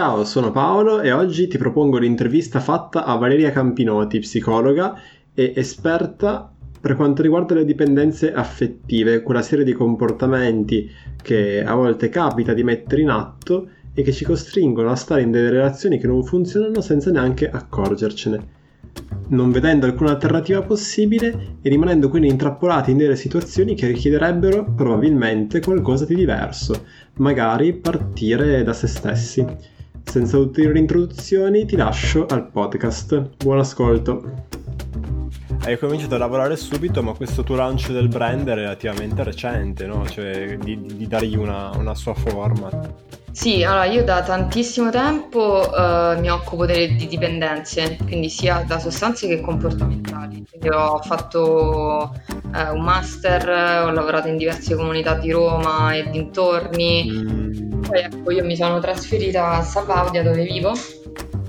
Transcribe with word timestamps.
Ciao, 0.00 0.24
sono 0.24 0.50
Paolo 0.50 1.02
e 1.02 1.12
oggi 1.12 1.46
ti 1.46 1.58
propongo 1.58 1.98
l'intervista 1.98 2.58
fatta 2.58 3.04
a 3.04 3.16
Valeria 3.16 3.50
Campinoti, 3.50 4.20
psicologa 4.20 4.98
e 5.34 5.52
esperta 5.54 6.50
per 6.80 6.96
quanto 6.96 7.20
riguarda 7.20 7.56
le 7.56 7.66
dipendenze 7.66 8.32
affettive, 8.32 9.20
quella 9.20 9.42
serie 9.42 9.62
di 9.62 9.74
comportamenti 9.74 10.90
che 11.20 11.62
a 11.62 11.74
volte 11.74 12.08
capita 12.08 12.54
di 12.54 12.64
mettere 12.64 13.02
in 13.02 13.10
atto 13.10 13.68
e 13.92 14.00
che 14.00 14.10
ci 14.12 14.24
costringono 14.24 14.90
a 14.90 14.96
stare 14.96 15.20
in 15.20 15.30
delle 15.30 15.50
relazioni 15.50 15.98
che 15.98 16.06
non 16.06 16.24
funzionano 16.24 16.80
senza 16.80 17.10
neanche 17.10 17.50
accorgercene 17.50 18.58
non 19.28 19.50
vedendo 19.50 19.84
alcuna 19.86 20.12
alternativa 20.12 20.62
possibile 20.62 21.58
e 21.60 21.68
rimanendo 21.68 22.08
quindi 22.08 22.28
intrappolati 22.28 22.90
in 22.90 22.96
delle 22.96 23.16
situazioni 23.16 23.74
che 23.74 23.86
richiederebbero 23.86 24.72
probabilmente 24.74 25.60
qualcosa 25.60 26.04
di 26.04 26.14
diverso, 26.14 26.86
magari 27.16 27.74
partire 27.74 28.62
da 28.62 28.72
se 28.72 28.86
stessi. 28.86 29.78
Senza 30.10 30.38
ulteriori 30.38 30.80
introduzioni 30.80 31.64
ti 31.66 31.76
lascio 31.76 32.26
al 32.26 32.48
podcast. 32.48 33.36
Buon 33.44 33.60
ascolto. 33.60 34.24
Hai 35.62 35.78
cominciato 35.78 36.16
a 36.16 36.18
lavorare 36.18 36.56
subito, 36.56 37.00
ma 37.00 37.12
questo 37.12 37.44
tuo 37.44 37.54
lancio 37.54 37.92
del 37.92 38.08
brand 38.08 38.48
è 38.48 38.54
relativamente 38.54 39.22
recente, 39.22 39.86
no? 39.86 40.04
Cioè 40.08 40.58
di, 40.58 40.96
di 40.96 41.06
dargli 41.06 41.36
una, 41.36 41.70
una 41.76 41.94
sua 41.94 42.14
forma. 42.14 42.68
Sì, 43.30 43.62
allora 43.62 43.84
io 43.84 44.02
da 44.02 44.22
tantissimo 44.22 44.90
tempo 44.90 45.72
eh, 45.72 46.16
mi 46.18 46.28
occupo 46.28 46.66
delle, 46.66 46.96
di 46.96 47.06
dipendenze, 47.06 47.96
quindi 48.02 48.28
sia 48.28 48.64
da 48.66 48.80
sostanze 48.80 49.28
che 49.28 49.40
comportamentali. 49.40 50.44
Quindi 50.50 50.70
ho 50.70 50.98
fatto 51.04 52.12
eh, 52.52 52.68
un 52.68 52.82
master, 52.82 53.48
ho 53.84 53.92
lavorato 53.92 54.26
in 54.26 54.38
diverse 54.38 54.74
comunità 54.74 55.14
di 55.14 55.30
Roma 55.30 55.94
e 55.94 56.10
dintorni. 56.10 57.12
Mm. 57.12 57.69
Poi 57.90 58.00
ecco, 58.02 58.30
io 58.30 58.44
mi 58.44 58.54
sono 58.54 58.78
trasferita 58.78 59.54
a 59.54 59.62
Sabaudia 59.62 60.22
dove 60.22 60.44
vivo 60.44 60.72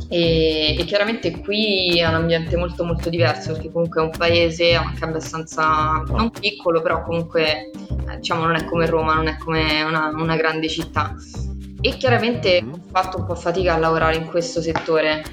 e, 0.10 0.76
e, 0.76 0.84
chiaramente 0.86 1.40
qui 1.40 2.00
è 2.00 2.08
un 2.08 2.16
ambiente 2.16 2.58
molto 2.58 2.84
molto 2.84 3.10
diverso 3.10 3.54
perché 3.54 3.72
comunque 3.72 4.02
è 4.02 4.06
un 4.06 4.12
paese 4.18 4.74
anche 4.74 5.06
abbastanza 5.06 6.04
non 6.08 6.32
piccolo, 6.32 6.82
però 6.82 7.04
comunque 7.04 7.70
eh, 7.70 8.18
diciamo 8.18 8.46
non 8.46 8.56
è 8.56 8.66
come 8.66 8.88
Roma, 8.88 9.14
non 9.14 9.28
è 9.28 9.38
come 9.38 9.84
una, 9.84 10.08
una 10.08 10.36
grande 10.36 10.68
città 10.68 11.16
e 11.80 11.98
chiaramente 11.98 12.62
mm. 12.64 12.74
ho 12.74 12.80
fatto 12.90 13.18
un 13.20 13.26
po' 13.26 13.36
fatica 13.36 13.76
a 13.76 13.78
lavorare 13.78 14.16
in 14.16 14.26
questo 14.26 14.62
settore 14.62 15.24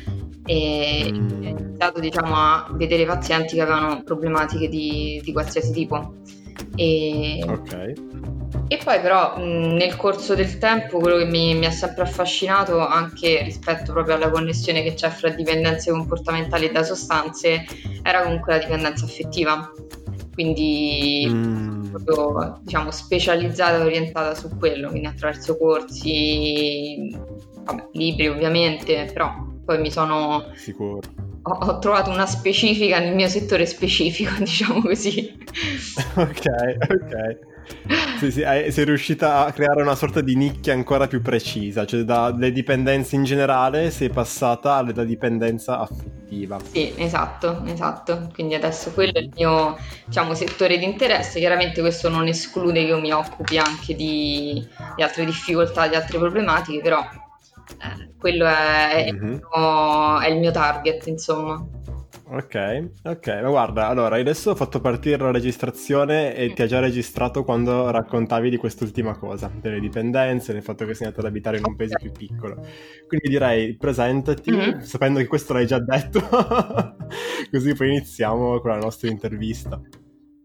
e 0.44 1.10
mm. 1.10 1.42
ho 1.42 1.48
iniziato 1.48 2.00
diciamo, 2.00 2.34
a 2.34 2.68
vedere 2.72 3.06
pazienti 3.06 3.54
che 3.54 3.62
avevano 3.62 4.02
problematiche 4.02 4.68
di, 4.68 5.20
di 5.24 5.32
qualsiasi 5.32 5.72
tipo. 5.72 6.16
E, 6.74 7.44
okay. 7.46 7.94
e 8.68 8.78
poi 8.82 9.00
però 9.00 9.36
mh, 9.38 9.74
nel 9.74 9.96
corso 9.96 10.34
del 10.34 10.58
tempo 10.58 10.98
quello 10.98 11.18
che 11.18 11.24
mi, 11.24 11.54
mi, 11.54 11.66
ha 11.66 11.70
sempre 11.70 12.02
affascinato 12.02 12.78
anche 12.78 13.42
rispetto 13.42 13.92
proprio 13.92 14.14
alla 14.14 14.30
connessione 14.30 14.82
che 14.82 14.94
c'è 14.94 15.10
fra 15.10 15.30
dipendenze 15.30 15.90
comportamentali 15.90 16.66
e 16.66 16.72
da 16.72 16.82
sostanze 16.82 17.64
era 18.02 18.22
comunque 18.22 18.54
la 18.54 18.58
dipendenza 18.58 19.04
affettiva 19.04 19.70
quindi 20.38 21.26
mm. 21.28 21.96
proprio 22.04 22.60
diciamo 22.62 22.92
specializzata 22.92 23.78
e 23.78 23.80
orientata 23.80 24.36
su 24.36 24.56
quello, 24.56 24.88
quindi 24.90 25.08
attraverso 25.08 25.56
corsi, 25.58 27.12
vabbè, 27.64 27.88
libri 27.94 28.28
ovviamente, 28.28 29.10
però 29.12 29.34
poi 29.64 29.80
mi 29.80 29.90
sono... 29.90 30.44
Sicuro. 30.54 31.00
Ho, 31.48 31.52
ho, 31.52 31.78
trovato 31.78 32.10
una 32.10 32.26
specifica 32.26 32.98
nel 32.98 33.14
mio 33.14 33.28
settore 33.28 33.64
specifico, 33.64 34.32
diciamo 34.38 34.82
così. 34.82 35.34
ok, 36.14 36.46
ok. 36.90 37.46
Sì, 38.18 38.30
sì, 38.30 38.40
sei 38.40 38.84
riuscita 38.84 39.46
a 39.46 39.52
creare 39.52 39.82
una 39.82 39.94
sorta 39.94 40.20
di 40.20 40.34
nicchia 40.34 40.72
ancora 40.72 41.06
più 41.06 41.22
precisa, 41.22 41.86
cioè 41.86 42.02
dalle 42.02 42.50
dipendenze 42.50 43.14
in 43.14 43.24
generale 43.24 43.90
sei 43.90 44.10
passata 44.10 44.74
alla 44.74 45.04
dipendenza 45.04 45.78
affettiva. 45.78 46.58
Sì, 46.70 46.92
esatto, 46.96 47.62
esatto. 47.66 48.28
Quindi 48.34 48.54
adesso 48.54 48.90
quello 48.92 49.12
è 49.14 49.20
il 49.20 49.30
mio 49.34 49.76
diciamo, 50.04 50.34
settore 50.34 50.78
di 50.78 50.84
interesse. 50.84 51.38
Chiaramente 51.38 51.80
questo 51.80 52.08
non 52.08 52.26
esclude 52.26 52.80
che 52.80 52.88
io 52.88 53.00
mi 53.00 53.12
occupi 53.12 53.56
anche 53.58 53.94
di, 53.94 54.66
di 54.96 55.02
altre 55.02 55.24
difficoltà, 55.24 55.86
di 55.86 55.94
altre 55.94 56.18
problematiche, 56.18 56.80
però 56.80 57.06
eh, 57.70 58.10
quello 58.18 58.46
è, 58.46 59.10
mm-hmm. 59.12 59.22
è, 59.22 59.28
il 59.28 59.40
mio, 59.40 60.20
è 60.20 60.28
il 60.28 60.38
mio 60.38 60.50
target, 60.50 61.06
insomma. 61.06 61.66
Ok, 62.30 62.90
ok, 63.04 63.26
ma 63.42 63.48
guarda, 63.48 63.88
allora 63.88 64.16
adesso 64.16 64.50
ho 64.50 64.54
fatto 64.54 64.82
partire 64.82 65.16
la 65.16 65.30
registrazione 65.30 66.34
e 66.34 66.52
ti 66.52 66.60
ha 66.60 66.66
già 66.66 66.78
registrato 66.78 67.42
quando 67.42 67.90
raccontavi 67.90 68.50
di 68.50 68.58
quest'ultima 68.58 69.16
cosa, 69.16 69.50
delle 69.54 69.80
dipendenze, 69.80 70.52
del 70.52 70.62
fatto 70.62 70.84
che 70.84 70.92
sei 70.92 71.06
andato 71.06 71.24
ad 71.24 71.30
abitare 71.32 71.56
in 71.56 71.64
un 71.66 71.74
paese 71.74 71.96
più 71.98 72.12
piccolo. 72.12 72.56
Quindi 73.06 73.28
direi 73.30 73.74
presentati, 73.78 74.50
mm-hmm. 74.50 74.80
sapendo 74.80 75.20
che 75.20 75.26
questo 75.26 75.54
l'hai 75.54 75.66
già 75.66 75.78
detto, 75.78 76.20
così 77.50 77.74
poi 77.74 77.88
iniziamo 77.88 78.60
con 78.60 78.72
la 78.72 78.78
nostra 78.78 79.08
intervista. 79.08 79.80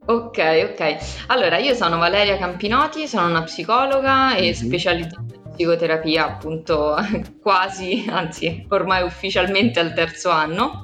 Ok, 0.06 0.38
ok. 0.72 0.98
Allora, 1.28 1.58
io 1.58 1.74
sono 1.74 1.98
Valeria 1.98 2.38
Campinoti, 2.38 3.10
sono 3.10 3.28
una 3.28 3.44
psicologa 3.44 4.30
mm-hmm. 4.30 4.38
e 4.38 4.48
mhm. 4.48 4.54
specializzata 4.54 5.43
psicoterapia 5.54 6.26
appunto 6.26 6.96
quasi, 7.42 8.06
anzi 8.10 8.66
ormai 8.70 9.04
ufficialmente 9.04 9.80
al 9.80 9.94
terzo 9.94 10.30
anno 10.30 10.84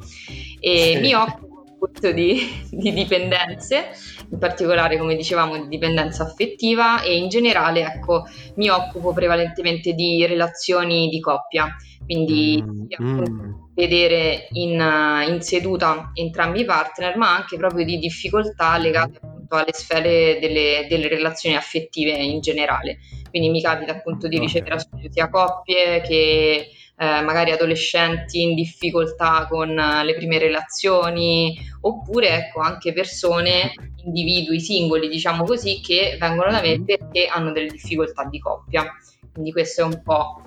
e 0.59 0.93
sì. 0.95 0.99
mi 1.01 1.13
occupo 1.13 1.49
appunto 1.79 2.11
di, 2.11 2.41
di, 2.69 2.91
dipendenze, 2.91 3.91
in 4.29 4.37
particolare 4.37 4.97
come 4.97 5.15
dicevamo 5.15 5.57
di 5.57 5.67
dipendenza 5.69 6.23
affettiva 6.23 7.01
e 7.01 7.15
in 7.15 7.29
generale 7.29 7.81
ecco 7.81 8.25
mi 8.55 8.69
occupo 8.69 9.13
prevalentemente 9.13 9.93
di 9.93 10.25
relazioni 10.25 11.07
di 11.07 11.21
coppia, 11.21 11.73
quindi 12.03 12.61
mm. 12.61 12.85
mm. 13.01 13.51
vedere 13.73 14.49
in, 14.51 14.83
in, 15.27 15.41
seduta 15.41 16.11
entrambi 16.13 16.61
i 16.61 16.65
partner 16.65 17.15
ma 17.17 17.33
anche 17.35 17.55
proprio 17.55 17.85
di 17.85 17.97
difficoltà 17.97 18.77
legate 18.77 19.19
appunto 19.49 19.55
alle 19.55 19.73
sfere 19.73 20.37
delle, 20.39 20.85
delle 20.87 21.07
relazioni 21.07 21.55
affettive 21.55 22.11
in 22.11 22.39
generale. 22.39 22.99
Quindi 23.29 23.49
mi 23.49 23.61
capita 23.61 23.91
appunto 23.91 24.27
di 24.27 24.37
ricevere 24.37 24.75
okay. 24.75 25.11
sia 25.11 25.29
coppie 25.29 26.01
che 26.01 26.69
eh, 26.97 27.21
magari 27.21 27.51
adolescenti 27.51 28.41
in 28.41 28.55
difficoltà 28.55 29.47
con 29.49 29.77
eh, 29.77 30.03
le 30.03 30.15
prime 30.15 30.37
relazioni, 30.37 31.57
oppure 31.81 32.29
ecco 32.29 32.59
anche 32.61 32.93
persone, 32.93 33.73
individui 34.03 34.59
singoli, 34.59 35.09
diciamo 35.09 35.43
così, 35.43 35.81
che 35.81 36.17
vengono 36.19 36.51
da 36.51 36.61
me 36.61 36.77
mm-hmm. 36.77 36.83
perché 36.83 37.25
hanno 37.25 37.51
delle 37.51 37.67
difficoltà 37.67 38.25
di 38.25 38.39
coppia. 38.39 38.85
Quindi 39.31 39.51
questo 39.51 39.81
è 39.81 39.85
un 39.85 40.01
po' 40.03 40.41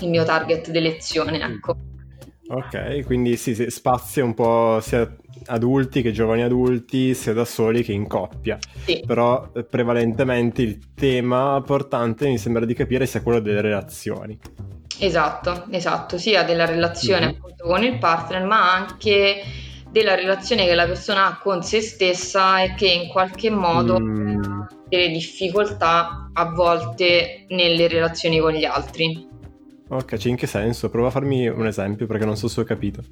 il 0.00 0.08
mio 0.08 0.24
target 0.24 0.70
d'elezione, 0.70 1.40
ecco. 1.40 1.76
Ok, 2.48 3.04
quindi 3.04 3.36
sì, 3.36 3.54
sì, 3.54 3.70
spazia 3.70 4.24
un 4.24 4.34
po' 4.34 4.78
sia 4.80 5.16
adulti 5.46 6.02
che 6.02 6.12
giovani 6.12 6.42
adulti, 6.42 7.14
sia 7.14 7.32
da 7.32 7.44
soli 7.44 7.82
che 7.82 7.92
in 7.92 8.06
coppia. 8.06 8.58
Sì. 8.84 9.02
Però 9.04 9.50
eh, 9.54 9.64
prevalentemente 9.64 10.62
il 10.62 10.94
tema 10.94 11.60
portante 11.64 12.28
mi 12.28 12.38
sembra 12.38 12.64
di 12.64 12.74
capire 12.74 13.06
sia 13.06 13.22
quello 13.22 13.40
delle 13.40 13.60
relazioni. 13.60 14.38
Esatto, 14.98 15.66
esatto, 15.70 16.18
sia 16.18 16.42
della 16.42 16.64
relazione 16.64 17.26
mm-hmm. 17.26 17.34
appunto 17.36 17.66
con 17.66 17.82
il 17.82 17.98
partner, 17.98 18.44
ma 18.44 18.72
anche 18.72 19.42
della 19.90 20.14
relazione 20.14 20.66
che 20.66 20.74
la 20.74 20.86
persona 20.86 21.26
ha 21.26 21.38
con 21.38 21.62
se 21.62 21.80
stessa 21.80 22.62
e 22.62 22.74
che 22.74 22.88
in 22.88 23.08
qualche 23.08 23.50
modo 23.50 23.98
mm. 23.98 24.42
ha 24.42 24.66
delle 24.88 25.08
difficoltà 25.08 26.30
a 26.32 26.50
volte 26.50 27.46
nelle 27.48 27.88
relazioni 27.88 28.38
con 28.38 28.52
gli 28.52 28.64
altri. 28.64 29.34
Ok, 29.88 30.16
cioè 30.16 30.30
in 30.30 30.36
che 30.36 30.48
senso? 30.48 30.90
Prova 30.90 31.08
a 31.08 31.10
farmi 31.12 31.46
un 31.46 31.66
esempio 31.66 32.06
perché 32.06 32.24
non 32.24 32.36
so 32.36 32.48
se 32.48 32.60
ho 32.60 32.64
capito. 32.64 33.02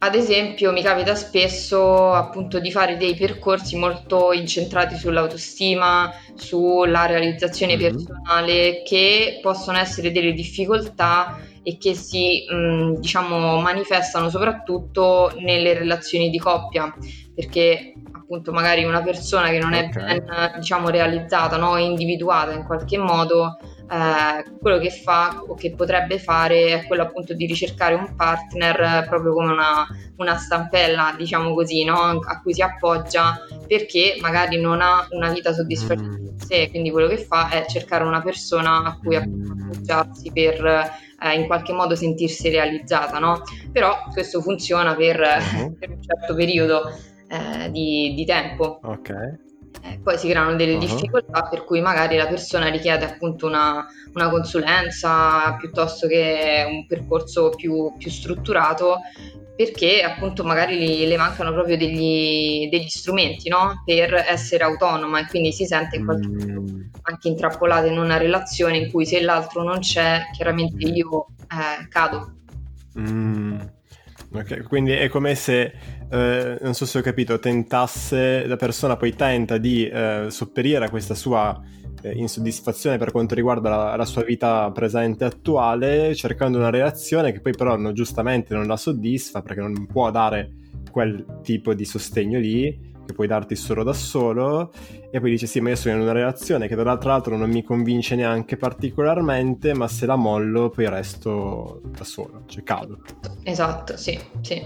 Ad 0.00 0.14
esempio, 0.14 0.72
mi 0.72 0.82
capita 0.82 1.14
spesso 1.14 2.12
appunto 2.12 2.58
di 2.58 2.70
fare 2.70 2.98
dei 2.98 3.14
percorsi 3.14 3.76
molto 3.76 4.32
incentrati 4.32 4.96
sull'autostima, 4.96 6.12
sulla 6.34 7.06
realizzazione 7.06 7.76
mm-hmm. 7.76 7.94
personale, 7.94 8.82
che 8.84 9.38
possono 9.40 9.78
essere 9.78 10.12
delle 10.12 10.34
difficoltà 10.34 11.38
e 11.62 11.78
che 11.78 11.94
si 11.94 12.44
mh, 12.46 13.00
diciamo 13.00 13.58
manifestano 13.60 14.28
soprattutto 14.28 15.32
nelle 15.38 15.72
relazioni 15.72 16.28
di 16.28 16.38
coppia, 16.38 16.94
perché 17.34 17.94
appunto 18.12 18.52
magari 18.52 18.84
una 18.84 19.02
persona 19.02 19.48
che 19.48 19.58
non 19.58 19.72
è 19.72 19.86
okay. 19.86 20.20
ben 20.20 20.52
diciamo 20.58 20.90
realizzata, 20.90 21.56
no? 21.56 21.78
individuata 21.78 22.52
in 22.52 22.64
qualche 22.64 22.98
modo 22.98 23.56
eh, 23.90 24.44
quello 24.60 24.78
che 24.78 24.90
fa 24.90 25.42
o 25.46 25.54
che 25.54 25.72
potrebbe 25.74 26.18
fare 26.18 26.80
è 26.80 26.86
quello 26.86 27.02
appunto 27.02 27.32
di 27.32 27.46
ricercare 27.46 27.94
un 27.94 28.14
partner 28.14 29.06
proprio 29.08 29.32
come 29.32 29.52
una, 29.52 29.86
una 30.16 30.36
stampella, 30.36 31.14
diciamo 31.16 31.54
così, 31.54 31.84
no? 31.84 31.96
a 31.96 32.40
cui 32.42 32.52
si 32.52 32.62
appoggia 32.62 33.38
perché 33.66 34.18
magari 34.20 34.60
non 34.60 34.80
ha 34.80 35.06
una 35.10 35.30
vita 35.30 35.52
soddisfacente 35.52 36.32
mm. 36.32 36.38
sé, 36.38 36.68
quindi 36.70 36.90
quello 36.90 37.08
che 37.08 37.18
fa 37.18 37.48
è 37.48 37.64
cercare 37.66 38.04
una 38.04 38.22
persona 38.22 38.84
a 38.84 38.98
cui 39.02 39.16
mm. 39.18 39.60
appoggiarsi 39.60 40.30
per 40.32 40.64
eh, 41.20 41.34
in 41.34 41.46
qualche 41.46 41.72
modo 41.72 41.94
sentirsi 41.94 42.48
realizzata, 42.50 43.18
no? 43.18 43.42
Però 43.72 43.96
questo 44.12 44.40
funziona 44.40 44.94
per, 44.94 45.18
uh-huh. 45.18 45.76
per 45.78 45.90
un 45.90 46.02
certo 46.02 46.34
periodo 46.34 46.90
eh, 47.28 47.70
di, 47.70 48.12
di 48.14 48.24
tempo. 48.24 48.80
Ok. 48.82 49.46
Eh, 49.82 50.00
poi 50.02 50.18
si 50.18 50.28
creano 50.28 50.56
delle 50.56 50.74
uh-huh. 50.74 50.80
difficoltà 50.80 51.42
per 51.42 51.64
cui 51.64 51.80
magari 51.80 52.16
la 52.16 52.26
persona 52.26 52.68
richiede 52.68 53.04
appunto 53.04 53.46
una, 53.46 53.86
una 54.14 54.28
consulenza 54.28 55.56
piuttosto 55.58 56.06
che 56.06 56.64
un 56.68 56.86
percorso 56.86 57.50
più, 57.50 57.94
più 57.96 58.10
strutturato 58.10 58.98
perché 59.58 60.02
appunto 60.02 60.44
magari 60.44 61.04
le 61.04 61.16
mancano 61.16 61.52
proprio 61.52 61.76
degli, 61.76 62.68
degli 62.68 62.88
strumenti 62.88 63.48
no? 63.48 63.82
per 63.84 64.14
essere 64.14 64.62
autonoma 64.62 65.18
e 65.18 65.26
quindi 65.26 65.52
si 65.52 65.66
sente 65.66 65.96
in 65.96 66.04
qualche 66.04 66.28
modo 66.28 66.60
mm. 66.60 66.80
anche 67.02 67.26
intrappolata 67.26 67.86
in 67.88 67.98
una 67.98 68.18
relazione 68.18 68.76
in 68.76 68.90
cui 68.90 69.04
se 69.04 69.20
l'altro 69.20 69.64
non 69.64 69.80
c'è 69.80 70.22
chiaramente 70.32 70.86
io 70.86 71.26
eh, 71.40 71.88
cado. 71.88 72.34
Mm. 73.00 73.58
Ok, 74.30 74.64
quindi 74.64 74.92
è 74.92 75.08
come 75.08 75.34
se, 75.34 75.72
eh, 76.10 76.58
non 76.60 76.74
so 76.74 76.84
se 76.84 76.98
ho 76.98 77.02
capito, 77.02 77.38
tentasse, 77.38 78.46
la 78.46 78.56
persona 78.56 78.96
poi 78.96 79.14
tenta 79.14 79.56
di 79.56 79.88
eh, 79.88 80.26
sopperire 80.28 80.84
a 80.84 80.90
questa 80.90 81.14
sua 81.14 81.58
eh, 82.02 82.12
insoddisfazione 82.12 82.98
per 82.98 83.10
quanto 83.10 83.34
riguarda 83.34 83.70
la, 83.70 83.96
la, 83.96 84.04
sua 84.04 84.24
vita 84.24 84.70
presente 84.70 85.24
attuale, 85.24 86.14
cercando 86.14 86.58
una 86.58 86.68
relazione 86.68 87.32
che 87.32 87.40
poi 87.40 87.52
però 87.52 87.76
no, 87.76 87.92
giustamente 87.92 88.54
non 88.54 88.66
la 88.66 88.76
soddisfa 88.76 89.40
perché 89.40 89.60
non 89.60 89.86
può 89.86 90.10
dare 90.10 90.52
quel 90.90 91.40
tipo 91.42 91.72
di 91.72 91.86
sostegno 91.86 92.38
lì 92.38 92.96
che 93.08 93.14
puoi 93.14 93.26
darti 93.26 93.56
solo 93.56 93.82
da 93.82 93.94
solo 93.94 94.70
e 95.10 95.18
poi 95.18 95.30
dice 95.30 95.46
sì 95.46 95.60
ma 95.60 95.70
io 95.70 95.76
sono 95.76 95.94
in 95.94 96.02
una 96.02 96.12
relazione 96.12 96.68
che 96.68 96.74
dall'altro 96.74 97.08
lato 97.08 97.34
non 97.34 97.48
mi 97.48 97.62
convince 97.62 98.14
neanche 98.14 98.58
particolarmente 98.58 99.72
ma 99.72 99.88
se 99.88 100.04
la 100.04 100.16
mollo 100.16 100.68
poi 100.68 100.88
resto 100.88 101.80
da 101.84 102.04
solo, 102.04 102.42
cioè 102.46 102.62
cado. 102.62 103.00
Esatto, 103.44 103.96
sì, 103.96 104.18
sì. 104.42 104.62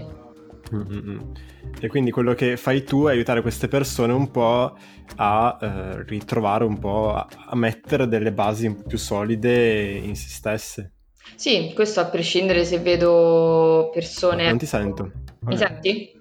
Mm-mm. 0.73 1.31
E 1.79 1.87
quindi 1.87 2.11
quello 2.11 2.33
che 2.33 2.57
fai 2.57 2.83
tu 2.83 3.05
è 3.05 3.11
aiutare 3.11 3.41
queste 3.41 3.67
persone 3.67 4.11
un 4.11 4.29
po' 4.29 4.75
a 5.15 5.57
eh, 5.61 6.03
ritrovare 6.03 6.65
un 6.65 6.79
po', 6.79 7.13
a, 7.13 7.27
a 7.47 7.55
mettere 7.55 8.07
delle 8.07 8.33
basi 8.33 8.65
un 8.65 8.75
po' 8.75 8.83
più 8.83 8.97
solide 8.97 9.91
in 9.91 10.15
se 10.15 10.29
stesse. 10.29 10.93
Sì, 11.35 11.71
questo 11.73 12.01
a 12.01 12.05
prescindere 12.05 12.65
se 12.65 12.79
vedo 12.79 13.89
persone... 13.93 14.47
Non 14.49 14.57
ti 14.57 14.65
sento. 14.65 15.11
Mi 15.41 15.57
senti? 15.57 16.11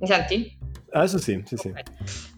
Mi 0.00 0.06
senti? 0.06 0.57
Adesso 0.90 1.18
sì, 1.18 1.42
sì, 1.44 1.56
sì. 1.56 1.68
Okay. 1.68 1.82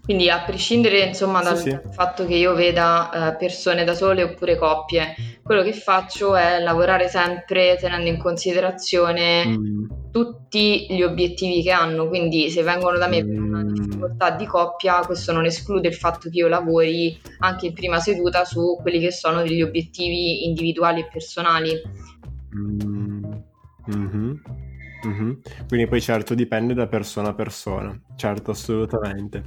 Quindi 0.03 0.29
a 0.29 0.43
prescindere 0.43 1.05
insomma 1.05 1.41
dal 1.41 1.57
sì, 1.57 1.71
sì. 1.71 1.79
fatto 1.93 2.27
che 2.27 2.35
io 2.35 2.55
veda 2.55 3.11
uh, 3.13 3.39
persone 3.39 3.85
da 3.85 3.95
sole 3.95 4.25
oppure 4.25 4.57
coppie, 4.57 5.15
quello 5.41 5.63
che 5.63 5.73
faccio 5.73 6.35
è 6.35 6.59
lavorare 6.61 7.09
sempre 7.09 7.77
tenendo 7.79 8.09
in 8.09 8.19
considerazione 8.19 9.47
mm. 9.47 9.85
tutti 10.11 10.87
gli 10.91 11.03
obiettivi 11.03 11.63
che 11.63 11.71
hanno, 11.71 12.09
quindi 12.09 12.51
se 12.51 12.65
vengono 12.65 12.99
da 12.99 13.07
me 13.07 13.23
mm. 13.23 13.29
per 13.29 13.41
una 13.41 13.63
mm. 13.63 13.73
difficoltà 13.73 14.31
di 14.31 14.47
coppia, 14.47 15.01
questo 15.01 15.31
non 15.31 15.45
esclude 15.45 15.87
il 15.87 15.95
fatto 15.95 16.29
che 16.29 16.39
io 16.39 16.49
lavori 16.49 17.17
anche 17.39 17.67
in 17.67 17.73
prima 17.73 18.01
seduta 18.01 18.45
su 18.45 18.79
quelli 18.81 18.99
che 18.99 19.13
sono 19.13 19.43
degli 19.43 19.63
obiettivi 19.63 20.45
individuali 20.47 21.01
e 21.01 21.09
personali. 21.09 21.81
Mm. 22.57 23.23
Mm-hmm. 23.95 24.35
Mm-hmm. 25.07 25.33
Quindi 25.69 25.87
poi 25.87 26.01
certo 26.01 26.35
dipende 26.35 26.75
da 26.75 26.87
persona 26.87 27.31
a 27.31 27.35
persona, 27.35 27.99
certo 28.17 28.51
assolutamente. 28.51 29.43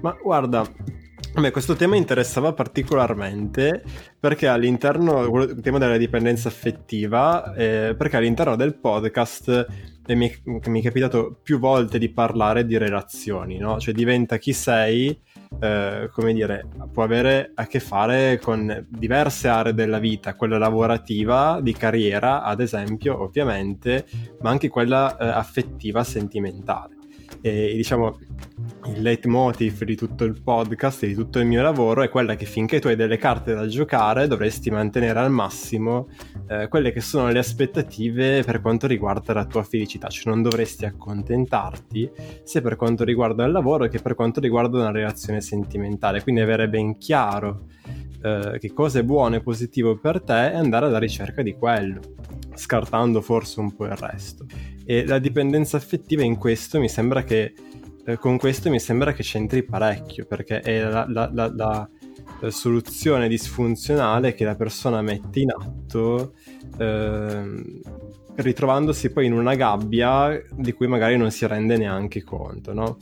Ma 0.00 0.16
guarda, 0.20 0.60
a 0.60 1.40
me 1.40 1.50
questo 1.50 1.74
tema 1.74 1.96
interessava 1.96 2.52
particolarmente 2.52 3.82
perché 4.18 4.48
all'interno, 4.48 5.42
il 5.42 5.60
tema 5.60 5.78
della 5.78 5.96
dipendenza 5.96 6.48
affettiva, 6.48 7.54
eh, 7.54 7.94
perché 7.96 8.16
all'interno 8.16 8.56
del 8.56 8.74
podcast 8.74 9.66
eh, 10.06 10.14
mi, 10.14 10.34
mi, 10.44 10.80
è 10.80 10.82
capitato 10.82 11.38
più 11.42 11.58
volte 11.58 11.98
di 11.98 12.08
parlare 12.08 12.64
di 12.64 12.78
relazioni, 12.78 13.58
no? 13.58 13.78
Cioè 13.78 13.94
diventa 13.94 14.38
chi 14.38 14.52
sei 14.52 15.20
eh, 15.60 16.10
come 16.12 16.32
dire, 16.32 16.68
può 16.92 17.02
avere 17.02 17.52
a 17.54 17.66
che 17.66 17.80
fare 17.80 18.38
con 18.38 18.86
diverse 18.88 19.48
aree 19.48 19.74
della 19.74 19.98
vita, 19.98 20.34
quella 20.34 20.58
lavorativa, 20.58 21.60
di 21.60 21.72
carriera, 21.72 22.42
ad 22.42 22.60
esempio, 22.60 23.22
ovviamente, 23.22 24.06
ma 24.40 24.50
anche 24.50 24.68
quella 24.68 25.16
eh, 25.16 25.26
affettiva, 25.26 26.04
sentimentale. 26.04 26.94
E 27.40 27.74
diciamo 27.74 28.18
il 28.86 29.02
leitmotiv 29.02 29.84
di 29.84 29.96
tutto 29.96 30.24
il 30.24 30.40
podcast 30.42 31.02
e 31.02 31.08
di 31.08 31.14
tutto 31.14 31.38
il 31.38 31.46
mio 31.46 31.62
lavoro 31.62 32.02
è 32.02 32.08
quella 32.08 32.34
che 32.34 32.46
finché 32.46 32.80
tu 32.80 32.88
hai 32.88 32.96
delle 32.96 33.16
carte 33.16 33.54
da 33.54 33.66
giocare 33.66 34.26
dovresti 34.26 34.70
mantenere 34.70 35.18
al 35.18 35.30
massimo 35.30 36.08
eh, 36.48 36.68
quelle 36.68 36.92
che 36.92 37.00
sono 37.00 37.30
le 37.30 37.38
aspettative 37.38 38.42
per 38.42 38.60
quanto 38.60 38.86
riguarda 38.86 39.32
la 39.32 39.44
tua 39.44 39.62
felicità, 39.62 40.08
cioè 40.08 40.32
non 40.32 40.42
dovresti 40.42 40.84
accontentarti 40.84 42.10
sia 42.42 42.60
per 42.60 42.76
quanto 42.76 43.04
riguarda 43.04 43.44
il 43.44 43.52
lavoro 43.52 43.88
che 43.88 44.00
per 44.00 44.14
quanto 44.14 44.40
riguarda 44.40 44.78
una 44.78 44.90
relazione 44.90 45.40
sentimentale, 45.40 46.22
quindi 46.22 46.40
avere 46.40 46.68
ben 46.68 46.96
chiaro 46.98 47.66
eh, 48.22 48.58
che 48.58 48.72
cosa 48.72 48.98
è 48.98 49.02
buono 49.04 49.36
e 49.36 49.40
positivo 49.40 49.96
per 49.98 50.22
te 50.22 50.50
e 50.50 50.56
andare 50.56 50.86
alla 50.86 50.98
ricerca 50.98 51.42
di 51.42 51.54
quello, 51.54 52.00
scartando 52.54 53.20
forse 53.20 53.60
un 53.60 53.74
po' 53.74 53.84
il 53.86 53.96
resto. 53.96 54.46
E 54.84 55.04
la 55.06 55.18
dipendenza 55.18 55.76
affettiva 55.76 56.22
in 56.22 56.36
questo 56.36 56.78
mi 56.78 56.88
sembra 56.88 57.24
che 57.24 57.54
eh, 58.06 58.18
con 58.18 58.38
questo 58.38 58.70
mi 58.70 58.78
sembra 58.78 59.12
che 59.12 59.22
c'entri 59.22 59.64
parecchio, 59.64 60.26
perché 60.26 60.60
è 60.60 60.80
la, 60.80 61.04
la, 61.08 61.28
la, 61.32 61.50
la 61.54 61.90
soluzione 62.50 63.28
disfunzionale 63.28 64.34
che 64.34 64.44
la 64.44 64.54
persona 64.54 65.02
mette 65.02 65.40
in 65.40 65.50
atto 65.50 66.34
eh, 66.78 67.80
ritrovandosi 68.36 69.10
poi 69.10 69.26
in 69.26 69.32
una 69.32 69.54
gabbia 69.54 70.42
di 70.50 70.72
cui 70.72 70.86
magari 70.86 71.16
non 71.16 71.30
si 71.30 71.46
rende 71.46 71.76
neanche 71.76 72.22
conto, 72.22 72.72
no? 72.72 72.98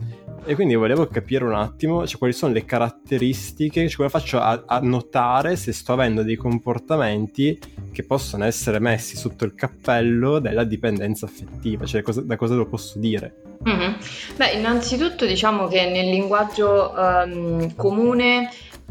E 0.46 0.54
quindi 0.54 0.74
volevo 0.74 1.06
capire 1.06 1.44
un 1.44 1.54
attimo 1.54 2.06
cioè, 2.06 2.18
quali 2.18 2.34
sono 2.34 2.52
le 2.52 2.64
caratteristiche, 2.64 3.88
cioè 3.88 3.96
come 3.96 4.08
faccio 4.10 4.38
a, 4.38 4.64
a, 4.66 4.78
notare 4.80 5.56
se 5.56 5.72
sto 5.72 5.94
avendo 5.94 6.22
dei 6.22 6.36
comportamenti 6.36 7.58
che 7.90 8.04
possono 8.04 8.44
essere 8.44 8.78
messi 8.78 9.16
sotto 9.16 9.44
il 9.44 9.54
cappello 9.54 10.40
della 10.40 10.64
dipendenza 10.64 11.24
affettiva, 11.24 11.86
cioè 11.86 12.02
cosa, 12.02 12.20
da 12.20 12.36
cosa 12.36 12.54
lo 12.54 12.66
posso 12.66 12.98
dire. 12.98 13.42
Mm-hmm. 13.66 13.92
Beh, 14.36 14.50
innanzitutto 14.52 15.24
diciamo 15.24 15.66
che 15.66 15.88
nel 15.88 16.10
linguaggio 16.10 16.92
um, 16.94 17.74
comune 17.74 18.50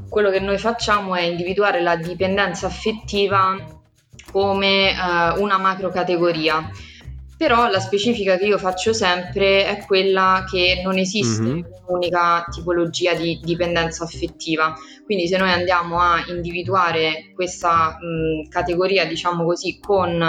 quello 0.09 0.31
che 0.31 0.39
noi 0.39 0.57
facciamo 0.57 1.15
è 1.15 1.21
individuare 1.21 1.81
la 1.81 1.95
dipendenza 1.95 2.65
affettiva 2.65 3.81
come 4.33 4.91
uh, 4.91 5.39
una 5.39 5.59
macro 5.59 5.89
categoria. 5.89 6.67
Però 7.37 7.69
la 7.69 7.79
specifica 7.79 8.37
che 8.37 8.45
io 8.45 8.57
faccio 8.57 8.93
sempre 8.93 9.65
è 9.65 9.85
quella 9.85 10.45
che 10.49 10.81
non 10.83 10.97
esiste 10.97 11.41
mm-hmm. 11.41 11.61
un'unica 11.87 12.45
tipologia 12.49 13.13
di 13.13 13.39
dipendenza 13.43 14.03
affettiva. 14.03 14.73
Quindi 15.05 15.27
se 15.27 15.37
noi 15.37 15.51
andiamo 15.51 15.99
a 15.99 16.23
individuare 16.27 17.31
questa 17.35 17.97
mh, 17.99 18.49
categoria, 18.49 19.05
diciamo 19.05 19.43
così, 19.43 19.77
con 19.79 20.21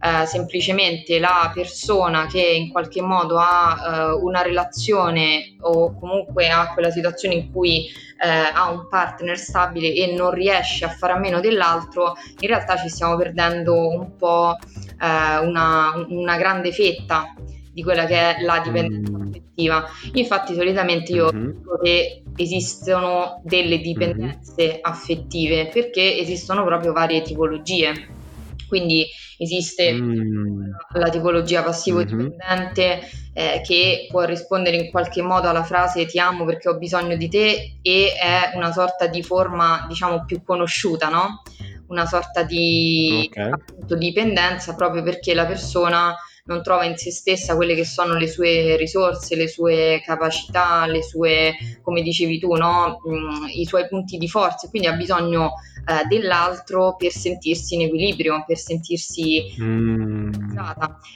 eh, 0.00 0.26
semplicemente 0.26 1.18
la 1.18 1.50
persona 1.54 2.26
che 2.26 2.40
in 2.40 2.70
qualche 2.70 3.02
modo 3.02 3.38
ha 3.38 3.76
eh, 3.78 4.12
una 4.20 4.42
relazione 4.42 5.56
o 5.60 5.98
comunque 5.98 6.48
ha 6.48 6.72
quella 6.72 6.90
situazione 6.90 7.34
in 7.34 7.52
cui 7.52 7.86
eh, 8.18 8.28
ha 8.52 8.70
un 8.70 8.88
partner 8.88 9.38
stabile 9.38 9.92
e 9.92 10.14
non 10.14 10.30
riesce 10.30 10.84
a 10.84 10.88
fare 10.88 11.12
a 11.12 11.18
meno 11.18 11.40
dell'altro, 11.40 12.14
in 12.40 12.48
realtà 12.48 12.76
ci 12.76 12.88
stiamo 12.88 13.16
perdendo 13.16 13.88
un 13.88 14.16
po' 14.16 14.56
eh, 15.00 15.38
una, 15.38 15.92
una 16.08 16.36
grande 16.36 16.72
fetta 16.72 17.34
di 17.76 17.82
quella 17.82 18.06
che 18.06 18.36
è 18.36 18.42
la 18.42 18.60
dipendenza 18.60 19.12
mm. 19.12 19.20
affettiva. 19.20 19.84
Infatti, 20.14 20.54
solitamente 20.54 21.12
io 21.12 21.30
mm-hmm. 21.30 21.50
dico 21.50 21.78
che 21.82 22.22
esistono 22.36 23.42
delle 23.44 23.78
dipendenze 23.78 24.66
mm-hmm. 24.66 24.78
affettive 24.80 25.68
perché 25.68 26.16
esistono 26.16 26.64
proprio 26.64 26.92
varie 26.92 27.20
tipologie. 27.20 28.15
Quindi 28.68 29.06
esiste 29.38 29.92
mm. 29.92 30.70
la 30.94 31.08
tipologia 31.10 31.62
passivo-dipendente 31.62 32.86
mm-hmm. 32.86 33.32
eh, 33.34 33.60
che 33.62 34.06
può 34.10 34.24
rispondere 34.24 34.76
in 34.76 34.90
qualche 34.90 35.22
modo 35.22 35.48
alla 35.48 35.64
frase 35.64 36.06
ti 36.06 36.18
amo 36.18 36.44
perché 36.44 36.68
ho 36.68 36.78
bisogno 36.78 37.16
di 37.16 37.28
te 37.28 37.78
e 37.82 38.12
è 38.14 38.56
una 38.56 38.72
sorta 38.72 39.06
di 39.06 39.22
forma 39.22 39.84
diciamo 39.88 40.24
più 40.24 40.42
conosciuta, 40.42 41.08
no? 41.08 41.42
Una 41.88 42.06
sorta 42.06 42.42
di 42.42 43.28
okay. 43.28 43.52
appunto, 43.52 43.94
dipendenza 43.94 44.74
proprio 44.74 45.02
perché 45.02 45.34
la 45.34 45.46
persona 45.46 46.14
non 46.46 46.62
trova 46.62 46.84
in 46.84 46.96
se 46.96 47.10
stessa 47.10 47.54
quelle 47.56 47.74
che 47.74 47.84
sono 47.84 48.14
le 48.14 48.28
sue 48.28 48.76
risorse, 48.76 49.36
le 49.36 49.48
sue 49.48 50.00
capacità, 50.04 50.86
le 50.86 51.02
sue, 51.02 51.54
come 51.82 52.02
dicevi 52.02 52.38
tu, 52.38 52.54
no? 52.54 53.00
mm, 53.08 53.46
i 53.54 53.64
suoi 53.64 53.86
punti 53.88 54.16
di 54.16 54.28
forza, 54.28 54.68
quindi 54.68 54.88
ha 54.88 54.94
bisogno 54.94 55.54
eh, 55.86 56.06
dell'altro 56.08 56.94
per 56.96 57.10
sentirsi 57.10 57.74
in 57.74 57.82
equilibrio, 57.82 58.44
per 58.46 58.56
sentirsi 58.56 59.56
mm. 59.60 60.32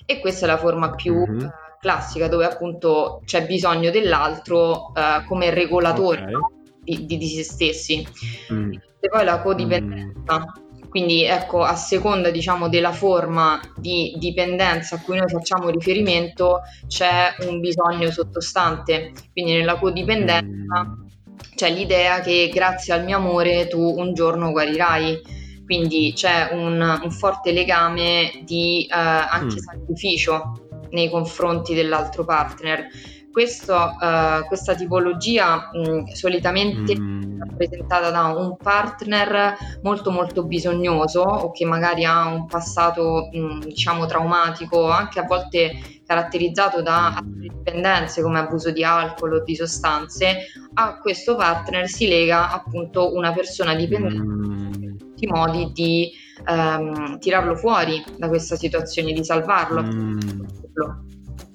E 0.07 0.21
questa 0.21 0.47
è 0.47 0.49
la 0.49 0.59
forma 0.59 0.91
più 0.95 1.15
mm-hmm. 1.15 1.41
eh, 1.41 1.53
classica 1.81 2.29
dove 2.29 2.45
appunto 2.45 3.23
c'è 3.25 3.47
bisogno 3.47 3.91
dell'altro 3.91 4.93
eh, 4.95 5.25
come 5.27 5.51
regolatore 5.51 6.23
okay. 6.23 6.33
no? 6.33 6.51
di, 6.83 7.07
di, 7.07 7.17
di, 7.17 7.29
se 7.29 7.45
stessi. 7.45 8.07
Mm. 8.53 8.73
E 8.73 9.09
poi 9.09 9.25
la 9.25 9.41
codipendenza. 9.41 10.41
Mm 10.41 10.69
quindi 10.91 11.25
ecco, 11.25 11.63
a 11.63 11.77
seconda 11.77 12.31
diciamo, 12.31 12.69
della 12.69 12.91
forma 12.91 13.61
di 13.77 14.13
dipendenza 14.19 14.97
a 14.97 15.01
cui 15.01 15.17
noi 15.17 15.29
facciamo 15.29 15.71
riferimento 15.71 16.63
c'è 16.89 17.37
un 17.47 17.61
bisogno 17.61 18.11
sottostante. 18.11 19.13
Quindi 19.33 19.53
nella 19.53 19.79
codipendenza 19.79 20.85
mm. 20.85 21.07
c'è 21.55 21.71
l'idea 21.71 22.19
che 22.21 22.51
grazie 22.53 22.93
al 22.93 23.05
mio 23.05 23.19
amore 23.19 23.69
tu 23.69 23.81
un 23.81 24.13
giorno 24.15 24.51
guarirai. 24.51 25.39
Quindi 25.65 26.13
c'è 26.13 26.49
un, 26.51 27.01
un 27.05 27.11
forte 27.13 27.53
legame 27.53 28.43
di 28.43 28.85
eh, 28.91 28.97
anche 28.97 29.55
mm. 29.55 29.59
sacrificio 29.59 30.67
nei 30.91 31.09
confronti 31.09 31.73
dell'altro 31.73 32.25
partner. 32.25 32.89
Questo, 33.33 33.75
uh, 33.75 34.45
questa 34.47 34.75
tipologia 34.75 35.71
mh, 35.73 36.13
solitamente 36.13 36.99
mm. 36.99 37.23
è 37.23 37.47
rappresentata 37.47 38.11
da 38.11 38.25
un 38.25 38.57
partner 38.57 39.57
molto 39.83 40.11
molto 40.11 40.45
bisognoso 40.45 41.21
o 41.21 41.51
che 41.53 41.65
magari 41.65 42.05
ha 42.05 42.27
un 42.27 42.47
passato 42.47 43.29
mh, 43.33 43.67
diciamo 43.67 44.07
traumatico, 44.07 44.91
anche 44.91 45.21
a 45.21 45.25
volte 45.25 46.01
caratterizzato 46.05 46.83
da 46.83 47.15
altre 47.15 47.49
dipendenze 47.49 48.21
come 48.21 48.41
abuso 48.41 48.73
di 48.73 48.83
alcol 48.83 49.35
o 49.35 49.43
di 49.45 49.55
sostanze, 49.55 50.47
a 50.75 50.99
questo 50.99 51.37
partner 51.37 51.89
si 51.89 52.09
lega 52.09 52.51
appunto 52.51 53.15
una 53.15 53.33
persona 53.33 53.75
dipendente 53.77 54.19
mm. 54.19 54.83
in 54.83 54.97
tutti 54.99 55.25
i 55.25 55.29
modi 55.29 55.71
di 55.73 56.11
ehm, 56.49 57.19
tirarlo 57.19 57.55
fuori 57.55 58.03
da 58.17 58.29
questa 58.29 58.57
situazione, 58.57 59.13
di 59.13 59.25
salvarlo. 59.25 59.83
Mm. 59.83 60.19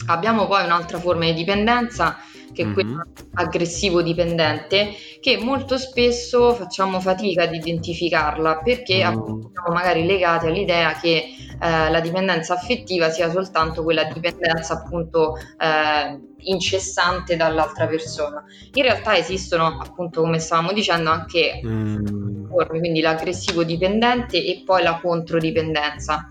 Abbiamo 0.08 0.48
poi 0.48 0.64
un'altra 0.64 1.00
forma 1.00 1.26
di 1.26 1.34
dipendenza 1.34 2.18
che 2.56 2.64
è 2.64 2.74
quella 2.74 2.96
mm-hmm. 2.96 3.34
aggressivo 3.34 4.02
dipendente, 4.02 4.94
che 5.20 5.38
molto 5.38 5.78
spesso 5.78 6.54
facciamo 6.54 7.00
fatica 7.00 7.44
ad 7.44 7.54
identificarla 7.54 8.62
perché 8.64 9.04
mm. 9.04 9.08
appunto 9.08 9.52
siamo 9.52 9.74
magari 9.74 10.06
legati 10.06 10.48
all'idea 10.48 10.94
che 10.94 11.26
eh, 11.62 11.92
la 11.92 12.00
dipendenza 12.00 12.54
affettiva 12.54 13.10
sia 13.10 13.30
soltanto 13.30 13.84
quella 13.84 14.06
dipendenza 14.06 14.74
appunto 14.74 15.36
eh, 15.36 16.20
incessante 16.46 17.36
dall'altra 17.36 17.86
persona. 17.88 18.44
In 18.74 18.84
realtà 18.84 19.18
esistono 19.18 19.78
appunto 19.80 20.22
come 20.22 20.40
stavamo 20.40 20.72
dicendo 20.72 21.10
anche 21.10 21.60
mm. 21.64 22.48
forme, 22.48 22.80
quindi 22.80 23.02
l'aggressivo 23.02 23.64
dipendente 23.64 24.44
e 24.44 24.64
poi 24.66 24.82
la 24.82 25.00
controdipendenza. 25.02 26.28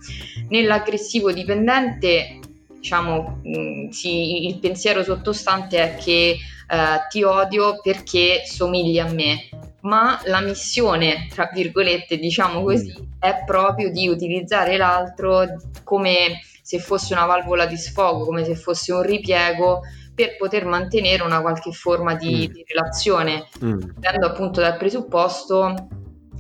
Nell'aggressivo 0.48 1.32
dipendente 1.32 2.38
diciamo, 2.84 3.40
mh, 3.42 3.58
mm, 3.58 3.88
sì, 3.88 4.46
il 4.46 4.58
pensiero 4.58 5.02
sottostante 5.02 5.78
è 5.82 5.96
che 5.96 6.36
uh, 6.68 7.08
ti 7.08 7.22
odio 7.22 7.80
perché 7.80 8.42
somigli 8.44 8.98
a 8.98 9.10
me, 9.10 9.48
ma 9.80 10.20
la 10.26 10.40
missione, 10.40 11.26
tra 11.32 11.48
virgolette, 11.50 12.18
diciamo 12.18 12.62
così, 12.62 12.92
è 13.18 13.42
proprio 13.46 13.90
di 13.90 14.06
utilizzare 14.06 14.76
l'altro 14.76 15.46
come 15.82 16.40
se 16.60 16.78
fosse 16.78 17.14
una 17.14 17.24
valvola 17.24 17.64
di 17.64 17.76
sfogo, 17.78 18.26
come 18.26 18.44
se 18.44 18.54
fosse 18.54 18.92
un 18.92 19.02
ripiego 19.02 19.80
per 20.14 20.36
poter 20.36 20.66
mantenere 20.66 21.22
una 21.22 21.40
qualche 21.40 21.72
forma 21.72 22.14
di, 22.14 22.48
mm. 22.48 22.52
di 22.52 22.64
relazione, 22.68 23.48
mm. 23.64 23.78
partendo 23.98 24.26
appunto 24.26 24.60
dal 24.60 24.76
presupposto 24.76 25.88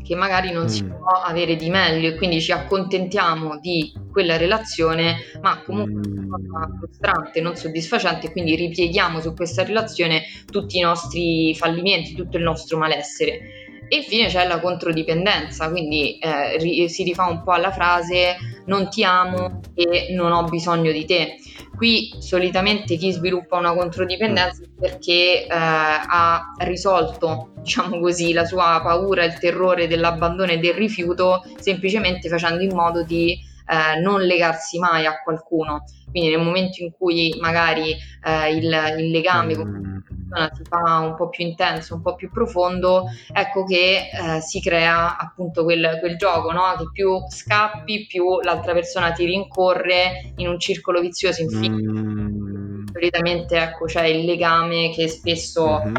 che 0.04 0.14
magari 0.14 0.52
non 0.52 0.64
mm. 0.64 0.68
si 0.68 0.84
può 0.84 1.10
avere 1.24 1.56
di 1.56 1.70
meglio 1.70 2.08
e 2.08 2.16
quindi 2.16 2.40
ci 2.40 2.52
accontentiamo 2.52 3.58
di 3.58 3.92
quella 4.12 4.36
relazione, 4.36 5.16
ma 5.40 5.62
comunque 5.64 6.08
mm. 6.08 6.34
è 6.34 6.78
frustrante, 6.78 7.40
non 7.40 7.56
soddisfacente, 7.56 8.30
quindi 8.30 8.54
ripieghiamo 8.54 9.20
su 9.20 9.34
questa 9.34 9.64
relazione 9.64 10.24
tutti 10.50 10.78
i 10.78 10.82
nostri 10.82 11.54
fallimenti, 11.54 12.14
tutto 12.14 12.36
il 12.36 12.42
nostro 12.42 12.76
malessere. 12.76 13.62
E 13.88 13.96
infine 13.96 14.28
c'è 14.28 14.46
la 14.46 14.60
controdipendenza, 14.60 15.70
quindi 15.70 16.18
eh, 16.18 16.88
si 16.88 17.02
rifà 17.02 17.26
un 17.26 17.42
po' 17.42 17.52
alla 17.52 17.70
frase 17.70 18.36
non 18.66 18.88
ti 18.88 19.04
amo 19.04 19.60
e 19.74 20.08
non 20.14 20.32
ho 20.32 20.44
bisogno 20.44 20.90
di 20.90 21.04
te. 21.04 21.36
Qui 21.76 22.14
solitamente 22.18 22.96
chi 22.96 23.12
sviluppa 23.12 23.56
una 23.56 23.74
controdipendenza 23.74 24.62
è 24.62 24.68
perché 24.78 25.44
eh, 25.44 25.48
ha 25.48 26.54
risolto, 26.58 27.52
diciamo 27.58 27.98
così, 27.98 28.32
la 28.32 28.44
sua 28.44 28.80
paura, 28.82 29.24
il 29.24 29.38
terrore 29.38 29.88
dell'abbandono 29.88 30.52
e 30.52 30.58
del 30.58 30.74
rifiuto 30.74 31.42
semplicemente 31.58 32.28
facendo 32.28 32.62
in 32.62 32.74
modo 32.74 33.02
di 33.02 33.32
eh, 33.66 33.98
non 34.00 34.22
legarsi 34.22 34.78
mai 34.78 35.06
a 35.06 35.20
qualcuno. 35.22 35.84
Quindi 36.10 36.30
nel 36.30 36.40
momento 36.40 36.82
in 36.82 36.92
cui 36.92 37.34
magari 37.40 37.90
eh, 37.90 38.54
il, 38.54 38.94
il, 38.98 39.10
legame 39.10 39.56
con 39.56 39.68
una 39.68 40.02
persona 40.28 40.50
si 40.54 40.62
fa 40.64 40.98
un 40.98 41.14
po' 41.14 41.28
più 41.28 41.46
intenso, 41.46 41.94
un 41.94 42.02
po' 42.02 42.14
più 42.14 42.30
profondo, 42.30 43.04
ecco 43.32 43.64
che 43.64 44.10
eh, 44.10 44.40
si 44.40 44.60
crea 44.60 45.16
appunto 45.16 45.64
quel, 45.64 45.98
quel 46.00 46.16
gioco, 46.16 46.50
no? 46.52 46.62
che 46.78 46.84
più 46.92 47.18
scappi, 47.28 48.06
più 48.06 48.40
l'altra 48.40 48.72
persona 48.72 49.12
ti 49.12 49.24
rincorre 49.24 50.32
in 50.36 50.48
un 50.48 50.58
circolo 50.58 51.00
vizioso 51.00 51.42
infinito. 51.42 51.92
Mm. 51.92 52.86
Solitamente 52.92 53.56
ecco, 53.56 53.84
c'è 53.86 54.04
il 54.04 54.24
legame 54.24 54.90
che 54.90 55.08
spesso 55.08 55.82
mm-hmm. 55.84 55.94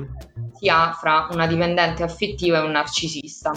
si 0.53 0.70
ha 0.70 0.91
fra 0.98 1.27
una 1.32 1.48
dipendente 1.48 2.03
affettiva 2.03 2.60
e 2.60 2.62
un 2.62 2.72
narcisista. 2.72 3.51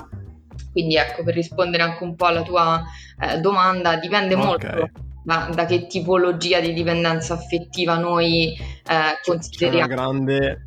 Quindi 0.73 0.97
ecco, 0.97 1.25
per 1.25 1.35
rispondere 1.35 1.83
anche 1.83 2.05
un 2.05 2.15
po' 2.15 2.27
alla 2.27 2.43
tua 2.43 2.83
eh, 3.21 3.39
domanda, 3.41 3.97
dipende 3.97 4.35
okay. 4.35 4.47
molto 4.47 4.91
da, 5.29 5.51
da, 5.55 5.67
che 5.67 5.87
tipologia 5.87 6.59
di 6.59 6.73
dipendenza 6.73 7.35
affettiva 7.35 7.99
noi 7.99 8.55
eh, 8.55 9.21
consideriamo. 9.23 9.87
C'è 9.87 9.93
una 9.93 10.03
grande... 10.03 10.63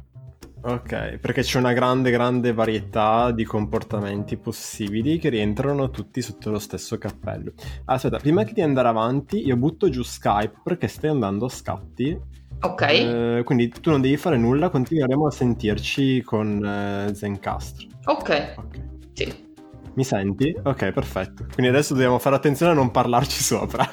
Ok, 0.63 1.17
perché 1.17 1.41
c'è 1.41 1.57
una 1.57 1.73
grande, 1.73 2.11
grande 2.11 2.53
varietà 2.53 3.31
di 3.31 3.43
comportamenti 3.43 4.37
possibili 4.37 5.17
che 5.17 5.29
rientrano 5.29 5.89
tutti 5.89 6.21
sotto 6.21 6.51
lo 6.51 6.59
stesso 6.59 6.99
cappello. 6.99 7.53
Aspetta, 7.85 8.17
prima 8.19 8.43
di 8.43 8.61
andare 8.61 8.87
avanti, 8.87 9.43
io 9.43 9.57
butto 9.57 9.89
giù 9.89 10.03
Skype 10.03 10.59
perché 10.63 10.87
stai 10.87 11.09
andando 11.09 11.45
a 11.45 11.49
scatti. 11.49 12.15
Ok. 12.59 12.81
Eh, 12.81 13.41
quindi 13.43 13.69
tu 13.69 13.89
non 13.89 14.01
devi 14.01 14.17
fare 14.17 14.37
nulla, 14.37 14.69
continueremo 14.69 15.25
a 15.25 15.31
sentirci 15.31 16.21
con 16.21 16.63
eh, 16.63 17.15
Zencastr. 17.15 17.87
Ok. 18.05 18.53
Ok. 18.57 18.79
Sì. 19.13 19.49
Mi 19.93 20.03
senti? 20.03 20.55
Ok, 20.63 20.91
perfetto. 20.91 21.45
Quindi 21.53 21.71
adesso 21.71 21.93
dobbiamo 21.93 22.19
fare 22.19 22.35
attenzione 22.35 22.71
a 22.71 22.75
non 22.75 22.91
parlarci 22.91 23.41
sopra. 23.43 23.87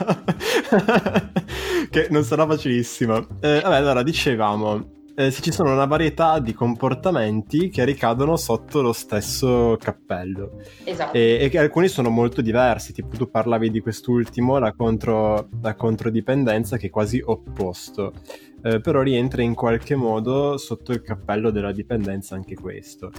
che 1.90 2.06
non 2.10 2.22
sarà 2.22 2.46
facilissimo. 2.46 3.16
Eh, 3.40 3.60
vabbè, 3.62 3.76
allora 3.76 4.02
dicevamo. 4.02 4.96
Eh, 5.16 5.32
se 5.32 5.42
ci 5.42 5.50
sono 5.50 5.72
una 5.72 5.86
varietà 5.86 6.38
di 6.38 6.54
comportamenti 6.54 7.70
che 7.70 7.84
ricadono 7.84 8.36
sotto 8.36 8.80
lo 8.82 8.92
stesso 8.92 9.76
cappello. 9.80 10.60
Esatto. 10.84 11.16
E, 11.16 11.38
e 11.40 11.48
che 11.48 11.58
alcuni 11.58 11.88
sono 11.88 12.08
molto 12.08 12.40
diversi, 12.40 12.92
tipo 12.92 13.16
tu 13.16 13.28
parlavi 13.28 13.68
di 13.68 13.80
quest'ultimo, 13.80 14.58
la, 14.58 14.72
contro, 14.74 15.48
la 15.60 15.74
controdipendenza, 15.74 16.76
che 16.76 16.86
è 16.86 16.90
quasi 16.90 17.20
opposto. 17.24 18.12
Eh, 18.62 18.80
però 18.80 19.02
rientra 19.02 19.42
in 19.42 19.54
qualche 19.54 19.94
modo 19.94 20.56
sotto 20.56 20.92
il 20.92 21.02
cappello 21.02 21.50
della 21.50 21.72
dipendenza 21.72 22.34
anche 22.34 22.54
questo. 22.54 23.12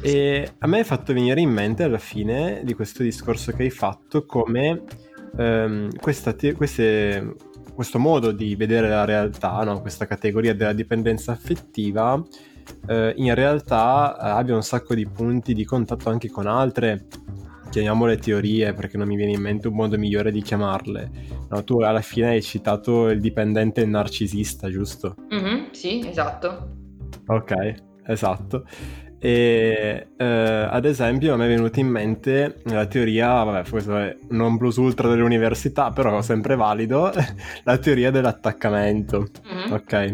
E 0.00 0.52
a 0.58 0.66
me 0.68 0.80
è 0.80 0.84
fatto 0.84 1.12
venire 1.12 1.40
in 1.40 1.50
mente 1.50 1.82
alla 1.82 1.98
fine 1.98 2.60
di 2.62 2.74
questo 2.74 3.02
discorso 3.02 3.50
che 3.52 3.64
hai 3.64 3.70
fatto 3.70 4.24
come 4.24 4.82
ehm, 5.36 5.90
te- 6.36 6.52
queste, 6.52 7.34
questo 7.74 7.98
modo 7.98 8.30
di 8.30 8.54
vedere 8.54 8.88
la 8.88 9.04
realtà, 9.04 9.64
no? 9.64 9.80
questa 9.80 10.06
categoria 10.06 10.54
della 10.54 10.72
dipendenza 10.72 11.32
affettiva, 11.32 12.22
eh, 12.86 13.12
in 13.16 13.34
realtà 13.34 14.16
eh, 14.16 14.28
abbia 14.28 14.54
un 14.54 14.62
sacco 14.62 14.94
di 14.94 15.06
punti 15.06 15.52
di 15.52 15.64
contatto 15.64 16.10
anche 16.10 16.30
con 16.30 16.46
altre 16.46 17.06
chiamiamole 17.70 18.18
teorie 18.18 18.72
perché 18.72 18.96
non 18.96 19.08
mi 19.08 19.16
viene 19.16 19.32
in 19.32 19.40
mente 19.40 19.68
un 19.68 19.74
modo 19.74 19.98
migliore 19.98 20.30
di 20.30 20.42
chiamarle. 20.42 21.10
No, 21.50 21.64
tu 21.64 21.80
alla 21.80 22.00
fine 22.00 22.28
hai 22.28 22.42
citato 22.42 23.08
il 23.08 23.20
dipendente 23.20 23.84
narcisista, 23.84 24.70
giusto? 24.70 25.14
Mm-hmm, 25.32 25.70
sì, 25.70 26.06
esatto. 26.06 26.76
Ok, 27.26 27.74
esatto. 28.06 28.64
E 29.20 30.08
eh, 30.16 30.24
ad 30.24 30.84
esempio 30.84 31.34
a 31.34 31.36
me 31.36 31.46
è 31.46 31.48
venuta 31.48 31.80
in 31.80 31.88
mente 31.88 32.60
la 32.64 32.86
teoria, 32.86 33.42
vabbè, 33.42 33.68
questo 33.68 33.96
è 33.96 34.16
non 34.30 34.56
plus 34.56 34.76
ultra 34.76 35.08
dell'università, 35.08 35.90
però 35.90 36.22
sempre 36.22 36.54
valido, 36.54 37.10
la 37.64 37.78
teoria 37.78 38.10
dell'attaccamento. 38.10 39.26
Mm-hmm. 39.52 39.72
Ok. 39.72 40.12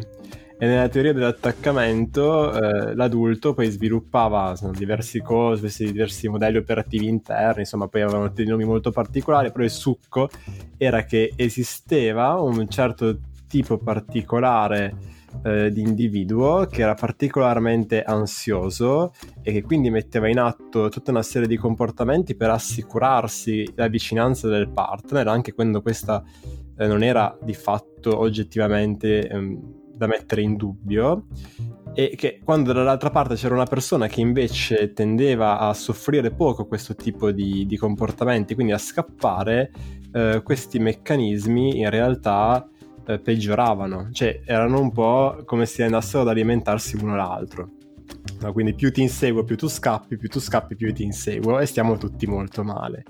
E 0.57 0.67
nella 0.67 0.89
teoria 0.89 1.13
dell'attaccamento 1.13 2.53
eh, 2.53 2.95
l'adulto 2.95 3.55
poi 3.55 3.71
sviluppava 3.71 4.55
diversi 4.73 5.21
cose, 5.21 5.69
diversi 5.85 6.29
modelli 6.29 6.59
operativi 6.59 7.09
interni, 7.09 7.61
insomma 7.61 7.89
poi 7.89 8.03
avevano 8.03 8.29
dei 8.29 8.47
nomi 8.47 8.65
molto 8.65 8.93
particolari, 8.93 9.51
però 9.51 9.65
il 9.65 9.71
succo 9.71 10.29
era 10.77 11.05
che 11.05 11.33
esisteva 11.35 12.41
un 12.41 12.69
certo 12.69 13.19
tipo 13.49 13.79
particolare 13.79 15.13
eh, 15.43 15.71
di 15.73 15.81
individuo 15.81 16.67
che 16.67 16.83
era 16.83 16.95
particolarmente 16.95 18.03
ansioso 18.03 19.13
e 19.43 19.53
che 19.53 19.63
quindi 19.63 19.91
metteva 19.91 20.29
in 20.29 20.39
atto 20.39 20.89
tutta 20.89 21.11
una 21.11 21.23
serie 21.23 21.49
di 21.49 21.57
comportamenti 21.57 22.37
per 22.37 22.51
assicurarsi 22.51 23.73
la 23.75 23.89
vicinanza 23.89 24.49
del 24.49 24.71
partner, 24.71 25.27
anche 25.27 25.53
quando 25.53 25.83
questa 25.83 26.23
eh, 26.77 26.87
non 26.87 27.03
era 27.03 27.37
di 27.43 27.55
fatto 27.55 28.19
oggettivamente 28.19 29.29
ehm, 29.29 29.83
da 29.97 30.07
mettere 30.07 30.43
in 30.43 30.57
dubbio 30.57 31.27
e 31.95 32.15
che 32.17 32.41
quando 32.43 32.73
dall'altra 32.73 33.11
parte 33.11 33.37
c'era 33.37 33.55
una 33.55 33.67
persona 33.67 34.09
che 34.09 34.21
invece 34.21 34.93
tendeva 34.93 35.61
a 35.61 35.73
soffrire 35.75 36.33
poco 36.33 36.67
questo 36.67 36.97
tipo 36.97 37.31
di, 37.31 37.67
di 37.67 37.77
comportamenti, 37.77 38.55
quindi 38.55 38.73
a 38.73 38.79
scappare, 38.79 39.71
eh, 40.13 40.43
questi 40.43 40.81
meccanismi 40.81 41.79
in 41.79 41.91
realtà 41.91 42.69
eh, 43.07 43.21
peggioravano, 43.21 44.09
cioè 44.11 44.41
erano 44.45 44.81
un 44.81 44.91
po' 44.91 45.43
come 45.45 45.67
se 45.67 45.85
andassero 45.85 46.23
ad 46.23 46.29
alimentarsi 46.29 46.97
uno 46.97 47.15
l'altro. 47.15 47.71
No, 48.41 48.53
quindi 48.53 48.75
più 48.75 48.91
ti 48.91 49.01
inseguo, 49.01 49.45
più 49.45 49.57
tu 49.57 49.69
scappi, 49.69 50.17
più 50.17 50.29
tu 50.29 50.41
scappi, 50.41 50.75
più 50.75 50.93
ti 50.93 51.05
inseguo 51.05 51.61
e 51.61 51.67
stiamo 51.67 51.97
tutti 51.97 52.27
molto 52.27 52.65
male. 52.65 53.05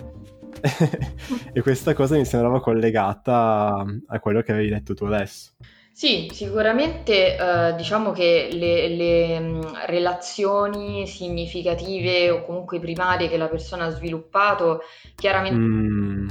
e 1.53 1.63
questa 1.63 1.95
cosa 1.95 2.17
mi 2.17 2.25
sembrava 2.25 2.61
collegata 2.61 3.85
a 4.07 4.21
quello 4.21 4.43
che 4.43 4.53
avevi 4.53 4.69
detto 4.69 4.95
tu 4.95 5.05
adesso. 5.05 5.53
Sì, 5.97 6.29
sicuramente 6.33 7.37
eh, 7.37 7.75
diciamo 7.77 8.11
che 8.11 8.49
le, 8.51 8.89
le, 8.89 9.39
mh, 9.39 9.87
relazioni 9.87 11.07
significative 11.07 12.31
o 12.31 12.45
comunque 12.45 12.81
primarie 12.81 13.29
che 13.29 13.37
la 13.37 13.49
persona 13.49 13.85
ha 13.87 13.91
sviluppato, 13.91 14.81
chiaramente 15.17 15.63
Mm, 15.65 16.29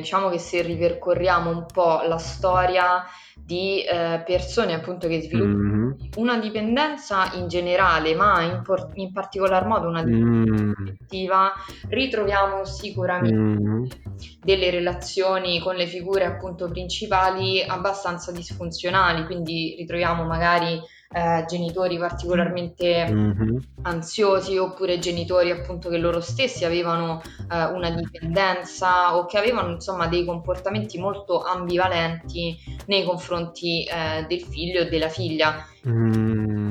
diciamo 0.00 0.28
che 0.30 0.38
se 0.38 0.62
ripercorriamo 0.62 1.50
un 1.50 1.66
po' 1.70 2.02
la 2.02 2.18
storia 2.18 3.04
di 3.44 3.82
eh, 3.82 4.22
persone 4.24 4.72
appunto 4.72 5.08
che 5.08 5.20
sviluppano 5.20 5.76
mhm, 5.76 5.96
una 6.16 6.38
dipendenza 6.38 7.32
in 7.34 7.48
generale, 7.48 8.14
ma 8.14 8.42
in, 8.42 8.62
por- 8.62 8.90
in 8.94 9.12
particolar 9.12 9.66
modo 9.66 9.88
una 9.88 10.02
dipendenza 10.02 10.80
affettiva, 10.80 11.52
ritroviamo 11.88 12.64
sicuramente 12.64 13.36
mm, 13.36 13.84
delle 14.42 14.70
relazioni 14.70 15.60
con 15.60 15.74
le 15.74 15.86
figure 15.86 16.24
appunto 16.24 16.68
principali 16.68 17.62
abbastanza 17.62 18.30
disfunzionali, 18.32 19.24
quindi 19.26 19.74
ritroviamo 19.76 20.24
magari 20.24 20.80
eh, 21.12 21.44
genitori 21.46 21.98
particolarmente 21.98 23.06
mhm, 23.10 23.58
ansiosi 23.82 24.56
oppure 24.56 24.98
genitori 24.98 25.50
appunto 25.50 25.88
che 25.88 25.98
loro 25.98 26.20
stessi 26.20 26.64
avevano 26.64 27.22
eh, 27.50 27.64
una 27.64 27.90
dipendenza 27.90 29.16
o 29.16 29.26
che 29.26 29.38
avevano 29.38 29.72
insomma 29.72 30.06
dei 30.06 30.24
comportamenti 30.24 30.98
molto 30.98 31.42
ambivalenti 31.42 32.58
nei 32.86 33.04
confronti 33.04 33.84
eh, 33.84 34.24
del 34.26 34.40
figlio 34.40 34.82
o 34.82 34.88
della 34.88 35.08
figlia. 35.08 35.66
Mm, 35.86 36.61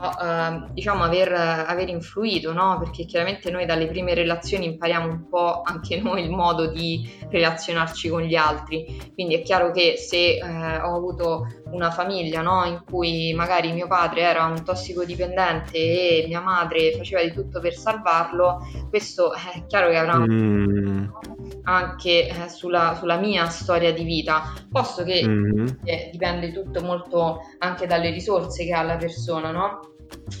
eh, 0.00 0.72
diciamo 0.72 1.04
aver, 1.04 1.32
aver 1.32 1.88
influito, 1.88 2.52
no? 2.52 2.78
Perché 2.78 3.04
chiaramente 3.04 3.50
noi 3.50 3.66
dalle 3.66 3.86
prime 3.86 4.14
relazioni 4.14 4.66
impariamo 4.66 5.06
un 5.06 5.28
po' 5.28 5.62
anche 5.64 6.00
noi 6.02 6.22
il 6.22 6.30
modo 6.30 6.66
di 6.66 7.08
relazionarci 7.28 8.08
con 8.08 8.22
gli 8.22 8.34
altri. 8.34 9.12
Quindi 9.14 9.34
è 9.34 9.42
chiaro 9.42 9.70
che 9.72 9.96
se 9.96 10.36
eh, 10.36 10.80
ho 10.80 10.94
avuto 10.94 11.46
una 11.72 11.90
famiglia, 11.90 12.42
no? 12.42 12.64
In 12.64 12.82
cui 12.84 13.32
magari 13.34 13.72
mio 13.72 13.86
padre 13.86 14.22
era 14.22 14.44
un 14.44 14.64
tossicodipendente 14.64 15.76
e 15.76 16.24
mia 16.26 16.40
madre 16.40 16.92
faceva 16.96 17.22
di 17.22 17.32
tutto 17.32 17.60
per 17.60 17.74
salvarlo, 17.74 18.66
questo 18.88 19.32
è 19.32 19.66
chiaro 19.66 19.90
che 19.90 19.96
avrà 19.96 20.16
un 20.16 20.26
mm, 20.30 21.29
anche 21.64 22.28
eh, 22.28 22.48
sulla, 22.48 22.96
sulla 22.98 23.16
mia 23.16 23.48
storia 23.48 23.92
di 23.92 24.04
vita, 24.04 24.52
posto 24.70 25.02
che 25.04 25.26
mhm, 25.26 25.78
eh, 25.84 26.08
dipende 26.12 26.52
tutto 26.52 26.80
molto 26.82 27.40
anche 27.58 27.86
dalle 27.86 28.10
risorse 28.10 28.64
che 28.64 28.72
ha 28.72 28.82
la 28.82 28.96
persona, 28.96 29.50
no? 29.50 29.80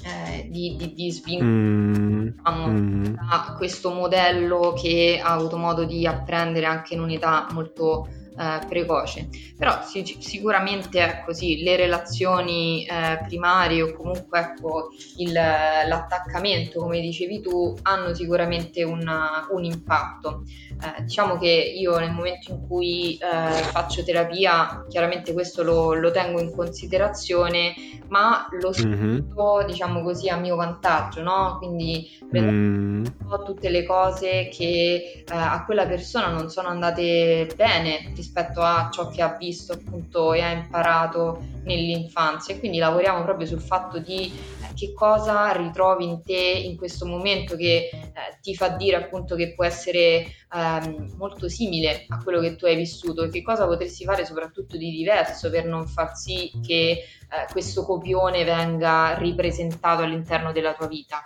Eh, 0.04 0.48
di, 0.50 0.74
di, 0.76 0.94
di 0.94 1.12
svincolare 1.12 1.52
mm, 1.52 2.26
diciamo, 2.26 2.66
mm, 2.66 3.04
da 3.04 3.54
questo 3.56 3.92
modello 3.92 4.72
che 4.72 5.20
ha 5.22 5.32
avuto 5.32 5.56
modo 5.56 5.84
di 5.84 6.06
apprendere 6.06 6.66
anche 6.66 6.94
in 6.94 7.00
un'età 7.00 7.46
molto 7.52 8.08
eh, 8.36 8.58
precoce. 8.66 9.28
Però 9.56 9.82
sì- 9.84 10.16
sicuramente 10.18 11.00
ecco, 11.00 11.32
sì, 11.34 11.62
le 11.62 11.76
relazioni 11.76 12.84
eh, 12.86 13.20
primarie 13.26 13.82
o 13.82 13.92
comunque 13.92 14.40
ecco, 14.40 14.88
il- 15.18 15.32
l'attaccamento, 15.32 16.80
come 16.80 17.00
dicevi 17.00 17.40
tu, 17.40 17.74
hanno 17.82 18.14
sicuramente 18.14 18.82
una- 18.82 19.46
un 19.50 19.64
impatto. 19.64 20.44
Eh, 20.82 21.02
diciamo 21.02 21.36
che 21.36 21.48
io 21.48 21.98
nel 21.98 22.12
momento 22.12 22.52
in 22.52 22.66
cui 22.66 23.18
eh, 23.18 23.62
faccio 23.64 24.02
terapia, 24.02 24.84
chiaramente 24.88 25.32
questo 25.32 25.62
lo, 25.62 25.92
lo 25.92 26.10
tengo 26.10 26.40
in 26.40 26.54
considerazione, 26.54 27.74
ma 28.08 28.48
lo 28.52 28.68
mhm, 28.68 28.72
sfrutto, 28.72 29.64
diciamo 29.66 30.02
così, 30.02 30.28
a 30.28 30.36
mio 30.36 30.56
vantaggio, 30.56 31.22
no? 31.22 31.56
Quindi 31.58 32.18
mm, 32.36 33.04
po' 33.30 33.42
tutte 33.44 33.68
le 33.68 33.84
cose 33.84 34.48
che 34.48 35.24
eh, 35.24 35.24
a 35.26 35.64
quella 35.64 35.86
persona 35.86 36.28
non 36.28 36.50
sono 36.50 36.68
andate 36.68 37.48
bene 37.54 38.12
rispetto 38.14 38.60
a 38.60 38.88
ciò 38.92 39.08
che 39.08 39.22
ha 39.22 39.36
visto 39.38 39.74
appunto 39.74 40.32
e 40.32 40.40
ha 40.40 40.50
imparato 40.50 41.40
nell'infanzia. 41.64 42.54
E 42.54 42.58
quindi 42.58 42.78
lavoriamo 42.78 43.22
proprio 43.22 43.46
sul 43.46 43.60
fatto 43.60 43.98
di 43.98 44.32
che 44.74 44.92
cosa 44.92 45.52
ritrovi 45.52 46.04
in 46.04 46.22
te 46.22 46.34
in 46.34 46.76
questo 46.76 47.06
momento 47.06 47.56
che 47.56 47.90
eh, 47.92 48.12
ti 48.40 48.54
fa 48.54 48.68
dire 48.68 48.96
appunto 48.96 49.34
che 49.36 49.54
può 49.54 49.64
essere 49.64 50.26
ehm, 50.52 51.14
molto 51.16 51.48
simile 51.48 52.04
a 52.08 52.22
quello 52.22 52.40
che 52.40 52.56
tu 52.56 52.66
hai 52.66 52.76
vissuto 52.76 53.24
e 53.24 53.30
che 53.30 53.42
cosa 53.42 53.66
potresti 53.66 54.04
fare 54.04 54.24
soprattutto 54.24 54.76
di 54.76 54.90
diverso 54.90 55.50
per 55.50 55.66
non 55.66 55.86
far 55.86 56.16
sì 56.16 56.50
che 56.64 56.90
eh, 56.90 57.02
questo 57.50 57.84
copione 57.84 58.44
venga 58.44 59.16
ripresentato 59.18 60.02
all'interno 60.02 60.52
della 60.52 60.74
tua 60.74 60.86
vita. 60.86 61.22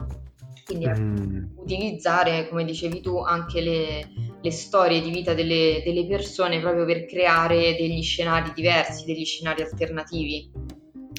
Quindi 0.65 0.87
ecco, 0.87 1.01
mm. 1.01 1.45
utilizzare, 1.57 2.49
come 2.49 2.65
dicevi 2.65 3.03
tu, 3.03 3.19
anche 3.19 3.61
le, 3.61 4.09
le 4.41 4.51
storie 4.51 5.03
di 5.03 5.11
vita 5.11 5.35
delle, 5.35 5.83
delle 5.85 6.07
persone 6.07 6.59
proprio 6.61 6.87
per 6.87 7.05
creare 7.05 7.77
degli 7.77 8.03
scenari 8.03 8.53
diversi, 8.55 9.05
degli 9.05 9.25
scenari 9.25 9.63
alternativi. 9.63 10.51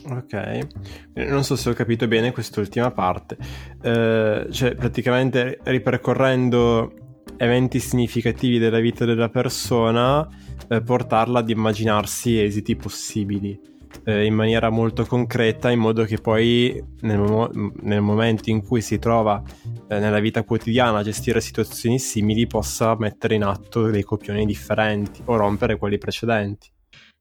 Ok, 0.08 0.68
non 1.14 1.44
so 1.44 1.56
se 1.56 1.70
ho 1.70 1.74
capito 1.74 2.08
bene 2.08 2.32
quest'ultima 2.32 2.92
parte. 2.92 3.38
Eh, 3.82 4.48
cioè, 4.52 4.76
praticamente 4.76 5.60
ripercorrendo 5.64 6.94
eventi 7.38 7.80
significativi 7.80 8.60
della 8.60 8.80
vita 8.80 9.04
della 9.06 9.30
persona, 9.30 10.28
eh, 10.68 10.82
portarla 10.82 11.40
ad 11.40 11.50
immaginarsi 11.50 12.40
esiti 12.42 12.76
possibili 12.76 13.60
eh, 14.04 14.26
in 14.26 14.34
maniera 14.34 14.70
molto 14.70 15.06
concreta, 15.06 15.72
in 15.72 15.80
modo 15.80 16.04
che 16.04 16.18
poi 16.18 16.84
nel, 17.02 17.20
mo- 17.20 17.50
nel 17.82 18.02
momento 18.02 18.50
in 18.50 18.64
cui 18.64 18.82
si 18.82 19.00
trova 19.00 19.42
eh, 19.88 20.00
nella 20.00 20.20
vita 20.20 20.44
quotidiana 20.44 21.00
a 21.00 21.04
gestire 21.04 21.42
situazioni 21.42 22.00
simili 22.00 22.48
possa 22.48 22.96
mettere 22.98 23.36
in 23.36 23.44
atto 23.44 23.90
dei 23.90 24.04
copioni 24.04 24.46
differenti 24.46 25.22
o 25.26 25.36
rompere 25.36 25.78
quelli 25.78 25.98
precedenti. 25.98 26.74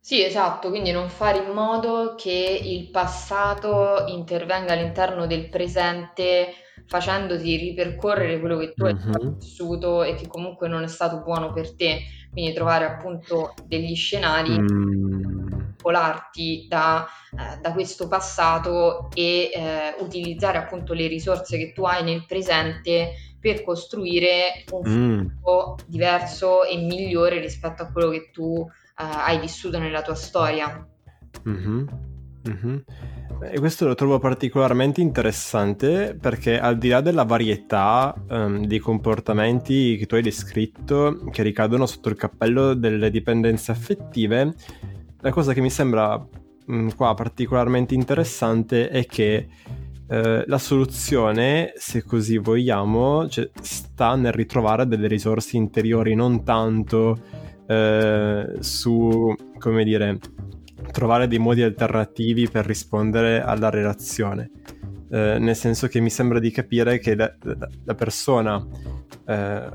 Sì, 0.06 0.22
esatto, 0.22 0.68
quindi 0.68 0.90
non 0.90 1.08
fare 1.08 1.38
in 1.38 1.50
modo 1.52 2.14
che 2.14 2.60
il 2.62 2.90
passato 2.90 4.04
intervenga 4.08 4.74
all'interno 4.74 5.26
del 5.26 5.48
presente 5.48 6.52
facendoti 6.84 7.56
ripercorrere 7.56 8.38
quello 8.38 8.58
che 8.58 8.74
tu 8.74 8.84
hai 8.84 8.92
Mhm. 8.92 9.38
vissuto 9.38 10.02
e 10.02 10.14
che 10.14 10.26
comunque 10.26 10.68
non 10.68 10.82
è 10.82 10.88
stato 10.88 11.22
buono 11.22 11.52
per 11.54 11.74
te. 11.74 12.02
Quindi 12.30 12.52
trovare 12.52 12.84
appunto 12.84 13.54
degli 13.62 13.94
scenari 13.94 14.58
Mm. 14.58 15.74
polarti 15.80 16.66
da, 16.68 17.06
eh, 17.36 17.58
da 17.60 17.72
questo 17.72 18.08
passato 18.08 19.10
e 19.14 19.50
eh, 19.54 19.94
utilizzare 20.00 20.58
appunto 20.58 20.92
le 20.94 21.06
risorse 21.06 21.58
che 21.58 21.72
tu 21.72 21.84
hai 21.84 22.02
nel 22.02 22.24
presente 22.26 23.12
per 23.38 23.62
costruire 23.62 24.66
un 24.70 24.82
Mm. 24.86 25.26
futuro 25.40 25.82
diverso 25.86 26.64
e 26.64 26.76
migliore 26.76 27.38
rispetto 27.40 27.82
a 27.82 27.90
quello 27.92 28.10
che 28.10 28.30
tu 28.30 28.66
eh, 28.66 28.72
hai 28.94 29.38
vissuto 29.38 29.78
nella 29.78 30.02
tua 30.02 30.14
storia. 30.14 30.87
Mhm, 31.42 31.88
mhm. 32.44 32.85
E 33.50 33.59
questo 33.59 33.87
lo 33.87 33.94
trovo 33.94 34.18
particolarmente 34.18 35.00
interessante 35.00 36.16
perché 36.18 36.59
al 36.59 36.78
di 36.78 36.88
là 36.88 37.00
della 37.00 37.24
varietà 37.24 38.14
ehm, 38.28 38.64
di 38.64 38.78
comportamenti 38.78 39.96
che 39.96 40.07
tu 40.07 40.14
hai 40.14 40.22
descritto 40.22 41.24
che 41.30 41.42
ricadono 41.42 41.85
sotto 41.87 42.09
il 42.09 42.16
cappello 42.16 42.74
delle 42.74 43.11
dipendenze 43.11 43.72
affettive, 43.72 44.54
la 45.20 45.30
cosa 45.30 45.52
che 45.52 45.61
mi 45.61 45.70
sembra 45.70 46.16
mh, 46.66 46.90
qua 46.96 47.14
particolarmente 47.14 47.94
interessante 47.94 48.88
è 48.88 49.04
che 49.04 49.48
eh, 50.07 50.44
la 50.46 50.59
soluzione, 50.59 51.72
se 51.76 52.02
così 52.02 52.38
vogliamo, 52.38 53.28
cioè, 53.28 53.50
sta 53.61 54.14
nel 54.14 54.33
ritrovare 54.33 54.87
delle 54.87 55.09
risorse 55.09 55.57
interiori, 55.57 56.14
non 56.14 56.44
tanto 56.44 57.18
eh, 57.66 58.57
su, 58.61 59.35
come 59.59 59.85
dire, 59.85 60.18
trovare 60.92 61.27
dei 61.29 61.38
modi 61.38 61.62
alternativi 61.62 62.48
per 62.48 62.66
rispondere 62.66 63.40
alla 63.42 63.70
relazione. 63.70 64.50
Eh, 65.11 65.38
nel 65.38 65.57
senso 65.57 65.87
che 65.87 66.00
mi 66.00 66.11
sembra 66.11 66.38
di 66.38 66.50
capire 66.50 66.98
che 66.98 67.14
la, 67.14 67.33
la- 67.42 67.68
la 67.85 67.94
persona 67.94 68.64
eh, 69.27 69.70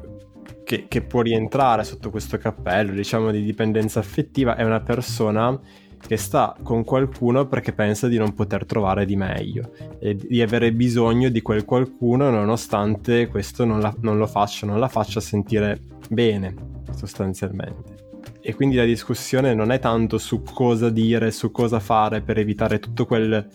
che, 0.64 0.86
che 0.88 1.02
può 1.02 1.22
rientrare 1.22 1.84
sotto 1.84 2.10
questo 2.10 2.38
cappello, 2.38 2.92
diciamo, 2.94 3.32
di 3.32 3.44
dipendenza 3.44 4.00
affettiva, 4.00 4.56
è 4.56 4.64
una 4.64 4.82
persona 4.82 5.60
che 6.00 6.16
sta 6.16 6.56
con 6.64 6.84
qualcuno 6.86 7.48
perché 7.48 7.74
pensa 7.74 8.08
di 8.08 8.18
non 8.18 8.34
poter 8.34 8.66
trovare 8.66 9.06
di 9.06 9.18
meglio 9.18 9.72
e 10.00 10.16
di 10.16 10.42
avere 10.42 10.72
bisogno 10.72 11.28
di 11.28 11.42
quel 11.42 11.66
qualcuno 11.66 12.30
nonostante 12.30 13.28
questo 13.28 13.66
non, 13.66 13.82
la- 13.82 13.94
non 14.00 14.18
lo 14.18 14.26
faccia, 14.26 14.66
non 14.66 14.80
la 14.80 14.88
faccia 14.88 15.20
sentire 15.20 15.80
bene 16.10 16.54
sostanzialmente. 16.96 18.08
E 18.42 18.54
quindi 18.56 18.76
la 18.76 18.86
discussione 18.86 19.54
non 19.54 19.72
è 19.72 19.80
tanto 19.80 20.18
su 20.18 20.42
cosa 20.42 20.90
dire, 20.90 21.32
su 21.32 21.52
cosa 21.52 21.80
fare 21.80 22.22
per 22.22 22.38
evitare 22.38 22.80
tutto 22.80 23.06
quel, 23.06 23.48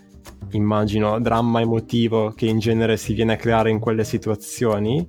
immagino, 0.51 1.21
dramma 1.21 1.61
emotivo 1.61 2.31
che 2.31 2.47
in 2.47 2.59
genere 2.59 2.97
si 2.97 3.15
viene 3.15 3.35
a 3.35 3.37
creare 3.37 3.71
in 3.71 3.79
quelle 3.79 4.05
situazioni, 4.05 5.07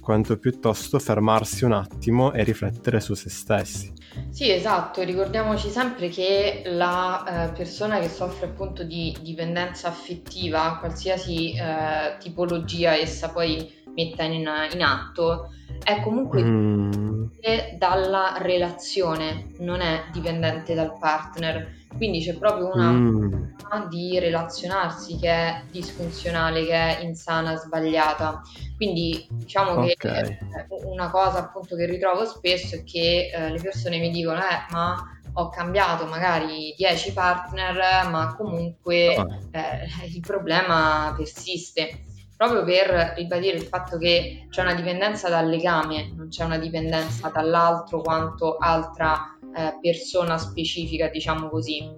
quanto 0.00 0.38
piuttosto 0.38 0.98
fermarsi 0.98 1.64
un 1.64 1.72
attimo 1.72 2.32
e 2.32 2.42
riflettere 2.42 3.00
su 3.00 3.14
se 3.14 3.28
stessi. 3.28 3.92
Sì, 4.30 4.50
esatto, 4.50 5.02
ricordiamoci 5.02 5.68
sempre 5.68 6.08
che 6.08 6.62
la 6.64 7.50
eh, 7.50 7.52
persona 7.52 7.98
che 7.98 8.08
soffre 8.08 8.46
appunto 8.46 8.84
di 8.84 9.14
dipendenza 9.20 9.88
affettiva, 9.88 10.78
qualsiasi 10.78 11.52
eh, 11.52 12.16
tipologia 12.18 12.96
essa 12.96 13.28
poi 13.28 13.70
metta 13.94 14.22
in, 14.22 14.48
in 14.72 14.82
atto, 14.82 15.50
è 15.82 16.00
comunque 16.02 16.42
mm. 16.42 17.17
Dipendente 17.28 17.76
dalla 17.78 18.36
relazione, 18.38 19.52
non 19.58 19.80
è 19.80 20.04
dipendente 20.12 20.74
dal 20.74 20.96
partner. 20.98 21.76
Quindi 21.96 22.20
c'è 22.20 22.36
proprio 22.36 22.70
una 22.72 22.90
mm. 22.90 23.88
di 23.88 24.18
relazionarsi 24.18 25.18
che 25.18 25.30
è 25.30 25.62
disfunzionale, 25.70 26.64
che 26.64 26.72
è 26.72 27.00
insana, 27.02 27.56
sbagliata. 27.56 28.42
Quindi 28.76 29.26
diciamo 29.30 29.72
okay. 29.72 29.94
che 29.96 30.38
una 30.84 31.10
cosa 31.10 31.38
appunto 31.38 31.76
che 31.76 31.86
ritrovo 31.86 32.24
spesso 32.26 32.76
è 32.76 32.84
che 32.84 33.30
eh, 33.32 33.50
le 33.50 33.60
persone 33.60 33.98
mi 33.98 34.10
dicono 34.10 34.38
eh 34.38 34.72
ma 34.72 35.18
ho 35.34 35.48
cambiato 35.50 36.06
magari 36.06 36.74
10 36.76 37.12
partner 37.12 38.08
ma 38.10 38.34
comunque 38.36 39.16
oh. 39.16 39.38
eh, 39.52 39.86
il 40.12 40.20
problema 40.20 41.12
persiste 41.16 42.06
proprio 42.38 42.62
per 42.62 43.14
ribadire 43.16 43.56
il 43.56 43.64
fatto 43.64 43.98
che 43.98 44.46
c'è 44.48 44.62
una 44.62 44.74
dipendenza 44.74 45.28
dal 45.28 45.48
legame, 45.48 46.12
non 46.16 46.28
c'è 46.28 46.44
una 46.44 46.56
dipendenza 46.56 47.30
dall'altro 47.30 48.00
quanto 48.00 48.56
altra 48.58 49.36
eh, 49.56 49.76
persona 49.82 50.38
specifica, 50.38 51.08
diciamo 51.08 51.48
così. 51.48 51.90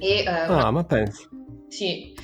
E, 0.00 0.22
eh, 0.22 0.26
ah, 0.26 0.50
una... 0.50 0.70
ma 0.70 0.84
pensi? 0.84 1.28
Sì. 1.68 2.14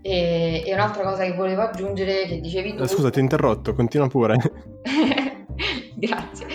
E, 0.00 0.62
e, 0.64 0.72
un'altra 0.72 1.02
cosa 1.02 1.24
che 1.24 1.34
volevo 1.34 1.62
aggiungere, 1.62 2.26
che 2.26 2.40
dicevi 2.40 2.76
tu... 2.76 2.84
Eh, 2.84 2.86
scusa, 2.86 3.10
ti 3.10 3.18
ho 3.18 3.22
interrotto, 3.22 3.74
continua 3.74 4.06
pure. 4.06 4.36
Grazie. 5.96 6.46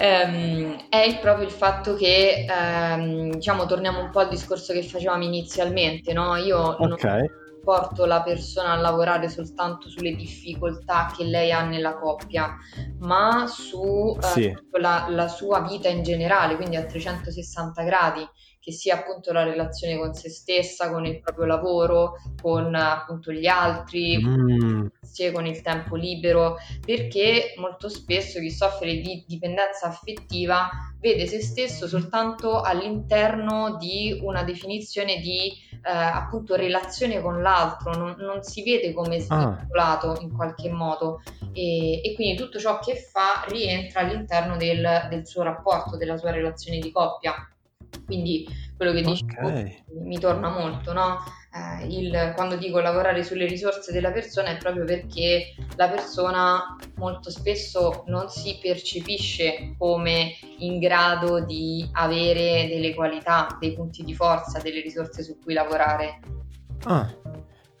Um, 0.00 0.76
è 0.90 1.18
proprio 1.18 1.46
il 1.46 1.52
fatto 1.52 1.94
che, 1.94 2.44
um, 2.46 3.30
diciamo, 3.30 3.64
torniamo 3.64 4.00
un 4.00 4.10
po' 4.10 4.18
al 4.18 4.28
discorso 4.28 4.74
che 4.74 4.82
facevamo 4.82 5.24
inizialmente, 5.24 6.12
no? 6.12 6.36
Io 6.36 6.76
okay. 6.78 6.86
non 6.86 7.30
porto 7.62 8.04
la 8.04 8.22
persona 8.22 8.72
a 8.72 8.76
lavorare 8.76 9.28
soltanto 9.28 9.88
sulle 9.88 10.14
difficoltà 10.14 11.12
che 11.16 11.24
lei 11.24 11.52
ha 11.52 11.64
nella 11.64 11.98
coppia, 11.98 12.56
ma 13.00 13.46
su 13.46 14.16
eh, 14.20 14.26
sì. 14.26 14.56
la, 14.78 15.06
la 15.08 15.28
sua 15.28 15.60
vita 15.60 15.88
in 15.88 16.02
generale, 16.02 16.56
quindi 16.56 16.76
a 16.76 16.84
360 16.84 17.82
gradi 17.82 18.28
che 18.68 18.74
sia 18.74 18.96
appunto 18.96 19.32
la 19.32 19.44
relazione 19.44 19.96
con 19.96 20.12
se 20.12 20.28
stessa, 20.28 20.90
con 20.90 21.06
il 21.06 21.20
proprio 21.20 21.46
lavoro, 21.46 22.16
con 22.42 22.74
appunto 22.74 23.32
gli 23.32 23.46
altri, 23.46 24.22
mm. 24.22 24.86
con 25.32 25.46
il 25.46 25.62
tempo 25.62 25.96
libero, 25.96 26.56
perché 26.84 27.54
molto 27.56 27.88
spesso 27.88 28.38
chi 28.40 28.50
soffre 28.50 28.96
di 28.96 29.24
dipendenza 29.26 29.86
affettiva 29.86 30.68
vede 31.00 31.26
se 31.26 31.40
stesso 31.40 31.86
soltanto 31.86 32.60
all'interno 32.60 33.76
di 33.76 34.18
una 34.22 34.42
definizione 34.42 35.20
di 35.20 35.52
eh, 35.82 35.90
appunto 35.90 36.56
relazione 36.56 37.20
con 37.20 37.40
l'altro, 37.40 37.94
non, 37.94 38.16
non 38.18 38.42
si 38.42 38.62
vede 38.62 38.92
come 38.92 39.20
svincolato 39.20 40.12
ah. 40.12 40.20
in 40.20 40.34
qualche 40.34 40.70
modo 40.70 41.22
e, 41.52 42.00
e, 42.02 42.14
quindi 42.14 42.36
tutto 42.36 42.58
ciò 42.58 42.78
che 42.78 42.96
fa 42.96 43.44
rientra 43.48 44.00
all'interno 44.00 44.56
del, 44.56 45.06
del 45.08 45.26
suo 45.26 45.42
rapporto, 45.42 45.96
della 45.96 46.16
sua 46.16 46.30
relazione 46.30 46.78
di 46.78 46.90
coppia. 46.90 47.34
Quindi 48.04 48.46
quello 48.76 48.92
che 48.92 49.02
dici 49.02 49.24
okay. 49.24 49.84
mi 50.02 50.18
torna 50.18 50.50
molto, 50.50 50.92
no? 50.92 51.18
Eh, 51.80 51.86
il, 51.86 52.32
quando 52.34 52.56
dico 52.56 52.78
lavorare 52.80 53.24
sulle 53.24 53.46
risorse 53.46 53.92
della 53.92 54.12
persona 54.12 54.48
è 54.48 54.56
proprio 54.56 54.84
perché 54.84 55.54
la 55.76 55.88
persona 55.88 56.76
molto 56.96 57.30
spesso 57.30 58.04
non 58.06 58.28
si 58.28 58.58
percepisce 58.62 59.74
come 59.76 60.32
in 60.58 60.78
grado 60.78 61.44
di 61.44 61.88
avere 61.92 62.68
delle 62.68 62.94
qualità, 62.94 63.56
dei 63.58 63.72
punti 63.74 64.04
di 64.04 64.14
forza, 64.14 64.60
delle 64.60 64.80
risorse 64.80 65.22
su 65.22 65.38
cui 65.42 65.54
lavorare. 65.54 66.20
Ah, 66.84 67.12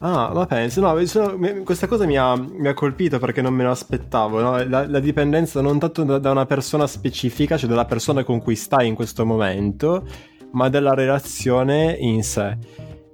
Ah, 0.00 0.30
ma 0.32 0.46
penso, 0.46 0.80
no, 0.80 1.04
sono, 1.06 1.36
questa 1.64 1.88
cosa 1.88 2.06
mi 2.06 2.16
ha, 2.16 2.36
mi 2.36 2.68
ha, 2.68 2.74
colpito 2.74 3.18
perché 3.18 3.42
non 3.42 3.52
me 3.52 3.64
lo 3.64 3.72
aspettavo, 3.72 4.40
no? 4.40 4.64
la, 4.64 4.86
la, 4.86 5.00
dipendenza 5.00 5.60
non 5.60 5.80
tanto 5.80 6.04
da, 6.04 6.18
da, 6.18 6.30
una 6.30 6.46
persona 6.46 6.86
specifica, 6.86 7.56
cioè 7.56 7.68
dalla 7.68 7.84
persona 7.84 8.22
con 8.22 8.40
cui 8.40 8.54
stai 8.54 8.86
in 8.86 8.94
questo 8.94 9.26
momento, 9.26 10.06
ma 10.52 10.68
della 10.68 10.94
relazione 10.94 11.96
in 11.98 12.22
sé. 12.22 12.56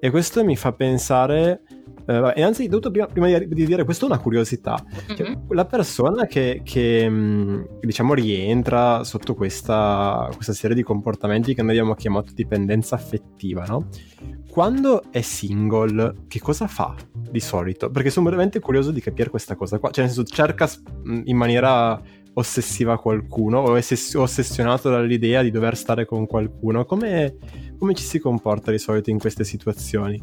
E 0.04 0.10
questo 0.10 0.44
mi 0.44 0.54
fa 0.54 0.70
pensare... 0.74 1.62
Eh, 2.06 2.32
innanzitutto, 2.36 2.90
prima, 2.90 3.06
prima 3.06 3.38
di, 3.38 3.48
di, 3.48 3.64
dire 3.64 3.84
questo, 3.84 4.04
una 4.04 4.18
curiosità. 4.18 4.76
Mm-hmm. 4.84 5.16
Cioè, 5.16 5.38
la 5.48 5.64
persona 5.64 6.26
che, 6.26 6.60
che, 6.62 7.08
mm, 7.08 7.62
diciamo 7.80 8.12
rientra 8.12 9.02
sotto 9.02 9.34
questa, 9.34 10.28
questa 10.34 10.52
serie 10.52 10.76
di 10.76 10.82
comportamenti 10.82 11.54
che 11.54 11.62
noi 11.62 11.70
abbiamo 11.70 11.94
chiamato 11.94 12.34
dipendenza 12.34 12.96
affettiva, 12.96 13.64
no? 13.64 13.88
Quando 14.46 15.04
è 15.10 15.22
single, 15.22 16.26
che 16.28 16.38
cosa 16.38 16.66
fa 16.66 16.94
di 17.14 17.40
solito? 17.40 17.88
Perché 17.88 18.10
sono 18.10 18.26
veramente 18.26 18.60
curioso 18.60 18.90
di 18.90 19.00
capire 19.00 19.30
questa 19.30 19.56
cosa 19.56 19.78
qua. 19.78 19.90
Cioè, 19.90 20.04
nel 20.04 20.12
senso, 20.12 20.30
cerca 20.30 20.68
mm, 21.08 21.22
in 21.24 21.36
maniera 21.38 21.98
ossessiva 22.34 22.98
qualcuno 22.98 23.60
o 23.60 23.76
è 23.76 23.84
ossessionato 24.14 24.90
dall'idea 24.90 25.42
di 25.42 25.50
dover 25.50 25.76
stare 25.76 26.04
con 26.04 26.26
qualcuno. 26.26 26.84
Come, 26.84 27.36
come, 27.78 27.94
ci 27.94 28.04
si 28.04 28.18
comporta 28.18 28.70
di 28.70 28.78
solito 28.78 29.10
in 29.10 29.18
queste 29.18 29.44
situazioni? 29.44 30.22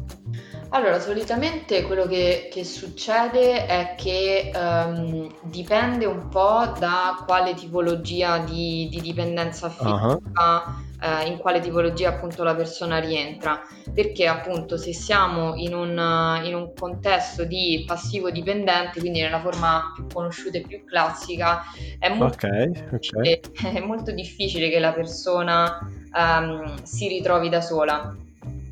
Allora, 0.72 0.98
solitamente 1.00 1.82
quello 1.82 2.06
che, 2.06 2.48
che 2.50 2.64
succede 2.64 3.66
è 3.66 3.94
che 3.96 4.50
um, 4.54 5.32
dipende 5.42 6.06
un 6.06 6.28
po' 6.28 6.72
da 6.78 7.22
quale 7.26 7.54
tipologia 7.54 8.38
di, 8.38 8.88
di 8.90 9.00
dipendenza 9.00 9.66
affettiva 9.66 10.18
uh-huh 10.34 10.90
eh, 11.02 11.26
in 11.26 11.36
quale 11.38 11.60
tipologia 11.60 12.10
appunto 12.10 12.44
la 12.44 12.54
persona 12.54 12.98
rientra, 12.98 13.60
perché 13.92 14.26
appunto 14.28 14.76
se 14.76 14.92
siamo 14.92 15.56
in 15.56 15.74
un, 15.74 16.40
in 16.44 16.54
un 16.54 16.72
contesto 16.74 17.44
di 17.44 17.82
passivo 17.86 18.30
dipendente, 18.30 19.00
quindi 19.00 19.20
nella 19.20 19.40
forma 19.40 19.92
più 19.94 20.06
conosciuta 20.12 20.58
e 20.58 20.62
più 20.62 20.84
classica, 20.84 21.62
è 21.98 22.08
molto, 22.14 22.46
okay, 22.46 22.70
okay. 22.92 23.40
È 23.74 23.80
molto 23.80 24.12
difficile 24.12 24.68
che 24.70 24.78
la 24.78 24.92
persona 24.92 25.78
um, 26.14 26.80
si 26.82 27.08
ritrovi 27.08 27.48
da 27.48 27.60
sola 27.60 28.14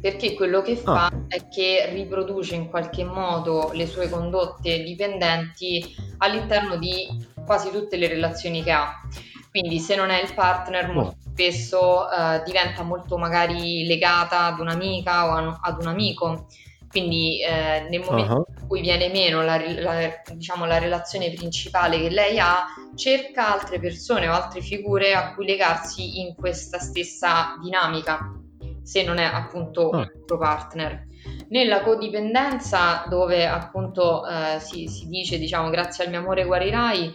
perché 0.00 0.34
quello 0.34 0.62
che 0.62 0.76
fa 0.76 1.06
ah. 1.06 1.12
è 1.28 1.48
che 1.48 1.90
riproduce 1.92 2.54
in 2.54 2.68
qualche 2.68 3.04
modo 3.04 3.70
le 3.72 3.86
sue 3.86 4.08
condotte 4.08 4.82
dipendenti 4.82 5.94
all'interno 6.18 6.76
di 6.76 7.06
quasi 7.44 7.70
tutte 7.70 7.96
le 7.96 8.08
relazioni 8.08 8.62
che 8.62 8.70
ha. 8.70 9.00
Quindi 9.50 9.80
se 9.80 9.96
non 9.96 10.10
è 10.10 10.22
il 10.22 10.32
partner, 10.32 10.92
molto 10.92 11.16
spesso 11.40 12.06
uh, 12.06 12.42
diventa 12.44 12.82
molto 12.82 13.16
magari 13.16 13.86
legata 13.86 14.44
ad 14.44 14.60
un'amica 14.60 15.26
o 15.26 15.58
ad 15.60 15.80
un 15.80 15.88
amico. 15.88 16.46
Quindi 16.88 17.40
eh, 17.40 17.86
nel 17.88 18.00
momento 18.00 18.32
uh-huh. 18.32 18.46
in 18.62 18.66
cui 18.66 18.80
viene 18.80 19.10
meno 19.10 19.42
la, 19.42 19.62
la, 19.80 20.10
diciamo, 20.34 20.64
la 20.64 20.78
relazione 20.78 21.30
principale 21.30 22.00
che 22.00 22.10
lei 22.10 22.40
ha, 22.40 22.64
cerca 22.96 23.52
altre 23.52 23.78
persone 23.78 24.26
o 24.26 24.32
altre 24.32 24.60
figure 24.60 25.14
a 25.14 25.32
cui 25.32 25.46
legarsi 25.46 26.20
in 26.20 26.34
questa 26.34 26.80
stessa 26.80 27.56
dinamica, 27.62 28.39
se 28.82 29.04
non 29.04 29.18
è 29.18 29.24
appunto 29.24 29.90
uh. 29.90 30.00
il 30.00 30.24
suo 30.26 30.38
partner. 30.38 31.06
Nella 31.48 31.82
codipendenza, 31.82 33.04
dove 33.08 33.46
appunto 33.46 34.26
eh, 34.26 34.58
si, 34.60 34.86
si, 34.86 35.08
dice, 35.08 35.38
diciamo, 35.38 35.68
grazie 35.70 36.04
al 36.04 36.10
mio 36.10 36.20
amore 36.20 36.44
guarirai, 36.44 37.14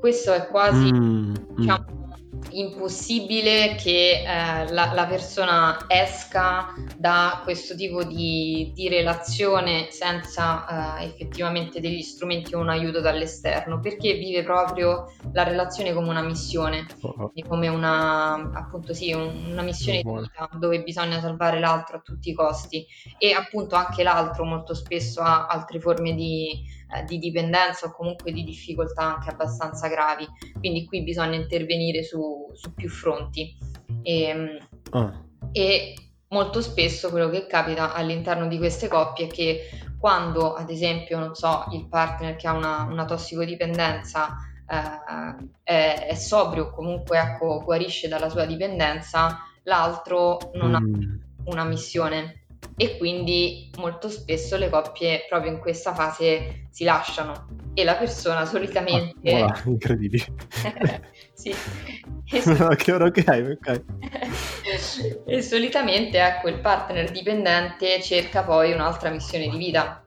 questo 0.00 0.32
è 0.32 0.46
quasi, 0.46 0.92
mm, 0.92 1.34
mm. 1.60 1.68
Impossibile 2.58 3.76
che 3.76 4.22
eh, 4.22 4.72
la, 4.72 4.92
la, 4.92 5.06
persona 5.06 5.86
esca 5.86 6.74
da 6.96 7.40
questo 7.44 7.74
tipo 7.74 8.02
di, 8.04 8.72
di 8.74 8.88
relazione 8.88 9.88
senza 9.90 10.98
eh, 10.98 11.04
effettivamente 11.04 11.80
degli 11.80 12.02
strumenti 12.02 12.54
o 12.54 12.60
un 12.60 12.68
aiuto 12.68 13.00
dall'esterno, 13.00 13.80
perché 13.80 14.14
vive 14.14 14.42
proprio 14.42 15.12
la 15.32 15.44
relazione 15.44 15.92
come 15.92 16.08
una 16.08 16.22
missione, 16.22 16.86
oh. 17.00 17.32
come 17.46 17.68
una, 17.68 18.50
appunto 18.52 18.92
sì, 18.92 19.12
una 19.12 19.62
missione 19.62 20.02
di 20.02 20.10
vita 20.10 20.48
dove 20.58 20.82
bisogna 20.82 21.20
salvare 21.20 21.60
l'altro 21.60 21.98
a 21.98 22.00
tutti 22.00 22.30
i 22.30 22.34
costi 22.34 22.86
e 23.18 23.32
appunto 23.32 23.76
anche 23.76 24.02
l'altro 24.02 24.44
molto 24.44 24.74
spesso 24.74 25.20
ha 25.20 25.46
altre 25.46 25.80
forme 25.80 26.14
di 26.14 26.76
eh, 26.94 27.04
di 27.04 27.18
dipendenza 27.18 27.86
o 27.86 27.92
comunque 27.92 28.32
di 28.32 28.44
difficoltà 28.44 29.14
anche 29.14 29.30
abbastanza 29.30 29.88
gravi. 29.88 30.26
Quindi 30.58 30.86
qui 30.86 31.02
bisogna 31.02 31.36
intervenire 31.36 32.02
su, 32.02 32.50
su 32.54 32.74
più 32.74 32.88
fronti. 32.88 33.56
E, 34.02 34.22
ehm, 34.22 34.58
ah. 34.90 35.24
e 35.52 35.94
molto 36.28 36.60
spesso 36.60 37.10
quello 37.10 37.30
che 37.30 37.46
capita 37.46 37.94
all'interno 37.94 38.46
di 38.48 38.58
queste 38.58 38.88
coppie 38.88 39.26
è 39.26 39.28
che 39.28 39.70
quando 39.98 40.54
ad 40.54 40.70
esempio 40.70 41.18
non 41.18 41.34
so 41.34 41.66
il 41.72 41.88
partner 41.88 42.36
che 42.36 42.46
ha 42.46 42.52
una, 42.52 42.82
una 42.82 43.04
tossicodipendenza 43.04 44.36
eh, 44.68 45.48
è, 45.62 46.06
è, 46.08 46.14
sobrio 46.14 46.66
o 46.66 46.70
comunque 46.70 47.18
ecco, 47.18 47.62
guarisce 47.64 48.08
dalla 48.08 48.28
sua 48.28 48.44
dipendenza 48.44 49.38
l'altro 49.62 50.38
non 50.54 50.70
mm. 50.70 50.74
ha 50.74 50.80
una 51.50 51.64
missione 51.64 52.37
e 52.76 52.96
quindi 52.96 53.70
molto 53.76 54.08
spesso 54.08 54.56
le 54.56 54.70
coppie 54.70 55.26
proprio 55.28 55.50
in 55.50 55.58
questa 55.58 55.92
fase 55.92 56.66
si 56.70 56.84
lasciano 56.84 57.48
e 57.74 57.84
la 57.84 57.94
persona 57.94 58.44
solitamente... 58.44 59.32
Ah, 59.32 59.60
wow, 59.64 59.72
incredibile. 59.72 60.24
sì. 61.34 61.50
ok, 62.30 62.96
ok, 63.00 63.58
ok. 63.58 63.82
e 65.26 65.42
solitamente 65.42 66.18
ecco 66.18 66.48
il 66.48 66.60
partner 66.60 67.10
dipendente 67.10 68.00
cerca 68.00 68.42
poi 68.42 68.72
un'altra 68.72 69.10
missione 69.10 69.48
di 69.48 69.56
vita. 69.56 70.04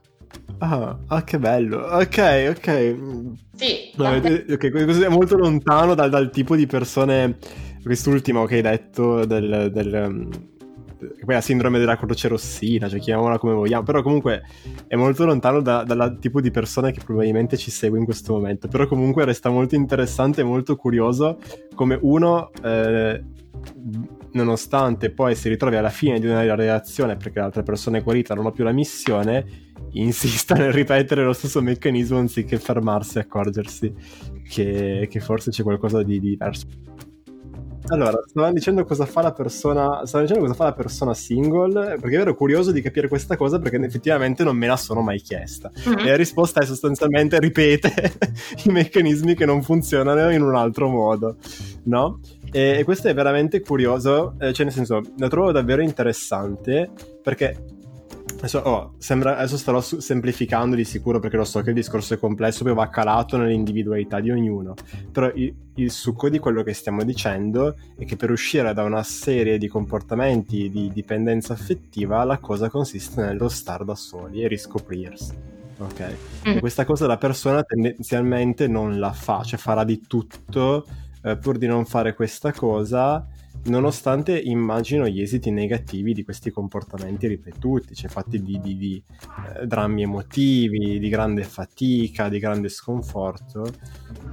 Ah, 0.60 0.98
ah 1.08 1.24
che 1.24 1.40
bello. 1.40 1.80
Ok, 1.80 2.54
ok. 2.56 2.96
Sì. 3.56 3.92
No, 3.96 4.16
ok, 4.16 4.70
questo 4.70 5.06
è 5.06 5.10
molto 5.10 5.36
lontano 5.36 5.94
dal, 5.94 6.10
dal 6.10 6.30
tipo 6.30 6.56
di 6.56 6.68
persone 6.68 7.38
quest'ultimo 7.84 8.46
che 8.46 8.56
hai 8.56 8.62
detto 8.62 9.26
del, 9.26 9.70
del 9.74 10.30
che 10.61 10.61
poi 11.26 11.34
la 11.34 11.42
sindrome 11.42 11.80
della 11.80 11.98
croce 11.98 12.28
rossina, 12.28 12.88
cioè 12.88 13.00
chiamiamola 13.00 13.38
come 13.38 13.54
vogliamo, 13.54 13.84
però 13.84 14.02
comunque 14.02 14.44
è 14.88 14.96
molto 14.96 15.26
lontano 15.26 15.62
da, 15.62 15.84
dal 15.84 16.18
tipo 16.20 16.42
di 16.42 16.52
persone 16.52 16.92
che 16.92 17.02
probabilmente 17.04 17.58
ci 17.58 17.72
segue 17.72 17.98
in 17.98 18.06
questo 18.06 18.34
momento, 18.34 18.68
però 18.68 18.88
comunque 18.88 19.26
resta 19.26 19.50
molto 19.50 19.76
interessante 19.76 20.42
e 20.42 20.44
molto 20.44 20.76
curioso 20.76 21.40
come 21.74 21.98
uno, 22.02 22.52
eh, 22.64 23.24
nonostante 24.34 25.12
poi 25.12 25.36
si 25.36 25.50
ritrovi 25.50 25.76
alla 25.76 25.90
fine 25.90 26.20
di 26.20 26.28
una 26.28 26.42
relazione 26.56 27.18
perché 27.18 27.40
le 27.40 27.46
altre 27.46 27.64
persone 27.64 28.02
guarite 28.02 28.34
non 28.34 28.46
hanno 28.46 28.54
più 28.54 28.64
la 28.64 28.72
missione, 28.72 29.46
insista 29.94 30.56
nel 30.56 30.72
ripetere 30.72 31.24
lo 31.24 31.34
stesso 31.34 31.62
meccanismo 31.62 32.18
anziché 32.18 32.58
fermarsi 32.58 33.18
e 33.18 33.22
accorgersi 33.22 33.94
che, 34.48 35.08
che 35.10 35.20
forse 35.20 35.52
c'è 35.52 35.64
qualcosa 35.64 36.04
di 36.04 36.20
diverso. 36.20 36.68
Allora, 37.92 38.24
stavamo 38.26 38.54
dicendo 38.54 38.86
cosa 38.86 39.06
fa 39.06 39.22
la 39.22 39.34
persona. 39.34 40.06
Stavamo 40.06 40.28
dicendo 40.28 40.48
cosa 40.48 40.54
fa 40.54 40.64
la 40.64 40.74
persona 40.74 41.14
single. 41.14 41.98
Perché 42.00 42.16
ero 42.16 42.36
curioso 42.36 42.72
di 42.72 42.82
capire 42.82 43.08
questa 43.08 43.36
cosa 43.36 43.60
perché 43.60 43.78
effettivamente 43.78 44.44
non 44.44 44.56
me 44.56 44.68
la 44.68 44.78
sono 44.78 45.02
mai 45.02 45.20
chiesta. 45.20 45.70
Mm-hmm. 45.88 46.00
E 46.00 46.10
la 46.10 46.16
risposta 46.16 46.62
è 46.62 46.66
sostanzialmente 46.66 47.40
ripete 47.40 47.92
i 48.64 48.70
meccanismi 48.70 49.36
che 49.36 49.46
non 49.46 49.62
funzionano 49.62 50.32
in 50.32 50.42
un 50.42 50.56
altro 50.56 50.88
modo. 50.88 51.36
No? 51.84 52.20
E, 52.52 52.78
e 52.80 52.84
questo 52.84 53.10
è 53.10 53.14
veramente 53.14 53.60
curioso. 53.60 54.36
Eh, 54.40 54.54
cioè, 54.54 54.66
nel 54.66 54.74
senso, 54.74 55.02
lo 55.18 55.28
trovo 55.28 55.52
davvero 55.52 55.82
interessante 55.82 56.90
perché 57.22 57.80
Adesso, 58.42 58.58
oh, 58.58 58.94
sembra, 58.98 59.38
adesso 59.38 59.56
starò 59.56 59.80
su- 59.82 60.00
semplificando 60.00 60.76
di 60.76 60.84
sicuro 60.84 61.20
perché 61.20 61.38
lo 61.38 61.44
so 61.44 61.62
che 61.62 61.70
il 61.70 61.76
discorso 61.76 62.16
è 62.16 62.18
complesso, 62.18 62.64
poi 62.64 62.74
va 62.74 62.90
calato 62.90 63.38
nell'individualità 63.38 64.20
di 64.20 64.32
ognuno. 64.32 64.74
Però 65.12 65.32
il, 65.36 65.54
il, 65.76 65.92
succo 65.92 66.28
di 66.28 66.40
quello 66.40 66.64
che 66.64 66.74
stiamo 66.74 67.04
dicendo 67.04 67.76
è 67.96 68.04
che 68.04 68.16
per 68.16 68.32
uscire 68.32 68.74
da 68.74 68.82
una 68.82 69.04
serie 69.04 69.60
di 69.60 69.68
comportamenti 69.68 70.72
di 70.72 70.90
dipendenza 70.92 71.54
affettiva, 71.54 72.24
la 72.24 72.40
cosa 72.40 72.68
consiste 72.72 73.22
nello 73.22 73.48
star 73.48 73.84
da 73.84 73.94
soli 73.94 74.42
e 74.42 74.48
riscoprirsi. 74.48 75.34
Ok? 75.78 76.16
Mm. 76.48 76.58
E 76.58 76.60
questa 76.62 76.84
cosa 76.84 77.06
la 77.06 77.18
persona 77.18 77.62
tendenzialmente 77.62 78.68
non 78.68 78.98
la 78.98 79.12
fa, 79.12 79.44
cioè 79.44 79.60
farà 79.60 79.84
di 79.84 80.02
tutto 80.08 80.88
eh, 81.22 81.38
pur 81.38 81.60
di 81.60 81.68
non 81.68 81.86
fare 81.86 82.16
questa 82.16 82.52
cosa 82.52 83.24
nonostante 83.66 84.40
immagino 84.40 85.08
gli 85.08 85.22
esiti 85.22 85.52
negativi 85.52 86.14
di 86.14 86.24
questi 86.24 86.50
comportamenti 86.50 87.28
ripetuti, 87.28 87.94
cioè 87.94 88.10
fatti 88.10 88.42
di, 88.42 88.60
di, 88.60 88.76
di 88.76 89.04
eh, 89.60 89.68
drammi 89.68 90.04
emotivi, 90.04 91.00
di 91.00 91.10
grande 91.10 91.44
fatica, 91.44 92.30
di 92.30 92.40
grande 92.40 92.70
sconforto, 92.70 93.66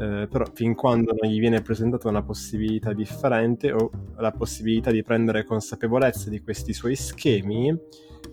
eh, 0.00 0.26
però 0.30 0.44
fin 0.52 0.74
quando 0.74 1.14
non 1.20 1.30
gli 1.30 1.38
viene 1.38 1.60
presentata 1.60 2.08
una 2.08 2.22
possibilità 2.22 2.92
differente 2.92 3.72
o 3.72 3.90
la 4.16 4.30
possibilità 4.30 4.90
di 4.90 5.02
prendere 5.02 5.44
consapevolezza 5.44 6.30
di 6.30 6.40
questi 6.40 6.72
suoi 6.72 6.96
schemi, 6.96 7.76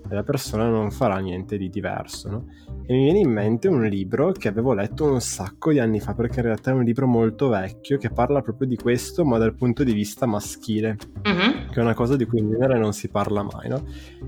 la 0.10 0.24
persona 0.24 0.70
non 0.70 0.92
farà 0.92 1.18
niente 1.18 1.58
di 1.58 1.70
diverso. 1.70 2.30
No? 2.30 2.46
E 2.86 2.94
mi 2.94 3.04
viene 3.06 3.20
in 3.20 3.32
mente 3.32 3.68
un 3.68 3.84
libro 3.84 4.32
che 4.32 4.48
avevo 4.48 4.74
letto 4.74 5.06
un 5.06 5.22
sacco 5.22 5.72
di 5.72 5.80
anni 5.80 6.00
fa, 6.00 6.14
perché 6.14 6.40
in 6.40 6.46
realtà 6.46 6.72
è 6.72 6.74
un 6.74 6.84
libro 6.84 7.08
molto 7.08 7.50
vecchio 7.50 7.98
che 7.98 8.10
parla 8.10 8.42
proprio 8.42 8.68
di 8.68 8.76
questo, 8.76 9.26
ma 9.26 9.38
dal 9.38 9.56
punto 9.56 9.84
di 9.84 9.94
vista 9.94 10.26
maschile, 10.26 10.98
mm-hmm. 11.28 11.70
che 11.70 11.80
è 11.80 11.82
una 11.82 11.94
cosa 11.94 12.16
di 12.16 12.26
cui 12.26 12.40
in 12.40 12.52
genere 12.52 12.78
non 12.78 12.94
si 12.94 13.10
parla 13.10 13.44
mai. 13.44 13.70
No? 13.70 13.84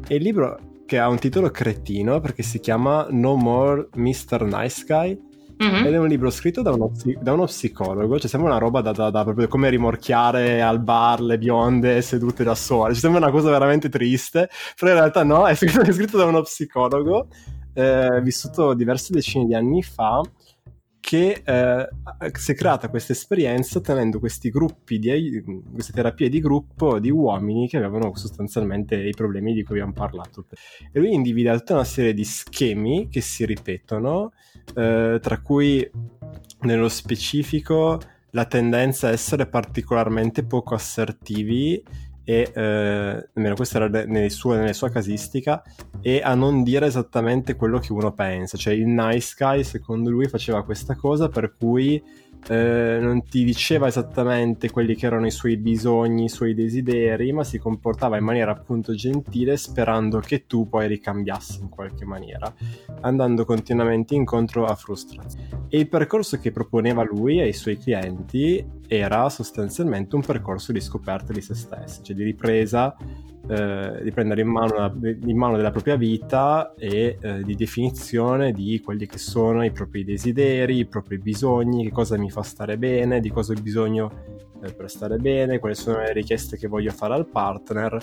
E 0.07 0.15
il 0.15 0.23
libro 0.23 0.75
che 0.85 0.97
ha 0.97 1.09
un 1.09 1.19
titolo 1.19 1.51
cretino 1.51 2.21
perché 2.21 2.43
si 2.43 2.59
chiama 2.59 3.07
No 3.09 3.35
More 3.35 3.89
Mr. 3.95 4.43
Nice 4.43 4.85
Guy 4.87 5.19
Mm-hmm. 5.63 5.85
Ed 5.85 5.93
è 5.93 5.97
un 5.97 6.07
libro 6.07 6.29
scritto 6.29 6.61
da 6.61 6.71
uno, 6.71 6.91
da 7.19 7.33
uno, 7.33 7.45
psicologo, 7.45 8.19
cioè 8.19 8.29
sembra 8.29 8.51
una 8.51 8.59
roba 8.59 8.81
da, 8.81 8.91
da, 8.91 9.09
da, 9.09 9.23
proprio 9.23 9.47
come 9.47 9.69
rimorchiare 9.69 10.61
al 10.61 10.79
bar 10.79 11.19
le 11.19 11.39
bionde 11.39 12.01
sedute 12.03 12.43
da 12.43 12.53
sole, 12.53 12.91
cioè 12.91 13.01
sembra 13.01 13.19
una 13.19 13.31
cosa 13.31 13.49
veramente 13.49 13.89
triste, 13.89 14.49
però 14.77 14.91
in 14.91 14.97
realtà 14.97 15.23
no, 15.23 15.47
è 15.47 15.55
scritto, 15.55 15.81
è 15.81 15.91
scritto 15.91 16.17
da 16.17 16.25
uno 16.25 16.43
psicologo, 16.43 17.29
eh, 17.73 18.21
vissuto 18.21 18.75
diverse 18.75 19.11
decine 19.13 19.45
di 19.45 19.55
anni 19.55 19.81
fa, 19.81 20.21
che 21.07 21.41
eh, 21.41 21.89
si 22.33 22.51
è 22.51 22.53
creata 22.53 22.89
questa 22.89 23.13
esperienza 23.13 23.79
tenendo 23.79 24.19
questi 24.19 24.49
gruppi 24.49 24.99
di 24.99 25.41
queste 25.71 25.93
terapie 25.93 26.27
di 26.27 26.41
gruppo 26.41 26.99
di 26.99 27.09
uomini 27.09 27.69
che 27.69 27.77
avevano 27.77 28.13
sostanzialmente 28.13 28.97
i 28.97 29.13
problemi 29.15 29.53
di 29.53 29.63
cui 29.63 29.75
abbiamo 29.75 29.93
parlato. 29.93 30.47
E 30.91 30.99
lui 30.99 31.13
individua 31.13 31.57
tutta 31.57 31.75
una 31.75 31.85
serie 31.85 32.13
di 32.13 32.25
schemi 32.25 33.07
che 33.07 33.21
si 33.21 33.45
ripetono 33.45 34.33
eh, 34.75 35.19
tra 35.21 35.39
cui 35.39 35.89
nello 36.63 36.89
specifico 36.89 38.01
la 38.31 38.43
tendenza 38.43 39.07
a 39.07 39.11
essere 39.11 39.47
particolarmente 39.47 40.43
poco 40.43 40.75
assertivi 40.75 41.81
e 42.29 42.51
eh, 42.53 43.29
almeno 43.35 43.55
questa 43.55 43.77
era 43.77 44.05
nelle 44.05 44.29
sue, 44.29 44.57
nella 44.57 44.73
sua 44.73 44.89
casistica 44.89 45.63
e 46.01 46.19
a 46.21 46.35
non 46.35 46.61
dire 46.61 46.85
esattamente 46.85 47.55
quello 47.55 47.79
che 47.79 47.93
uno 47.93 48.11
pensa 48.11 48.57
cioè 48.57 48.73
il 48.73 48.85
nice 48.85 49.33
guy 49.37 49.63
secondo 49.63 50.09
lui 50.09 50.27
faceva 50.27 50.61
questa 50.65 50.95
cosa 50.95 51.29
per 51.29 51.55
cui 51.57 52.03
eh, 52.49 52.99
non 53.01 53.23
ti 53.23 53.43
diceva 53.43 53.87
esattamente 53.87 54.69
quelli 54.69 54.95
che 54.95 55.05
erano 55.05 55.25
i 55.25 55.31
suoi 55.31 55.57
bisogni, 55.57 56.25
i 56.25 56.29
suoi 56.29 56.53
desideri, 56.53 57.31
ma 57.33 57.43
si 57.43 57.57
comportava 57.57 58.17
in 58.17 58.23
maniera 58.23 58.51
appunto 58.51 58.93
gentile 58.93 59.57
sperando 59.57 60.19
che 60.19 60.45
tu 60.45 60.69
poi 60.69 60.87
ricambiassi 60.87 61.61
in 61.61 61.69
qualche 61.69 62.05
maniera, 62.05 62.53
andando 63.01 63.43
continuamente 63.43 64.15
incontro 64.15 64.65
a 64.65 64.75
frustrazioni. 64.75 65.56
E 65.69 65.79
il 65.79 65.89
percorso 65.89 66.39
che 66.39 66.51
proponeva 66.51 67.03
lui 67.03 67.41
ai 67.41 67.53
suoi 67.53 67.77
clienti 67.77 68.65
era 68.87 69.29
sostanzialmente 69.29 70.15
un 70.15 70.21
percorso 70.21 70.71
di 70.71 70.79
scoperta 70.79 71.33
di 71.33 71.41
se 71.41 71.55
stessi, 71.55 72.03
cioè 72.03 72.15
di 72.15 72.23
ripresa 72.23 72.95
eh, 73.49 74.01
di 74.03 74.11
prendere 74.11 74.41
in 74.41 74.47
mano, 74.49 74.93
in 75.01 75.37
mano, 75.37 75.55
della 75.55 75.71
propria 75.71 75.95
vita 75.95 76.73
e 76.77 77.17
eh, 77.19 77.43
di 77.43 77.55
definizione 77.55 78.51
di 78.51 78.81
quelli 78.83 79.05
che 79.05 79.17
sono 79.17 79.63
i 79.63 79.71
propri 79.71 80.03
desideri, 80.03 80.79
i 80.79 80.85
propri 80.85 81.17
bisogni, 81.17 81.85
che 81.85 81.91
cosa 81.91 82.17
mi 82.17 82.29
fa 82.29 82.43
stare 82.43 82.77
bene, 82.77 83.19
di 83.21 83.29
cosa 83.29 83.53
ho 83.53 83.61
bisogno 83.61 84.11
eh, 84.63 84.73
per 84.73 84.89
stare 84.89 85.17
bene, 85.17 85.59
quali 85.59 85.75
sono 85.75 85.99
le 85.99 86.13
richieste 86.13 86.57
che 86.57 86.67
voglio 86.67 86.91
fare 86.91 87.13
al 87.13 87.27
partner 87.27 87.99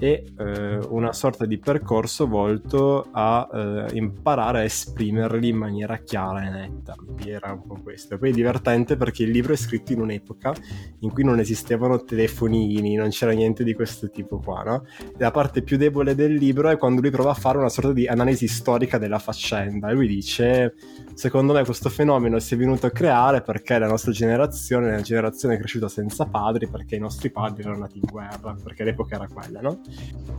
e 0.00 0.24
eh, 0.38 0.78
una 0.88 1.12
sorta 1.12 1.44
di 1.44 1.58
percorso 1.58 2.26
volto 2.26 3.08
a 3.12 3.46
eh, 3.52 3.96
imparare 3.96 4.60
a 4.60 4.62
esprimerli 4.62 5.48
in 5.48 5.56
maniera 5.56 5.98
chiara 5.98 6.46
e 6.46 6.50
netta. 6.50 6.94
Era 7.22 7.52
un 7.52 7.66
po' 7.66 7.78
questo. 7.82 8.16
Poi 8.16 8.30
è 8.30 8.32
divertente 8.32 8.96
perché 8.96 9.24
il 9.24 9.30
libro 9.30 9.52
è 9.52 9.56
scritto 9.56 9.92
in 9.92 10.00
un'epoca 10.00 10.54
in 11.00 11.12
cui 11.12 11.22
non 11.22 11.38
esistevano 11.38 12.02
telefonini, 12.02 12.94
non 12.94 13.10
c'era 13.10 13.32
niente 13.32 13.62
di 13.62 13.74
questo 13.74 14.08
tipo 14.08 14.38
qua, 14.38 14.62
no? 14.62 14.86
La 15.18 15.30
parte 15.30 15.62
più 15.62 15.76
debole 15.76 16.14
del 16.14 16.32
libro 16.32 16.70
è 16.70 16.78
quando 16.78 17.02
lui 17.02 17.10
prova 17.10 17.32
a 17.32 17.34
fare 17.34 17.58
una 17.58 17.68
sorta 17.68 17.92
di 17.92 18.06
analisi 18.06 18.48
storica 18.48 18.96
della 18.96 19.18
faccenda 19.18 19.90
e 19.90 19.92
lui 19.92 20.08
dice 20.08 20.74
secondo 21.12 21.52
me 21.52 21.62
questo 21.64 21.90
fenomeno 21.90 22.38
si 22.38 22.54
è 22.54 22.56
venuto 22.56 22.86
a 22.86 22.90
creare 22.90 23.42
perché 23.42 23.78
la 23.78 23.86
nostra 23.86 24.12
generazione 24.12 24.88
una 24.88 25.02
generazione 25.02 25.58
cresciuta 25.58 25.88
senza 25.90 26.24
padri 26.24 26.66
perché 26.68 26.96
i 26.96 26.98
nostri 26.98 27.30
padri 27.30 27.62
erano 27.62 27.80
nati 27.80 27.98
in 27.98 28.08
guerra, 28.10 28.56
perché 28.62 28.84
l'epoca 28.84 29.16
era 29.16 29.28
quella, 29.28 29.60
no? 29.60 29.80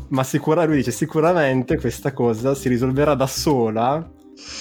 Ma 0.10 0.24
sicura, 0.24 0.64
lui 0.64 0.78
dice 0.78 0.92
sicuramente 0.92 1.78
questa 1.78 2.12
cosa 2.12 2.56
si 2.56 2.68
risolverà 2.70 3.14
da 3.14 3.28
sola 3.28 4.10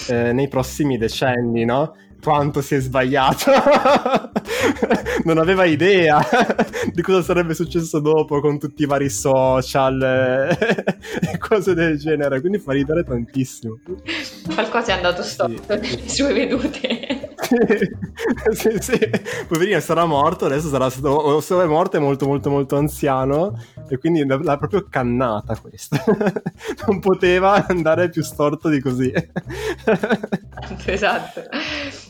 eh, 0.09 0.31
nei 0.33 0.47
prossimi 0.47 0.97
decenni, 0.97 1.65
no? 1.65 1.95
Quanto 2.21 2.61
si 2.61 2.75
è 2.75 2.79
sbagliato! 2.79 3.51
non 5.23 5.37
aveva 5.37 5.65
idea 5.65 6.19
di 6.93 7.01
cosa 7.01 7.21
sarebbe 7.21 7.53
successo 7.53 7.99
dopo 7.99 8.39
con 8.39 8.59
tutti 8.59 8.83
i 8.83 8.85
vari 8.85 9.09
social 9.09 10.01
e 10.51 11.37
cose 11.37 11.73
del 11.73 11.97
genere, 11.97 12.39
quindi 12.39 12.59
fa 12.59 12.73
ridere 12.73 13.03
tantissimo. 13.03 13.79
Qualcosa 14.53 14.93
è 14.93 14.95
andato 14.95 15.23
storto 15.23 15.61
sì. 15.73 15.79
nelle 15.79 16.09
sue 16.09 16.33
vedute. 16.33 17.35
sì, 18.51 18.77
sì, 18.79 18.99
poverino 19.47 19.79
sarà 19.79 20.05
morto, 20.05 20.45
adesso 20.45 20.69
sarà 20.69 20.89
stato, 20.89 21.09
o 21.09 21.41
se 21.41 21.55
è 21.59 21.65
morto 21.65 21.97
è 21.97 21.99
molto 21.99 22.25
molto 22.25 22.49
molto 22.49 22.77
anziano 22.77 23.59
e 23.89 23.97
quindi 23.97 24.25
l'ha 24.25 24.57
proprio 24.57 24.87
cannata 24.89 25.57
questa. 25.57 26.03
non 26.87 26.99
poteva 26.99 27.65
andare 27.67 28.09
più 28.09 28.23
storto 28.23 28.69
di 28.69 28.79
così. 28.79 29.11
esatto. 30.85 31.41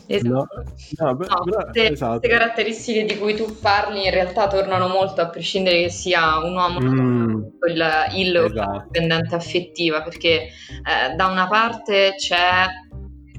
Esatto. 0.06 0.64
No, 0.98 1.12
no, 1.12 1.12
no 1.12 1.42
queste, 1.42 1.92
esatto. 1.92 2.18
queste, 2.18 2.28
caratteristiche 2.28 3.04
di 3.04 3.18
cui 3.18 3.34
tu 3.34 3.58
parli 3.60 4.04
in 4.04 4.10
realtà 4.10 4.48
tornano 4.48 4.88
molto 4.88 5.20
a 5.20 5.28
prescindere 5.28 5.82
che 5.82 5.90
sia 5.90 6.38
un 6.38 6.54
uomo 6.54 6.80
mm. 6.80 7.42
il, 7.68 7.86
il 8.16 8.36
esatto. 8.36 8.82
dipendente 8.84 9.34
affettiva, 9.34 10.02
perché 10.02 10.42
eh, 10.42 11.14
da 11.16 11.26
una 11.26 11.46
parte 11.48 12.14
c'è 12.16 12.66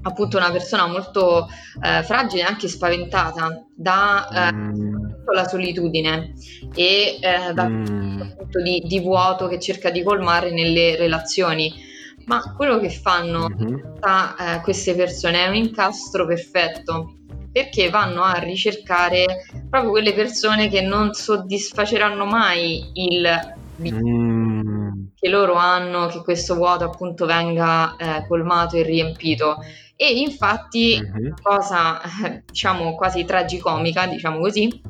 appunto 0.03 0.37
una 0.37 0.51
persona 0.51 0.85
molto 0.87 1.47
eh, 1.81 2.03
fragile 2.03 2.41
e 2.41 2.45
anche 2.45 2.67
spaventata 2.67 3.65
da 3.73 4.49
eh, 4.49 4.53
mm. 4.53 4.95
la 5.33 5.47
solitudine 5.47 6.33
e 6.75 7.17
eh, 7.19 7.53
da 7.53 7.67
mm. 7.67 8.21
appunto 8.21 8.61
di, 8.61 8.83
di, 8.85 8.99
vuoto 8.99 9.47
che 9.47 9.59
cerca 9.59 9.89
di 9.89 10.03
colmare 10.03 10.51
nelle 10.51 10.95
relazioni. 10.95 11.91
Ma 12.25 12.53
quello 12.55 12.79
che 12.79 12.89
fanno 12.89 13.49
mm-hmm. 13.49 13.97
da, 13.99 14.35
eh, 14.35 14.61
queste 14.61 14.95
persone 14.95 15.43
è 15.43 15.47
un 15.47 15.55
incastro 15.55 16.25
perfetto 16.25 17.17
perché 17.51 17.89
vanno 17.89 18.23
a 18.23 18.33
ricercare 18.39 19.45
proprio 19.69 19.91
quelle 19.91 20.13
persone 20.13 20.69
che 20.69 20.81
non 20.81 21.13
soddisfaceranno 21.13 22.25
mai 22.25 22.89
il 22.93 23.55
mm. 23.79 25.05
che 25.15 25.29
loro 25.29 25.53
hanno, 25.53 26.07
che 26.07 26.23
questo 26.23 26.55
vuoto 26.55 26.85
appunto 26.85 27.27
venga 27.27 27.95
eh, 27.95 28.25
colmato 28.27 28.75
e 28.75 28.81
riempito. 28.81 29.57
E 29.95 30.19
infatti, 30.19 30.99
uh-huh. 30.99 31.35
cosa 31.41 32.01
diciamo 32.43 32.95
quasi 32.95 33.23
tragicomica, 33.23 34.07
diciamo 34.07 34.39
così, 34.39 34.81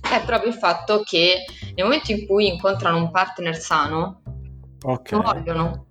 è 0.00 0.22
proprio 0.24 0.50
il 0.50 0.56
fatto 0.56 1.02
che 1.04 1.44
nel 1.74 1.84
momento 1.84 2.12
in 2.12 2.26
cui 2.26 2.48
incontrano 2.48 2.96
un 2.96 3.10
partner 3.10 3.54
sano, 3.54 4.22
okay. 4.82 5.18
lo 5.18 5.22
vogliono. 5.22 5.86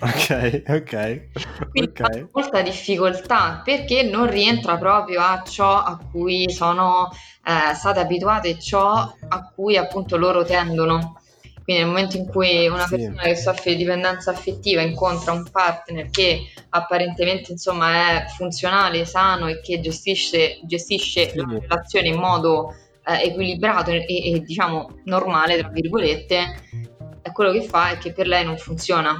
Ok, 0.00 0.62
ok. 0.68 1.28
Quindi 1.70 1.90
okay. 1.90 2.28
molta 2.32 2.62
difficoltà 2.62 3.62
perché 3.64 4.02
non 4.02 4.30
rientra 4.30 4.76
proprio 4.76 5.20
a 5.20 5.42
ciò 5.46 5.82
a 5.82 5.98
cui 6.10 6.50
sono 6.50 7.10
eh, 7.44 7.74
state 7.74 8.00
abituate 8.00 8.48
e 8.48 8.58
ciò 8.58 8.92
a 9.28 9.52
cui 9.54 9.76
appunto 9.76 10.16
loro 10.16 10.44
tendono. 10.44 11.20
Quindi 11.62 11.82
nel 11.82 11.90
momento 11.90 12.16
in 12.16 12.26
cui 12.26 12.68
una 12.68 12.86
sì. 12.86 12.96
persona 12.96 13.22
che 13.22 13.34
soffre 13.34 13.72
di 13.72 13.78
dipendenza 13.78 14.30
affettiva 14.30 14.82
incontra 14.82 15.32
un 15.32 15.44
partner 15.50 16.08
che 16.10 16.44
apparentemente 16.70 17.50
insomma 17.50 18.22
è 18.22 18.26
funzionale, 18.28 19.04
sano 19.04 19.48
e 19.48 19.60
che 19.60 19.80
gestisce, 19.80 20.60
gestisce 20.62 21.28
sì. 21.28 21.36
la 21.36 21.58
relazione 21.60 22.06
in 22.08 22.18
modo 22.20 22.72
eh, 23.04 23.28
equilibrato 23.28 23.90
e, 23.90 24.04
e, 24.06 24.42
diciamo 24.44 25.00
normale, 25.04 25.58
tra 25.58 25.68
virgolette, 25.68 26.94
è 27.26 27.32
quello 27.32 27.50
che 27.50 27.62
fa 27.62 27.90
è 27.90 27.98
che 27.98 28.12
per 28.12 28.28
lei 28.28 28.44
non 28.44 28.56
funziona. 28.56 29.16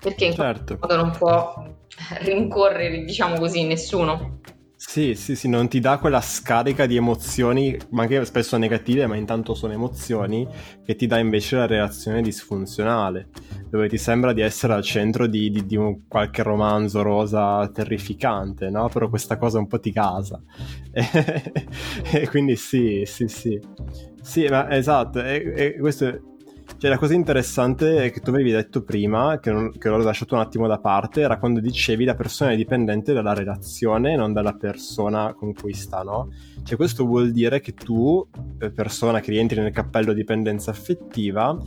Perché 0.00 0.26
in 0.26 0.34
certo. 0.34 0.76
questo 0.76 0.96
modo 0.96 0.96
non 0.96 1.16
può 1.16 1.76
rincorrere, 2.20 3.04
diciamo 3.04 3.38
così, 3.38 3.64
nessuno. 3.64 4.40
Sì, 4.74 5.14
sì, 5.16 5.34
sì, 5.34 5.48
non 5.48 5.68
ti 5.68 5.80
dà 5.80 5.98
quella 5.98 6.20
scarica 6.20 6.86
di 6.86 6.96
emozioni, 6.96 7.76
ma 7.90 8.02
anche 8.02 8.24
spesso 8.24 8.56
negative, 8.56 9.06
ma 9.06 9.16
intanto 9.16 9.54
sono 9.54 9.72
emozioni, 9.72 10.46
che 10.84 10.94
ti 10.94 11.06
dà 11.06 11.18
invece 11.18 11.56
la 11.56 11.66
reazione 11.66 12.22
disfunzionale, 12.22 13.28
dove 13.70 13.88
ti 13.88 13.98
sembra 13.98 14.32
di 14.32 14.40
essere 14.40 14.74
al 14.74 14.82
centro 14.82 15.26
di, 15.26 15.50
di, 15.50 15.66
di 15.66 15.76
un 15.76 16.06
qualche 16.06 16.42
romanzo 16.42 17.02
rosa 17.02 17.68
terrificante, 17.72 18.70
no? 18.70 18.88
Però 18.88 19.08
questa 19.08 19.36
cosa 19.36 19.58
un 19.58 19.66
po' 19.66 19.80
ti 19.80 19.92
casa. 19.92 20.40
E, 20.92 21.04
e 22.12 22.28
quindi 22.28 22.54
sì, 22.56 23.02
sì, 23.04 23.26
sì. 23.26 23.60
Sì, 24.22 24.46
ma 24.46 24.70
esatto, 24.70 25.22
e, 25.22 25.52
e 25.56 25.76
questo 25.78 26.27
cioè, 26.78 26.90
la 26.90 26.96
cosa 26.96 27.14
interessante 27.14 28.10
che 28.12 28.20
tu 28.20 28.30
avevi 28.30 28.52
detto 28.52 28.84
prima, 28.84 29.40
che, 29.40 29.50
non, 29.50 29.76
che 29.76 29.88
l'ho 29.88 29.96
lasciato 29.98 30.36
un 30.36 30.40
attimo 30.40 30.68
da 30.68 30.78
parte, 30.78 31.22
era 31.22 31.36
quando 31.36 31.58
dicevi 31.58 32.04
la 32.04 32.14
persona 32.14 32.52
è 32.52 32.56
dipendente 32.56 33.12
dalla 33.12 33.34
relazione, 33.34 34.14
non 34.14 34.32
dalla 34.32 34.54
persona 34.54 35.34
con 35.34 35.52
cui 35.52 35.74
sta, 35.74 36.02
no? 36.02 36.30
Cioè, 36.62 36.76
questo 36.76 37.04
vuol 37.04 37.32
dire 37.32 37.60
che 37.60 37.74
tu, 37.74 38.24
eh, 38.60 38.70
persona 38.70 39.18
che 39.18 39.32
rientri 39.32 39.60
nel 39.60 39.72
cappello 39.72 40.12
dipendenza 40.12 40.70
affettiva, 40.70 41.58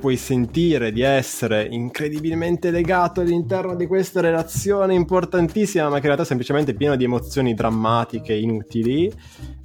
puoi 0.00 0.16
sentire 0.16 0.92
di 0.92 1.02
essere 1.02 1.66
incredibilmente 1.70 2.70
legato 2.70 3.20
all'interno 3.20 3.74
di 3.74 3.86
questa 3.86 4.20
relazione 4.20 4.94
importantissima, 4.94 5.84
ma 5.84 5.94
che 5.94 6.00
in 6.00 6.02
realtà 6.04 6.22
è 6.22 6.26
semplicemente 6.26 6.72
pieno 6.72 6.96
di 6.96 7.04
emozioni 7.04 7.52
drammatiche, 7.52 8.32
inutili, 8.34 9.12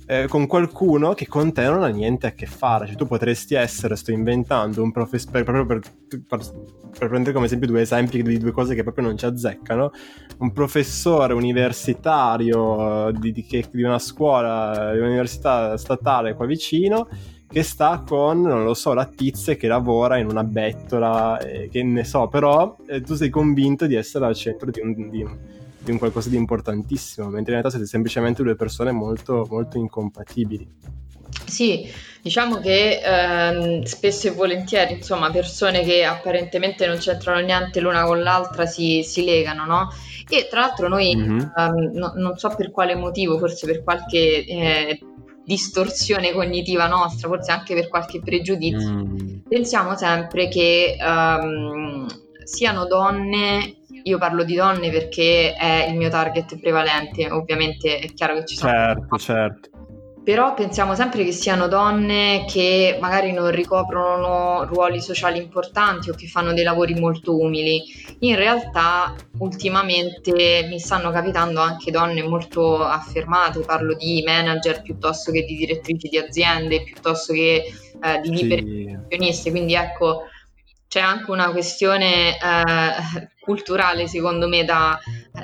eh, 0.06 0.28
con 0.28 0.48
qualcuno 0.48 1.14
che 1.14 1.28
con 1.28 1.54
te 1.54 1.64
non 1.64 1.84
ha 1.84 1.88
niente 1.88 2.28
a 2.28 2.32
che 2.32 2.46
fare. 2.46 2.88
Cioè, 2.88 2.96
tu 2.96 3.06
potresti 3.06 3.56
essere, 3.56 3.96
sto 3.96 4.12
inventando, 4.12 4.84
un 4.84 4.92
professore, 4.92 5.44
proprio 5.44 5.66
per, 5.66 5.80
per, 6.28 6.40
per, 6.98 7.08
prendere 7.08 7.34
come 7.34 7.46
esempio 7.46 7.68
due 7.68 7.82
esempi 7.82 8.22
di 8.22 8.38
due 8.38 8.52
cose 8.52 8.76
che 8.76 8.84
proprio 8.84 9.06
non 9.06 9.18
ci 9.18 9.26
azzeccano, 9.26 9.92
un 10.40 10.52
professore 10.52 11.34
universitario 11.34 13.12
di, 13.18 13.32
di, 13.32 13.66
di 13.72 13.84
una 13.84 14.00
scuola, 14.00 14.92
di 14.94 15.00
un'università 15.00 15.78
statale 15.78 16.34
qua 16.34 16.46
vicino, 16.46 17.08
che 17.48 17.62
sta 17.62 18.04
con, 18.06 18.42
non 18.42 18.64
lo 18.64 18.74
so, 18.74 18.94
la 18.94 19.06
tizia 19.06 19.56
che 19.56 19.68
lavora 19.68 20.18
in 20.18 20.28
una 20.28 20.44
bettola, 20.44 21.38
eh, 21.40 21.70
che 21.70 21.84
ne 21.84 22.04
so, 22.04 22.28
però 22.28 22.76
eh, 22.88 23.02
tu 23.02 23.14
sei 23.14 23.30
convinto 23.30 23.86
di 23.86 23.94
essere 23.94 24.26
al 24.26 24.34
centro 24.34 24.72
di 24.72 24.80
un, 24.82 25.10
di 25.10 25.22
un 25.22 25.38
di 25.84 25.92
un 25.92 25.98
qualcosa 25.98 26.30
di 26.30 26.38
importantissimo, 26.38 27.28
mentre 27.28 27.54
in 27.54 27.60
realtà 27.60 27.70
siete 27.70 27.86
semplicemente 27.86 28.44
due 28.44 28.56
persone 28.56 28.92
molto, 28.92 29.46
molto 29.50 29.78
incompatibili. 29.78 30.68
Sì, 31.46 31.88
diciamo 32.22 32.60
che 32.60 33.02
ehm, 33.04 33.84
spesso 33.84 34.28
e 34.28 34.32
volentieri, 34.32 34.94
insomma, 34.94 35.30
persone 35.30 35.84
che 35.84 36.04
apparentemente 36.04 36.88
non 36.88 36.98
c'entrano 36.98 37.40
niente 37.40 37.80
l'una 37.80 38.04
con 38.06 38.22
l'altra 38.22 38.66
si, 38.66 39.04
si 39.04 39.24
legano, 39.24 39.66
no? 39.66 39.90
E 40.30 40.48
tra 40.50 40.62
l'altro 40.62 40.88
noi, 40.88 41.16
mm-hmm. 41.16 41.40
ehm, 41.56 41.92
no, 41.94 42.14
non 42.16 42.38
so 42.38 42.54
per 42.56 42.72
quale 42.72 42.96
motivo, 42.96 43.38
forse 43.38 43.66
per 43.66 43.84
qualche 43.84 44.46
eh, 44.46 45.00
distorsione 45.44 46.32
cognitiva 46.32 46.88
nostra, 46.88 47.28
forse 47.28 47.52
anche 47.52 47.74
per 47.74 47.90
qualche 47.90 48.22
pregiudizio, 48.22 48.90
mm. 48.90 49.38
pensiamo 49.48 49.98
sempre 49.98 50.48
che 50.48 50.96
ehm, 51.00 52.08
siano 52.44 52.86
donne 52.86 53.83
io 54.04 54.18
parlo 54.18 54.44
di 54.44 54.56
donne 54.56 54.90
perché 54.90 55.54
è 55.54 55.88
il 55.90 55.96
mio 55.96 56.10
target 56.10 56.60
prevalente, 56.60 57.30
ovviamente 57.30 58.00
è 58.00 58.14
chiaro 58.14 58.36
che 58.36 58.46
ci 58.46 58.56
sono... 58.56 58.72
Certo, 58.72 59.18
certo. 59.18 59.70
Però 60.24 60.54
pensiamo 60.54 60.96
sempre 60.96 61.26
che 61.26 61.34
siano 61.34 61.68
donne 61.68 62.46
che 62.48 62.98
magari 63.02 63.34
non 63.34 63.52
ricoprono 63.52 64.64
ruoli 64.64 65.02
sociali 65.02 65.38
importanti 65.38 66.10
o 66.10 66.14
che 66.14 66.28
fanno 66.28 66.54
dei 66.54 66.64
lavori 66.64 66.94
molto 66.94 67.38
umili. 67.38 67.82
In 68.20 68.38
realtà 68.38 69.14
ultimamente 69.40 70.66
mi 70.70 70.80
stanno 70.80 71.12
capitando 71.12 71.60
anche 71.60 71.92
donne 71.92 72.24
molto 72.24 72.82
affermate, 72.82 73.60
parlo 73.66 73.96
di 73.96 74.24
manager 74.26 74.82
piuttosto 74.82 75.30
che 75.34 75.44
di 75.44 75.58
direttrici 75.58 76.08
di 76.08 76.18
aziende, 76.18 76.84
piuttosto 76.84 77.34
che 77.34 77.66
eh, 78.02 78.20
di 78.22 78.30
liberi 78.30 78.62
sì. 78.62 78.84
professionisti. 78.94 79.50
Quindi 79.50 79.74
ecco, 79.74 80.28
c'è 80.94 81.00
anche 81.00 81.32
una 81.32 81.50
questione 81.50 82.38
eh, 82.38 83.30
culturale, 83.40 84.08
secondo 84.08 84.48
me, 84.48 84.64
da, 84.64 85.00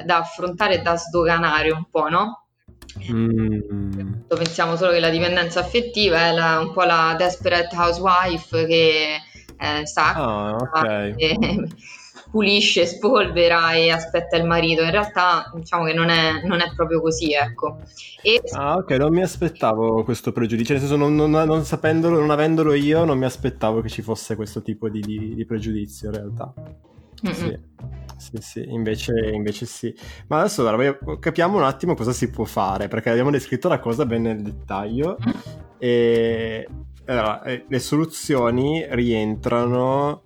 da, 0.06 0.18
affrontare 0.18 0.76
e 0.76 0.82
da 0.84 0.96
sdoganare 0.96 1.72
un 1.72 1.86
po', 1.90 2.08
no? 2.08 2.44
Mm. 3.12 4.26
Pensiamo 4.28 4.76
solo 4.76 4.92
che 4.92 5.00
la 5.00 5.10
dipendenza 5.10 5.62
affettiva 5.62 6.28
è 6.28 6.34
la, 6.34 6.60
un 6.60 6.72
po' 6.72 6.84
la 6.84 7.16
desperate 7.18 7.76
housewife 7.76 8.68
che 8.68 9.16
eh, 9.58 9.88
sa 9.88 10.52
oh, 10.52 10.56
okay. 10.56 11.16
e, 11.18 11.36
pulisce, 12.30 12.86
spolvera 12.86 13.74
e 13.74 13.90
aspetta 13.90 14.38
il 14.38 14.46
marito. 14.46 14.84
In 14.84 14.92
realtà 14.92 15.52
diciamo 15.56 15.86
che 15.86 15.94
non 15.94 16.10
è, 16.10 16.44
non 16.46 16.62
è 16.62 16.72
proprio 16.76 17.02
così, 17.02 17.34
ecco. 17.34 17.80
E... 18.22 18.42
Ah, 18.54 18.76
ok, 18.76 18.92
non 18.92 19.12
mi 19.12 19.22
aspettavo 19.22 20.04
questo 20.04 20.32
pregiudizio, 20.32 20.74
nel 20.74 20.84
senso 20.84 20.98
non, 20.98 21.16
non, 21.16 21.32
non, 21.32 21.64
sapendolo, 21.64 22.20
non 22.20 22.30
avendolo 22.30 22.74
io, 22.74 23.04
non 23.06 23.18
mi 23.18 23.26
aspettavo 23.26 23.82
che 23.82 23.90
ci 23.90 24.02
fosse 24.02 24.36
questo 24.36 24.62
tipo 24.62 24.90
di, 24.90 25.02
di, 25.02 25.36
di 25.36 25.46
pregiudizio 25.46 26.10
in 26.10 26.16
realtà. 26.16 26.54
Sì. 27.22 27.58
Sì, 28.20 28.38
sì, 28.40 28.66
invece, 28.68 29.14
invece 29.34 29.66
sì. 29.66 29.96
Ma 30.28 30.40
adesso 30.40 30.68
allora, 30.68 30.98
capiamo 31.20 31.58
un 31.58 31.64
attimo 31.64 31.96
cosa 31.96 32.12
si 32.12 32.30
può 32.30 32.44
fare, 32.44 32.90
perché 32.90 33.10
abbiamo 33.10 33.32
descritto 33.32 33.70
la 33.70 33.80
cosa 33.80 34.06
ben 34.06 34.24
nel 34.24 34.42
dettaglio. 34.42 35.18
Mm. 35.26 35.32
E 35.78 36.68
allora, 37.06 37.42
le 37.66 37.80
soluzioni 37.80 38.86
rientrano 38.90 40.24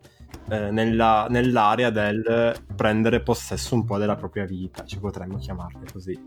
eh, 0.53 0.69
nella, 0.69 1.25
nell'area 1.31 1.89
del 1.89 2.53
prendere 2.75 3.21
possesso 3.21 3.73
un 3.73 3.85
po' 3.85 3.97
della 3.97 4.15
propria 4.15 4.45
vita, 4.45 4.85
ci 4.85 4.99
potremmo 4.99 5.37
chiamarle 5.37 5.85
così. 5.91 6.19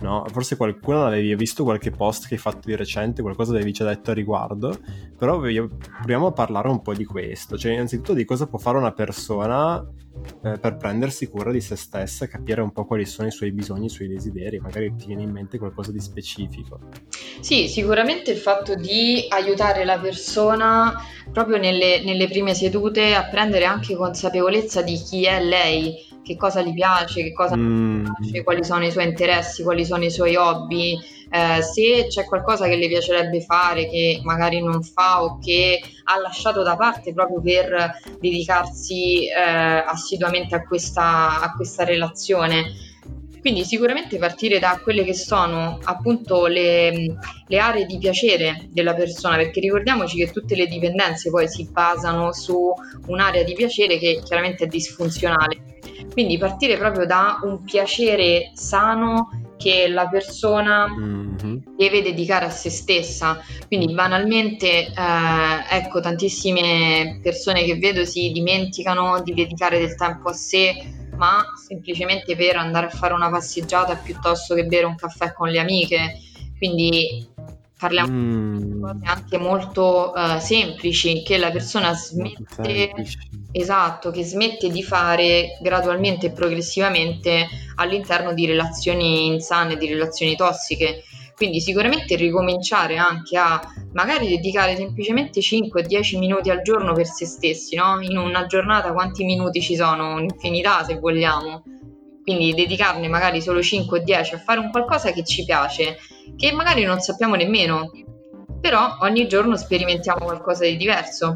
No? 0.00 0.24
Forse 0.30 0.56
qualcuno 0.56 1.02
l'avevi 1.02 1.34
visto 1.34 1.64
qualche 1.64 1.90
post 1.90 2.28
che 2.28 2.34
hai 2.34 2.40
fatto 2.40 2.60
di 2.68 2.76
recente, 2.76 3.22
qualcosa 3.22 3.52
avevi 3.52 3.72
già 3.72 3.84
detto 3.84 4.12
a 4.12 4.14
riguardo, 4.14 4.78
però 5.18 5.40
proviamo 5.40 6.26
a 6.26 6.32
parlare 6.32 6.68
un 6.68 6.80
po' 6.80 6.94
di 6.94 7.04
questo, 7.04 7.58
cioè 7.58 7.72
innanzitutto 7.72 8.14
di 8.14 8.24
cosa 8.24 8.46
può 8.46 8.58
fare 8.58 8.78
una 8.78 8.92
persona 8.92 9.84
eh, 10.42 10.58
per 10.58 10.76
prendersi 10.76 11.26
cura 11.26 11.50
di 11.50 11.60
se 11.60 11.74
stessa, 11.74 12.26
capire 12.26 12.60
un 12.60 12.70
po' 12.70 12.84
quali 12.84 13.04
sono 13.04 13.28
i 13.28 13.32
suoi 13.32 13.50
bisogni, 13.50 13.86
i 13.86 13.90
suoi 13.90 14.08
desideri, 14.08 14.60
magari 14.60 14.94
ti 14.94 15.06
viene 15.06 15.22
in 15.22 15.30
mente 15.30 15.58
qualcosa 15.58 15.90
di 15.90 16.00
specifico. 16.00 16.78
Sì, 17.40 17.68
sicuramente 17.68 18.30
il 18.30 18.38
fatto 18.38 18.74
di 18.74 19.26
aiutare 19.28 19.84
la 19.84 19.98
persona 19.98 20.94
proprio 21.32 21.56
nelle, 21.56 22.02
nelle 22.04 22.28
prime 22.28 22.54
sedute 22.54 23.14
a 23.14 23.24
prendere 23.24 23.64
anche 23.64 23.96
consapevolezza 23.96 24.82
di 24.82 24.96
chi 24.96 25.24
è 25.24 25.42
lei, 25.42 25.94
che 26.22 26.36
cosa 26.36 26.62
gli 26.62 26.72
piace, 26.72 27.22
che 27.22 27.32
cosa 27.32 27.56
mm. 27.56 28.04
non 28.04 28.14
piace, 28.20 28.42
quali 28.42 28.64
sono 28.64 28.84
i 28.84 28.90
suoi 28.90 29.04
interessi, 29.04 29.62
quali 29.62 29.84
sono 29.84 30.04
i 30.04 30.10
suoi 30.10 30.36
hobby, 30.36 30.98
eh, 31.30 31.62
se 31.62 32.06
c'è 32.08 32.24
qualcosa 32.26 32.66
che 32.66 32.76
le 32.76 32.88
piacerebbe 32.88 33.40
fare 33.40 33.88
che 33.88 34.20
magari 34.22 34.62
non 34.62 34.82
fa 34.82 35.22
o 35.24 35.38
che 35.38 35.80
ha 36.04 36.20
lasciato 36.20 36.62
da 36.62 36.76
parte 36.76 37.12
proprio 37.14 37.40
per 37.40 37.98
dedicarsi 38.20 39.26
eh, 39.26 39.32
assiduamente 39.40 40.54
a 40.54 40.62
questa, 40.62 41.40
a 41.40 41.52
questa 41.54 41.84
relazione. 41.84 42.90
Quindi 43.42 43.64
sicuramente 43.64 44.18
partire 44.18 44.60
da 44.60 44.78
quelle 44.80 45.02
che 45.02 45.14
sono 45.14 45.80
appunto 45.82 46.46
le, 46.46 47.16
le, 47.44 47.58
aree 47.58 47.86
di 47.86 47.98
piacere 47.98 48.68
della 48.70 48.94
persona, 48.94 49.34
perché 49.34 49.58
ricordiamoci 49.58 50.16
che 50.16 50.30
tutte 50.30 50.54
le 50.54 50.68
dipendenze 50.68 51.28
poi 51.28 51.48
si 51.48 51.68
basano 51.68 52.32
su 52.32 52.72
un'area 53.06 53.42
di 53.42 53.54
piacere 53.54 53.98
che 53.98 54.22
chiaramente 54.24 54.62
è 54.62 54.66
disfunzionale. 54.68 55.80
Quindi 56.12 56.38
partire 56.38 56.78
proprio 56.78 57.04
da 57.04 57.40
un 57.42 57.64
piacere 57.64 58.52
sano 58.54 59.56
che 59.56 59.88
la 59.88 60.06
persona 60.08 60.86
mm-hmm. 60.88 61.56
deve 61.76 62.00
dedicare 62.00 62.44
a 62.44 62.50
se 62.50 62.70
stessa. 62.70 63.40
Quindi 63.66 63.92
banalmente, 63.92 64.86
eh, 64.86 64.92
ecco, 65.68 65.98
tantissime 65.98 67.18
persone 67.20 67.64
che 67.64 67.76
vedo 67.76 68.04
si 68.04 68.30
dimenticano 68.30 69.20
di 69.20 69.34
dedicare 69.34 69.80
del 69.80 69.96
tempo 69.96 70.28
a 70.28 70.32
sé, 70.32 71.01
ma 71.22 71.44
semplicemente 71.54 72.34
per 72.34 72.56
andare 72.56 72.86
a 72.86 72.90
fare 72.90 73.14
una 73.14 73.30
passeggiata 73.30 73.94
piuttosto 73.94 74.56
che 74.56 74.64
bere 74.64 74.86
un 74.86 74.96
caffè 74.96 75.32
con 75.32 75.50
le 75.50 75.60
amiche. 75.60 76.18
Quindi 76.58 77.28
parliamo 77.78 78.12
mm. 78.12 78.56
di 78.56 78.80
cose 78.80 78.98
anche 79.04 79.38
molto 79.38 80.12
uh, 80.12 80.40
semplici 80.40 81.22
che 81.22 81.38
la 81.38 81.52
persona 81.52 81.94
smette 81.94 82.92
esatto, 83.52 84.10
che 84.10 84.24
smette 84.24 84.68
di 84.68 84.82
fare 84.82 85.58
gradualmente 85.60 86.26
e 86.26 86.32
progressivamente 86.32 87.46
all'interno 87.76 88.32
di 88.34 88.46
relazioni 88.46 89.26
insane, 89.26 89.76
di 89.76 89.86
relazioni 89.86 90.34
tossiche. 90.34 91.04
Quindi 91.42 91.60
sicuramente 91.60 92.14
ricominciare 92.14 92.98
anche 92.98 93.36
a 93.36 93.60
magari 93.94 94.28
dedicare 94.28 94.76
semplicemente 94.76 95.40
5-10 95.40 96.16
minuti 96.16 96.50
al 96.50 96.62
giorno 96.62 96.92
per 96.92 97.04
se 97.04 97.26
stessi, 97.26 97.74
no? 97.74 97.98
In 98.00 98.16
una 98.16 98.46
giornata 98.46 98.92
quanti 98.92 99.24
minuti 99.24 99.60
ci 99.60 99.74
sono? 99.74 100.14
Un'infinità 100.14 100.84
se 100.84 101.00
vogliamo. 101.00 101.64
Quindi 102.22 102.54
dedicarne 102.54 103.08
magari 103.08 103.42
solo 103.42 103.58
5-10 103.58 104.34
a 104.36 104.38
fare 104.38 104.60
un 104.60 104.70
qualcosa 104.70 105.10
che 105.10 105.24
ci 105.24 105.44
piace, 105.44 105.96
che 106.36 106.52
magari 106.52 106.84
non 106.84 107.00
sappiamo 107.00 107.34
nemmeno, 107.34 107.90
però 108.60 108.98
ogni 109.00 109.26
giorno 109.26 109.56
sperimentiamo 109.56 110.24
qualcosa 110.24 110.62
di 110.62 110.76
diverso 110.76 111.34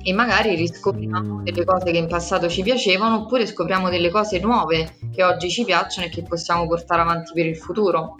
e 0.00 0.12
magari 0.12 0.54
riscopriamo 0.54 1.42
delle 1.42 1.64
cose 1.64 1.90
che 1.90 1.98
in 1.98 2.06
passato 2.06 2.48
ci 2.48 2.62
piacevano 2.62 3.22
oppure 3.22 3.46
scopriamo 3.46 3.90
delle 3.90 4.10
cose 4.10 4.38
nuove 4.38 4.96
che 5.12 5.24
oggi 5.24 5.50
ci 5.50 5.64
piacciono 5.64 6.06
e 6.06 6.10
che 6.10 6.22
possiamo 6.22 6.68
portare 6.68 7.00
avanti 7.00 7.32
per 7.34 7.46
il 7.46 7.56
futuro. 7.56 8.14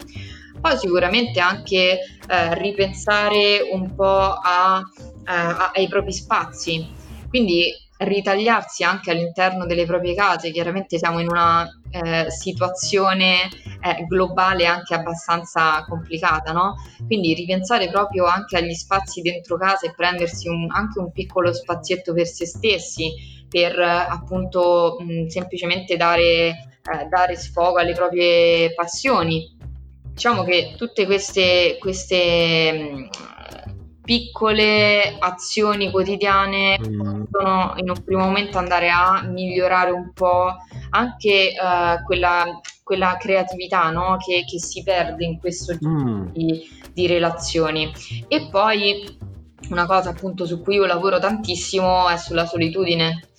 Poi 0.64 0.78
sicuramente 0.78 1.40
anche 1.40 1.98
eh, 2.26 2.54
ripensare 2.54 3.68
un 3.70 3.94
po' 3.94 4.06
a, 4.06 4.80
eh, 4.80 5.30
a, 5.30 5.72
ai 5.74 5.88
propri 5.88 6.14
spazi, 6.14 6.88
quindi 7.28 7.70
ritagliarsi 7.98 8.82
anche 8.82 9.10
all'interno 9.10 9.66
delle 9.66 9.84
proprie 9.84 10.14
case, 10.14 10.50
chiaramente 10.52 10.96
siamo 10.96 11.18
in 11.18 11.28
una 11.28 11.68
eh, 11.90 12.30
situazione 12.30 13.42
eh, 13.82 14.06
globale 14.08 14.64
anche 14.64 14.94
abbastanza 14.94 15.84
complicata, 15.86 16.52
no? 16.52 16.76
Quindi 17.06 17.34
ripensare 17.34 17.90
proprio 17.90 18.24
anche 18.24 18.56
agli 18.56 18.72
spazi 18.72 19.20
dentro 19.20 19.58
casa 19.58 19.86
e 19.86 19.92
prendersi 19.94 20.48
un, 20.48 20.68
anche 20.70 20.98
un 20.98 21.12
piccolo 21.12 21.52
spazietto 21.52 22.14
per 22.14 22.26
se 22.26 22.46
stessi, 22.46 23.12
per 23.50 23.78
appunto 23.78 24.96
mh, 24.98 25.26
semplicemente 25.26 25.98
dare, 25.98 26.22
eh, 26.24 27.04
dare 27.10 27.36
sfogo 27.36 27.76
alle 27.80 27.92
proprie 27.92 28.72
passioni. 28.72 29.53
Diciamo 30.14 30.44
che 30.44 30.74
tutte 30.76 31.06
queste, 31.06 31.76
queste 31.80 32.72
mh, 32.72 33.08
piccole 34.00 35.16
azioni 35.18 35.90
quotidiane 35.90 36.78
mm. 36.78 37.24
possono 37.24 37.72
in 37.78 37.90
un 37.90 38.04
primo 38.04 38.24
momento 38.24 38.58
andare 38.58 38.90
a 38.90 39.24
migliorare 39.24 39.90
un 39.90 40.12
po' 40.12 40.54
anche 40.90 41.52
uh, 41.60 42.04
quella, 42.04 42.44
quella, 42.84 43.16
creatività 43.18 43.90
no? 43.90 44.16
che, 44.24 44.44
che, 44.48 44.60
si 44.60 44.84
perde 44.84 45.24
in 45.24 45.40
questo 45.40 45.72
tipo 45.76 45.88
mm. 45.88 46.28
di, 46.28 46.62
di 46.92 47.06
relazioni. 47.08 47.92
E 48.28 48.48
poi 48.48 49.18
una 49.70 49.86
cosa 49.86 50.10
appunto 50.10 50.46
su 50.46 50.62
cui 50.62 50.76
io 50.76 50.86
lavoro 50.86 51.18
tantissimo 51.18 52.08
è 52.08 52.16
sulla 52.18 52.46
solitudine 52.46 53.30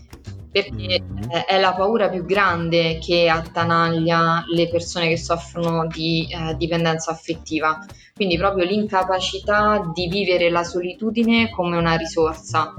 perché 0.56 1.01
mm. 1.01 1.30
è 1.45 1.60
la 1.60 1.74
paura 1.74 2.08
più 2.08 2.24
grande 2.24 2.97
che 2.99 3.28
attanaglia 3.28 4.45
le 4.47 4.70
persone 4.70 5.10
che 5.10 5.18
soffrono 5.18 5.86
di 5.86 6.30
eh, 6.30 6.56
dipendenza 6.56 7.12
affettiva, 7.12 7.78
quindi 8.14 8.38
proprio 8.38 8.64
l'incapacità 8.64 9.91
di 9.93 10.08
vivere 10.08 10.49
la 10.49 10.64
solitudine 10.64 11.49
come 11.49 11.76
una 11.76 11.97
risorsa. 11.97 12.74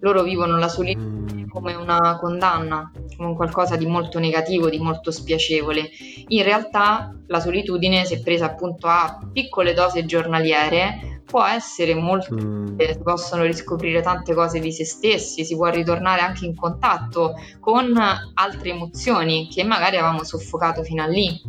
Loro 0.00 0.22
vivono 0.22 0.56
la 0.56 0.68
solitudine 0.68 1.42
mm. 1.42 1.48
come 1.50 1.74
una 1.74 2.16
condanna, 2.18 2.90
come 3.14 3.34
qualcosa 3.34 3.76
di 3.76 3.84
molto 3.84 4.18
negativo, 4.18 4.70
di 4.70 4.78
molto 4.78 5.10
spiacevole. 5.10 5.86
In 6.28 6.42
realtà 6.42 7.14
la 7.26 7.40
solitudine, 7.40 8.06
se 8.06 8.22
presa 8.22 8.46
appunto 8.46 8.86
a 8.86 9.18
piccole 9.30 9.74
dosi 9.74 10.06
giornaliere, 10.06 11.17
può 11.28 11.44
essere 11.44 11.94
molto 11.94 12.34
mm. 12.34 12.78
si 12.78 13.00
possono 13.02 13.44
riscoprire 13.44 14.00
tante 14.00 14.34
cose 14.34 14.58
di 14.60 14.72
se 14.72 14.84
stessi, 14.84 15.44
si 15.44 15.54
può 15.54 15.68
ritornare 15.68 16.22
anche 16.22 16.46
in 16.46 16.56
contatto 16.56 17.34
con 17.60 17.94
altre 18.34 18.70
emozioni 18.70 19.48
che 19.52 19.62
magari 19.62 19.96
avevamo 19.96 20.24
soffocato 20.24 20.82
fino 20.82 21.02
a 21.02 21.06
lì. 21.06 21.40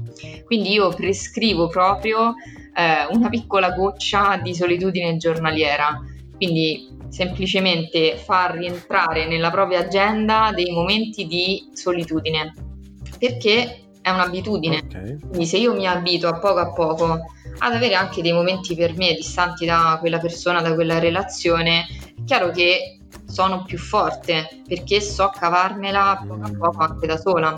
Quindi 0.46 0.74
io 0.74 0.90
prescrivo 0.90 1.68
proprio 1.68 2.34
eh, 2.76 3.08
una 3.12 3.30
piccola 3.30 3.72
goccia 3.72 4.38
di 4.44 4.54
solitudine 4.54 5.16
giornaliera. 5.16 6.02
Quindi 6.36 6.98
semplicemente 7.08 8.18
far 8.18 8.56
rientrare 8.56 9.28
nella 9.28 9.50
propria 9.50 9.80
agenda 9.80 10.52
dei 10.54 10.72
momenti 10.72 11.26
di 11.26 11.70
solitudine 11.74 12.54
perché 13.18 13.89
è 14.10 14.14
un'abitudine. 14.14 14.84
Okay. 14.86 15.20
Quindi 15.20 15.45
se 15.45 15.57
io 15.57 15.74
mi 15.74 15.88
abito 15.88 16.28
a 16.28 16.39
poco 16.39 16.60
a 16.60 16.72
poco 16.72 17.20
ad 17.62 17.74
avere 17.74 17.95
anche 17.95 18.22
dei 18.22 18.34
momenti 18.34 18.76
per 18.76 18.95
me 18.95 19.14
distanti 19.14 19.66
da 19.66 19.97
quella 19.99 20.20
persona, 20.20 20.62
da 20.62 20.74
quella 20.74 20.99
relazione, 20.99 21.86
è 22.18 22.24
chiaro 22.26 22.51
che 22.51 22.99
sono 23.26 23.64
più 23.64 23.78
forte 23.78 24.62
perché 24.68 25.01
so 25.01 25.32
cavarmela 25.34 26.24
poco 26.28 26.41
a 26.41 26.51
poco 26.57 26.84
anche 26.84 27.07
da 27.07 27.18
sola. 27.18 27.53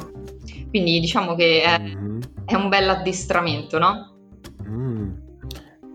Quindi 0.70 1.00
diciamo 1.00 1.36
che 1.36 1.62
è, 1.62 1.80
mm-hmm. 1.80 2.20
è 2.46 2.56
un 2.56 2.70
bel 2.70 2.90
addestramento, 2.90 3.78
no? 3.78 4.14
Mm. 4.68 5.10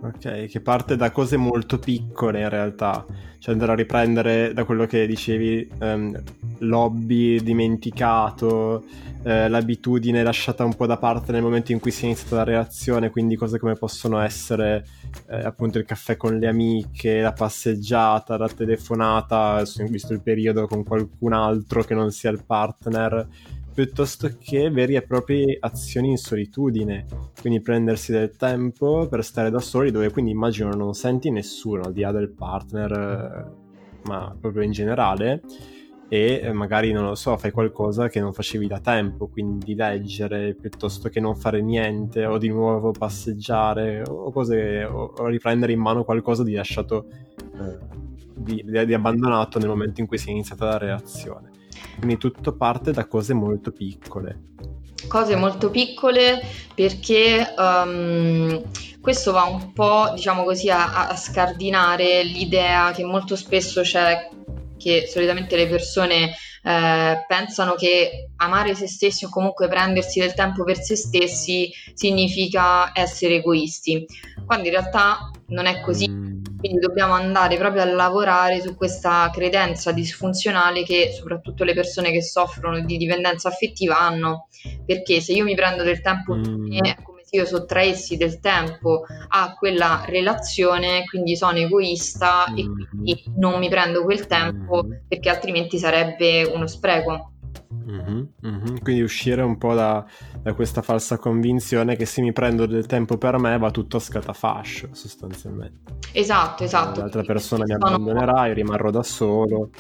Ok, 0.03 0.45
che 0.47 0.61
parte 0.61 0.95
da 0.95 1.11
cose 1.11 1.37
molto 1.37 1.79
piccole 1.79 2.41
in 2.43 2.49
realtà, 2.51 3.05
cioè 3.39 3.55
andare 3.55 3.73
a 3.73 3.75
riprendere 3.75 4.53
da 4.53 4.65
quello 4.65 4.85
che 4.87 5.07
dicevi, 5.07 5.69
um, 5.81 6.23
l'hobby 6.59 7.41
dimenticato, 7.41 8.85
eh, 9.23 9.49
l'abitudine 9.49 10.23
lasciata 10.23 10.65
un 10.65 10.75
po' 10.75 10.87
da 10.87 10.99
parte 10.99 11.33
nel 11.33 11.43
momento 11.43 11.73
in 11.73 11.81
cui 11.81 11.91
si 11.91 12.03
è 12.03 12.07
iniziata 12.07 12.37
la 12.37 12.45
relazione, 12.45 13.11
quindi 13.11 13.37
cose 13.37 13.59
come 13.59 13.75
possono 13.75 14.21
essere 14.21 14.85
eh, 15.29 15.43
appunto 15.43 15.79
il 15.79 15.85
caffè 15.85 16.17
con 16.17 16.39
le 16.39 16.47
amiche, 16.47 17.21
la 17.21 17.33
passeggiata, 17.33 18.37
la 18.37 18.49
telefonata, 18.49 19.63
visto 19.89 20.13
il 20.13 20.23
periodo 20.23 20.67
con 20.67 20.85
qualcun 20.85 21.33
altro 21.33 21.83
che 21.83 21.95
non 21.95 22.13
sia 22.13 22.31
il 22.31 22.45
partner, 22.45 23.27
piuttosto 23.77 24.31
che 24.39 24.71
veri 24.71 24.95
e 24.95 25.03
proprie 25.03 25.59
azioni 25.61 26.09
in 26.09 26.17
solitudine, 26.17 27.05
quindi 27.39 27.61
prendersi 27.61 28.11
del 28.11 28.35
tempo 28.35 29.07
per 29.07 29.23
stare 29.23 29.51
da 29.51 29.61
soli, 29.61 29.91
dove 29.91 30.11
quindi 30.11 30.31
immagino 30.31 30.71
non 30.71 30.95
senti 30.95 31.31
nessuno 31.31 31.83
al 31.83 31.93
di 31.93 32.01
là 32.01 32.11
del 32.11 32.31
partner, 32.31 32.93
eh, 32.93 34.09
ma 34.09 34.35
proprio 34.41 34.63
in 34.63 34.73
generale 34.73 35.43
e 36.09 36.41
eh, 36.43 36.53
magari 36.53 36.91
non 36.91 37.05
lo 37.05 37.15
so, 37.15 37.37
fai 37.37 37.51
qualcosa 37.51 38.09
che 38.09 38.19
non 38.19 38.33
facevi 38.33 38.67
da 38.67 38.81
tempo, 38.81 39.29
quindi 39.29 39.75
leggere 39.75 40.55
piuttosto 40.55 41.11
che 41.11 41.21
non 41.21 41.37
fare 41.37 41.61
niente 41.61 42.25
o 42.25 42.39
di 42.39 42.49
nuovo 42.49 42.93
passeggiare 42.93 44.05
o 44.09 44.33
cose 44.33 44.85
o, 44.85 45.27
riprendere 45.27 45.73
in 45.73 45.81
mano 45.81 46.03
qualcosa 46.03 46.43
di 46.43 46.55
lasciato 46.55 47.09
eh, 47.61 47.79
di, 48.35 48.65
di, 48.67 48.95
abbandonato 48.95 49.59
nel 49.59 49.69
momento 49.69 50.01
in 50.01 50.07
cui 50.07 50.17
si 50.17 50.29
è 50.29 50.31
iniziata 50.31 50.65
la 50.65 50.79
reazione. 50.79 51.51
Quindi 51.97 52.19
tutto 52.19 52.57
parte 52.57 52.93
da 52.93 53.07
cose 53.07 53.35
molto 53.35 53.73
piccole. 53.73 54.55
Cose 55.09 55.37
molto 55.37 55.71
piccole 55.71 56.41
perché 56.75 57.55
um, 57.57 58.63
questo 59.01 59.33
va 59.33 59.45
un 59.45 59.73
po', 59.73 60.11
diciamo 60.15 60.43
così, 60.43 60.69
a, 60.69 61.09
a 61.09 61.17
scardinare 61.17 62.23
l'idea 62.25 62.91
che 62.93 63.05
molto 63.05 63.37
spesso 63.37 63.83
c'è 63.83 64.29
che 64.77 65.07
solitamente 65.09 65.57
le 65.57 65.67
persone 65.67 66.35
eh, 66.63 67.25
pensano 67.27 67.75
che 67.75 68.31
amare 68.37 68.75
se 68.75 68.87
stessi 68.87 69.25
o 69.25 69.29
comunque 69.29 69.69
prendersi 69.69 70.21
del 70.21 70.35
tempo 70.35 70.65
per 70.65 70.79
se 70.79 70.97
stessi 70.97 71.71
significa 71.95 72.91
essere 72.93 73.37
egoisti, 73.37 74.05
quando 74.45 74.67
in 74.67 74.73
realtà 74.73 75.31
non 75.49 75.67
è 75.67 75.81
così. 75.81 76.07
Mm. 76.67 76.69
Quindi 76.69 76.87
dobbiamo 76.87 77.13
andare 77.15 77.57
proprio 77.57 77.83
a 77.83 77.87
lavorare 77.87 78.61
su 78.61 78.75
questa 78.75 79.31
credenza 79.33 79.93
disfunzionale 79.93 80.83
che 80.83 81.13
soprattutto 81.13 81.65
le 81.65 81.75
persone 81.75 82.11
che 82.11 82.23
soffrono 82.23 82.81
di 82.81 82.97
dipendenza 82.97 83.49
affettiva 83.49 83.99
hanno, 84.01 84.49
perché 84.85 85.21
se 85.21 85.33
io 85.33 85.45
mi 85.45 85.55
prendo 85.55 85.83
del 85.83 86.01
tempo 86.01 86.35
Mm. 86.35 86.73
è 86.83 86.97
come 87.03 87.21
se 87.25 87.37
io 87.37 87.45
sottraessi 87.47 88.17
del 88.17 88.39
tempo 88.41 89.03
a 89.29 89.55
quella 89.59 90.05
relazione, 90.07 91.05
quindi 91.05 91.37
sono 91.37 91.59
egoista 91.59 92.45
e 92.55 92.63
Mhm. 92.65 92.89
quindi 92.89 93.25
non 93.37 93.59
mi 93.59 93.69
prendo 93.69 94.03
quel 94.05 94.27
tempo 94.27 94.85
Mhm. 94.85 95.03
perché 95.09 95.29
altrimenti 95.29 95.79
sarebbe 95.79 96.45
uno 96.45 96.67
spreco. 96.67 97.33
Mhm, 97.87 98.29
mhm. 98.41 98.81
Quindi 98.83 99.03
uscire 99.03 99.43
un 99.43 99.57
po' 99.59 99.73
da, 99.75 100.05
da 100.43 100.55
questa 100.55 100.83
falsa 100.83 101.19
convinzione 101.19 101.95
che 101.95 102.05
se 102.05 102.21
mi 102.21 102.33
prendo 102.33 102.67
del 102.67 102.87
tempo 102.87 103.17
per 103.17 103.39
me 103.39 103.57
va 103.59 103.71
tutto 103.71 103.99
a 103.99 104.01
scatafascio, 104.01 104.89
sostanzialmente. 104.93 105.93
Esatto, 106.13 106.65
esatto. 106.65 107.01
L'altra 107.01 107.23
persona 107.23 107.63
mi 107.65 107.71
sono- 107.73 107.87
abbandonerà, 107.87 108.47
io 108.49 108.55
rimarrò 108.55 108.91
da 108.91 109.05
solo. 109.05 109.71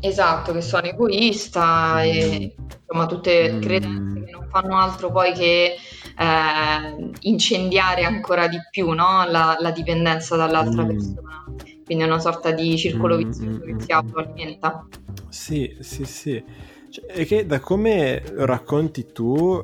Esatto, 0.00 0.52
che 0.52 0.60
sono 0.60 0.86
egoista 0.86 2.02
e 2.02 2.54
insomma 2.80 3.06
tutte 3.06 3.52
Mm. 3.52 3.60
credenze 3.60 4.24
che 4.24 4.30
non 4.32 4.46
fanno 4.50 4.76
altro 4.76 5.10
poi 5.10 5.32
che 5.32 5.74
eh, 6.18 7.10
incendiare 7.20 8.04
ancora 8.04 8.48
di 8.48 8.58
più 8.70 8.90
no? 8.90 9.24
la, 9.28 9.56
la 9.58 9.70
dipendenza 9.70 10.34
dall'altra 10.36 10.82
Mm. 10.82 10.88
persona. 10.88 11.44
Quindi 11.84 12.02
è 12.04 12.06
una 12.06 12.18
sorta 12.18 12.50
di 12.50 12.76
circolo 12.76 13.14
Mm, 13.16 13.18
vizioso 13.18 13.50
mm, 13.50 13.60
che 13.60 13.72
mm, 13.74 13.78
si 13.78 13.92
mm. 13.92 13.96
autoalimenta. 13.96 14.86
Sì, 15.28 15.76
sì, 15.80 16.04
sì. 16.04 16.44
Cioè, 16.88 17.06
è 17.06 17.26
che 17.26 17.46
da 17.46 17.60
come 17.60 18.22
lo 18.32 18.44
racconti 18.44 19.06
tu, 19.12 19.62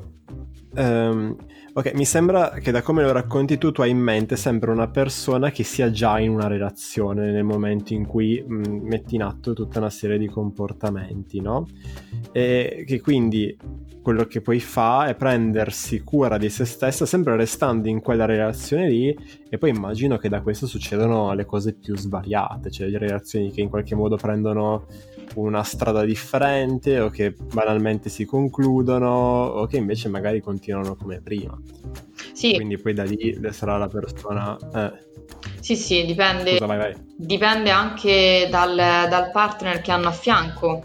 ehm, 0.75 1.35
ok, 1.73 1.93
mi 1.93 2.05
sembra 2.05 2.51
che 2.51 2.71
da 2.71 2.81
come 2.81 3.01
lo 3.03 3.11
racconti 3.11 3.57
tu, 3.57 3.71
tu 3.71 3.81
hai 3.81 3.89
in 3.89 3.97
mente 3.97 4.35
sempre 4.35 4.71
una 4.71 4.87
persona 4.87 5.49
che 5.51 5.63
sia 5.63 5.89
già 5.89 6.19
in 6.19 6.29
una 6.29 6.47
relazione 6.47 7.31
nel 7.31 7.43
momento 7.43 7.93
in 7.93 8.05
cui 8.05 8.43
mh, 8.45 8.81
metti 8.83 9.15
in 9.15 9.23
atto 9.23 9.53
tutta 9.53 9.79
una 9.79 9.89
serie 9.89 10.17
di 10.17 10.27
comportamenti, 10.27 11.41
no? 11.41 11.67
E 12.31 12.83
che 12.85 13.01
quindi 13.01 13.57
quello 14.03 14.25
che 14.25 14.41
poi 14.41 14.59
fa 14.59 15.07
è 15.07 15.15
prendersi 15.15 16.01
cura 16.01 16.37
di 16.37 16.49
se 16.49 16.65
stessa, 16.65 17.05
sempre 17.05 17.37
restando 17.37 17.87
in 17.87 18.01
quella 18.01 18.25
relazione 18.25 18.89
lì, 18.89 19.17
e 19.49 19.57
poi 19.57 19.69
immagino 19.69 20.17
che 20.17 20.27
da 20.27 20.41
questo 20.41 20.67
succedono 20.67 21.33
le 21.33 21.45
cose 21.45 21.73
più 21.73 21.95
svariate, 21.95 22.69
cioè 22.69 22.89
le 22.89 22.97
relazioni 22.97 23.49
che 23.49 23.61
in 23.61 23.69
qualche 23.69 23.95
modo 23.95 24.17
prendono 24.17 24.87
una 25.35 25.63
strada 25.63 26.03
differente 26.03 26.99
o 26.99 27.09
che 27.09 27.31
banalmente 27.53 28.09
si 28.09 28.25
concludono 28.25 29.09
o 29.09 29.65
che 29.67 29.77
invece 29.77 30.09
magari 30.09 30.41
continuano 30.41 30.95
come 30.95 31.21
prima. 31.21 31.57
Sì, 32.33 32.53
Quindi 32.55 32.77
poi 32.77 32.93
da 32.93 33.03
lì 33.03 33.39
sarà 33.51 33.77
la 33.77 33.87
persona... 33.87 34.57
Eh, 34.73 35.11
sì, 35.59 35.75
sì, 35.75 36.05
dipende, 36.05 36.51
scusa, 36.51 36.65
vai, 36.65 36.77
vai. 36.77 36.93
dipende 37.15 37.69
anche 37.69 38.47
dal, 38.49 38.75
dal 38.75 39.31
partner 39.31 39.81
che 39.81 39.91
hanno 39.91 40.09
a 40.09 40.11
fianco. 40.11 40.81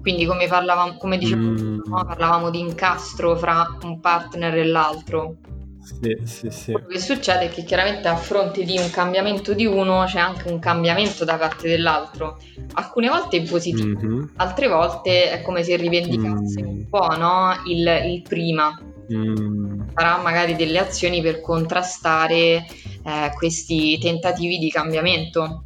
Quindi 0.00 0.26
come 0.26 0.46
parlavamo, 0.46 0.96
come 0.98 1.16
dicevo, 1.18 1.40
Mm. 1.40 1.80
no? 1.86 2.04
parlavamo 2.04 2.50
di 2.50 2.60
incastro 2.60 3.36
fra 3.36 3.76
un 3.82 4.00
partner 4.00 4.54
e 4.58 4.66
l'altro. 4.66 5.36
Sì, 5.84 6.16
sì, 6.24 6.48
sì. 6.50 6.72
Quello 6.72 6.86
che 6.86 6.98
succede 6.98 7.44
è 7.44 7.48
che 7.50 7.62
chiaramente 7.62 8.08
a 8.08 8.16
fronte 8.16 8.64
di 8.64 8.78
un 8.78 8.88
cambiamento 8.90 9.52
di 9.52 9.66
uno 9.66 10.04
c'è 10.06 10.18
anche 10.18 10.50
un 10.50 10.58
cambiamento 10.58 11.24
da 11.24 11.36
parte 11.36 11.68
dell'altro. 11.68 12.38
Alcune 12.74 13.08
volte 13.08 13.36
in 13.36 13.46
positivo, 13.46 14.00
Mhm. 14.00 14.30
altre 14.36 14.68
volte 14.68 15.30
è 15.30 15.42
come 15.42 15.62
se 15.62 15.76
rivendicasse 15.76 16.62
Mm. 16.62 16.66
un 16.66 16.88
po' 16.88 17.14
no? 17.16 17.52
il, 17.66 17.86
il 18.06 18.22
prima. 18.22 18.80
Mm. 19.12 19.80
Farà 19.92 20.16
magari 20.22 20.56
delle 20.56 20.78
azioni 20.78 21.20
per 21.20 21.40
contrastare 21.42 22.64
eh, 23.06 23.30
questi 23.36 23.98
tentativi 23.98 24.56
di 24.56 24.70
cambiamento. 24.70 25.64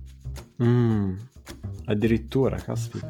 Mm. 0.61 1.14
Addirittura, 1.87 2.57
caspita. 2.57 3.09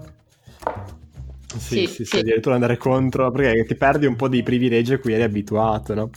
Sì, 1.56 1.86
Sì, 1.86 1.86
sì, 1.86 2.04
sì, 2.04 2.18
addirittura 2.18 2.54
andare 2.54 2.76
contro, 2.76 3.30
perché 3.30 3.64
ti 3.64 3.74
perdi 3.74 4.06
un 4.06 4.16
po' 4.16 4.28
dei 4.28 4.42
privilegi 4.42 4.92
a 4.94 4.98
cui 4.98 5.14
eri 5.14 5.22
abituato, 5.22 5.94
no? 5.94 6.10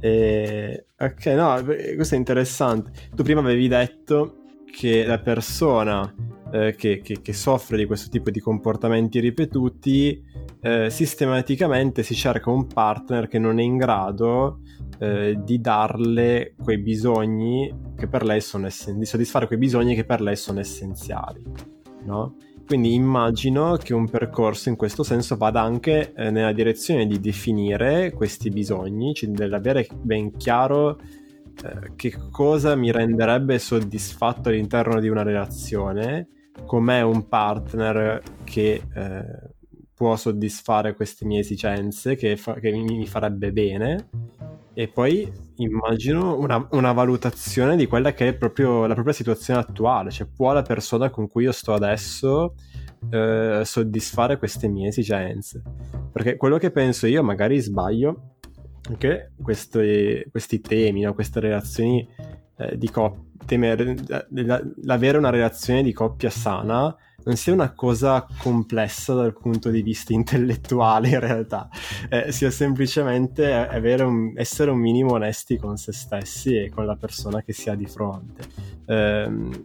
E... 0.00 0.86
Ok, 0.98 1.26
no, 1.26 1.62
questo 1.64 2.14
è 2.14 2.18
interessante. 2.18 2.90
Tu 3.14 3.22
prima 3.22 3.40
avevi 3.40 3.66
detto 3.68 4.36
che 4.70 5.04
la 5.04 5.18
persona 5.20 6.12
eh, 6.52 6.74
che, 6.76 7.00
che- 7.02 7.20
che 7.22 7.32
soffre 7.32 7.76
di 7.76 7.86
questo 7.86 8.08
tipo 8.10 8.30
di 8.30 8.40
comportamenti 8.40 9.20
ripetuti, 9.20 10.22
eh, 10.60 10.90
sistematicamente 10.90 12.02
si 12.02 12.14
cerca 12.14 12.50
un 12.50 12.66
partner 12.66 13.26
che 13.28 13.38
non 13.38 13.58
è 13.58 13.62
in 13.62 13.76
grado 13.76 14.60
eh, 14.98 15.38
di 15.42 15.60
darle 15.60 16.54
quei 16.62 16.78
bisogni 16.78 17.72
che 17.96 18.06
per 18.08 18.24
lei 18.24 18.40
sono 18.40 18.66
essen- 18.66 18.98
di 18.98 19.06
soddisfare 19.06 19.46
quei 19.46 19.58
bisogni 19.58 19.94
che 19.94 20.04
per 20.04 20.20
lei 20.20 20.36
sono 20.36 20.60
essenziali, 20.60 21.42
no? 22.04 22.36
Quindi 22.68 22.92
immagino 22.92 23.78
che 23.78 23.94
un 23.94 24.10
percorso 24.10 24.68
in 24.68 24.76
questo 24.76 25.02
senso 25.02 25.38
vada 25.38 25.62
anche 25.62 26.12
eh, 26.12 26.30
nella 26.30 26.52
direzione 26.52 27.06
di 27.06 27.18
definire 27.18 28.12
questi 28.12 28.50
bisogni, 28.50 29.14
cioè 29.14 29.30
dell'avere 29.30 29.86
ben 29.90 30.36
chiaro 30.36 31.00
eh, 31.00 31.94
che 31.96 32.14
cosa 32.30 32.76
mi 32.76 32.92
renderebbe 32.92 33.58
soddisfatto 33.58 34.50
all'interno 34.50 35.00
di 35.00 35.08
una 35.08 35.22
relazione, 35.22 36.28
com'è 36.66 37.00
un 37.00 37.26
partner 37.26 38.22
che 38.44 38.82
eh, 38.94 39.24
può 39.94 40.14
soddisfare 40.16 40.94
queste 40.94 41.24
mie 41.24 41.40
esigenze, 41.40 42.16
che, 42.16 42.36
fa- 42.36 42.60
che 42.60 42.70
mi, 42.70 42.98
mi 42.98 43.06
farebbe 43.06 43.50
bene, 43.50 44.10
e 44.78 44.86
poi 44.86 45.28
immagino 45.56 46.38
una, 46.38 46.68
una 46.70 46.92
valutazione 46.92 47.74
di 47.74 47.88
quella 47.88 48.12
che 48.12 48.28
è 48.28 48.34
proprio 48.34 48.86
la 48.86 48.94
propria 48.94 49.12
situazione 49.12 49.58
attuale, 49.58 50.12
cioè 50.12 50.28
può 50.32 50.52
la 50.52 50.62
persona 50.62 51.10
con 51.10 51.26
cui 51.26 51.42
io 51.42 51.50
sto 51.50 51.74
adesso 51.74 52.54
eh, 53.10 53.62
soddisfare 53.64 54.38
queste 54.38 54.68
mie 54.68 54.86
esigenze. 54.86 55.62
Perché 56.12 56.36
quello 56.36 56.58
che 56.58 56.70
penso 56.70 57.08
io, 57.08 57.24
magari 57.24 57.58
sbaglio, 57.58 58.36
che 58.98 59.32
questi, 59.42 60.24
questi 60.30 60.60
temi, 60.60 61.00
no, 61.00 61.12
queste 61.12 61.40
relazioni 61.40 62.08
eh, 62.58 62.78
di 62.78 62.88
coppia, 62.88 63.74
l'avere 64.82 65.18
una 65.18 65.30
relazione 65.30 65.82
di 65.82 65.92
coppia 65.92 66.30
sana 66.30 66.96
non 67.24 67.36
sia 67.36 67.52
una 67.52 67.72
cosa 67.72 68.26
complessa 68.38 69.12
dal 69.14 69.36
punto 69.36 69.70
di 69.70 69.82
vista 69.82 70.12
intellettuale 70.14 71.08
in 71.08 71.20
realtà, 71.20 71.68
eh, 72.08 72.32
sia 72.32 72.50
semplicemente 72.50 73.52
avere 73.52 74.04
un- 74.04 74.32
essere 74.36 74.70
un 74.70 74.78
minimo 74.78 75.12
onesti 75.12 75.56
con 75.56 75.76
se 75.76 75.92
stessi 75.92 76.56
e 76.56 76.70
con 76.70 76.86
la 76.86 76.96
persona 76.96 77.42
che 77.42 77.52
si 77.52 77.68
ha 77.70 77.74
di 77.74 77.86
fronte. 77.86 78.42
Ehm, 78.86 79.64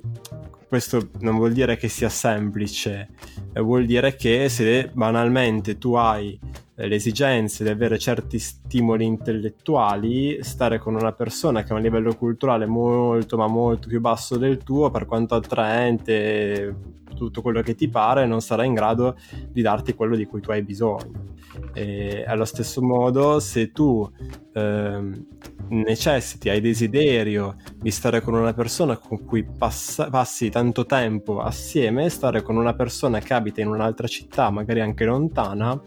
questo 0.67 1.09
non 1.19 1.37
vuol 1.37 1.53
dire 1.53 1.77
che 1.77 1.87
sia 1.87 2.09
semplice, 2.09 3.09
eh, 3.53 3.61
vuol 3.61 3.85
dire 3.85 4.15
che 4.15 4.49
se 4.49 4.89
banalmente 4.91 5.77
tu 5.77 5.93
hai 5.93 6.39
eh, 6.83 6.87
l'esigenza 6.87 7.63
di 7.63 7.69
avere 7.69 7.97
certi 7.97 8.39
stimoli 8.39 9.05
intellettuali, 9.05 10.43
stare 10.43 10.79
con 10.79 10.95
una 10.95 11.13
persona 11.13 11.63
che 11.63 11.71
ha 11.71 11.75
un 11.75 11.81
livello 11.81 12.15
culturale 12.15 12.65
molto 12.65 13.37
ma 13.37 13.47
molto 13.47 13.87
più 13.87 14.01
basso 14.01 14.37
del 14.37 14.57
tuo, 14.57 14.91
per 14.91 15.05
quanto 15.05 15.35
attraente 15.35 16.75
tutto 17.15 17.41
quello 17.41 17.61
che 17.61 17.75
ti 17.75 17.87
pare, 17.89 18.25
non 18.25 18.41
sarà 18.41 18.63
in 18.65 18.73
grado 18.73 19.15
di 19.47 19.61
darti 19.61 19.93
quello 19.93 20.15
di 20.15 20.25
cui 20.25 20.41
tu 20.41 20.51
hai 20.51 20.63
bisogno. 20.63 21.31
E 21.73 22.23
allo 22.25 22.45
stesso 22.45 22.81
modo, 22.81 23.39
se 23.39 23.71
tu 23.71 24.09
ehm, 24.53 25.25
necessiti, 25.69 26.49
hai 26.49 26.59
desiderio 26.59 27.55
di 27.75 27.91
stare 27.91 28.21
con 28.21 28.33
una 28.33 28.53
persona 28.53 28.97
con 28.97 29.23
cui 29.23 29.43
passa- 29.43 30.09
passi 30.09 30.49
tanto 30.49 30.85
tempo 30.85 31.39
assieme, 31.39 32.09
stare 32.09 32.41
con 32.41 32.57
una 32.57 32.73
persona 32.73 33.19
che 33.19 33.33
abita 33.33 33.61
in 33.61 33.67
un'altra 33.67 34.07
città, 34.07 34.49
magari 34.49 34.81
anche 34.81 35.05
lontana, 35.05 35.79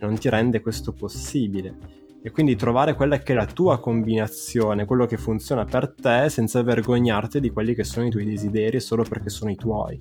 non 0.00 0.18
ti 0.18 0.28
rende 0.28 0.60
questo 0.60 0.92
possibile. 0.92 2.02
E 2.22 2.30
quindi 2.30 2.56
trovare 2.56 2.94
quella 2.94 3.18
che 3.18 3.32
è 3.32 3.36
la 3.36 3.46
tua 3.46 3.78
combinazione, 3.78 4.86
quello 4.86 5.04
che 5.04 5.18
funziona 5.18 5.64
per 5.64 5.94
te, 5.94 6.28
senza 6.30 6.62
vergognarti 6.62 7.38
di 7.38 7.50
quelli 7.50 7.74
che 7.74 7.84
sono 7.84 8.06
i 8.06 8.10
tuoi 8.10 8.24
desideri 8.24 8.80
solo 8.80 9.02
perché 9.02 9.28
sono 9.28 9.50
i 9.50 9.56
tuoi. 9.56 10.00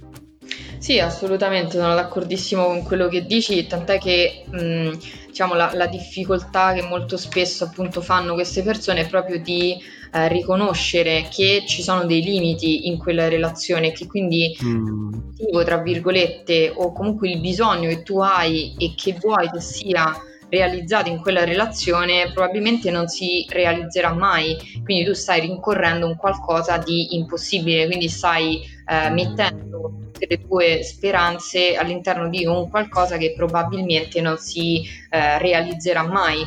Sì, 0.84 1.00
assolutamente, 1.00 1.78
sono 1.78 1.96
d'accordissimo 1.96 2.66
con 2.66 2.84
quello 2.84 3.08
che 3.08 3.26
dici, 3.26 3.66
tant'è 3.68 3.98
che 3.98 4.44
mh, 4.52 4.98
diciamo, 5.28 5.54
la, 5.54 5.72
la 5.74 5.88
difficoltà 5.88 6.74
che 6.74 6.82
molto 6.82 7.16
spesso 7.16 7.64
appunto 7.64 8.02
fanno 8.02 8.34
queste 8.34 8.64
persone 8.64 9.00
è 9.00 9.08
proprio 9.08 9.40
di 9.42 9.78
eh, 10.12 10.28
riconoscere 10.28 11.30
che 11.34 11.64
ci 11.66 11.82
sono 11.82 12.04
dei 12.04 12.22
limiti 12.22 12.90
in 12.90 12.98
quella 12.98 13.30
relazione 13.30 13.88
e 13.88 13.92
che 13.94 14.08
quindi 14.08 14.58
Mm, 14.62 15.64
tra 15.64 15.78
virgolette, 15.78 16.74
o 16.76 16.92
comunque 16.92 17.30
il 17.30 17.40
bisogno 17.40 17.88
che 17.88 18.04
tu 18.04 18.20
hai 18.20 18.76
e 18.78 18.94
che 18.94 19.16
vuoi 19.22 19.50
che 19.50 19.62
sia 19.62 20.14
realizzato 20.50 21.10
in 21.10 21.22
quella 21.22 21.46
relazione 21.46 22.30
probabilmente 22.34 22.92
non 22.92 23.08
si 23.08 23.46
realizzerà 23.48 24.14
mai, 24.14 24.58
quindi 24.84 25.06
tu 25.06 25.14
stai 25.14 25.40
rincorrendo 25.40 26.06
un 26.06 26.18
qualcosa 26.18 26.78
di 26.78 27.16
impossibile, 27.16 27.86
quindi 27.86 28.10
stai 28.10 28.60
eh, 28.86 29.10
mettendo 29.12 29.63
tutte 30.14 30.28
le 30.30 30.46
tue 30.48 30.84
speranze 30.84 31.76
all'interno 31.76 32.30
di 32.30 32.46
un 32.46 32.70
qualcosa 32.70 33.18
che 33.18 33.34
probabilmente 33.36 34.22
non 34.22 34.38
si 34.38 34.84
eh, 35.10 35.40
realizzerà 35.40 36.04
mai. 36.04 36.46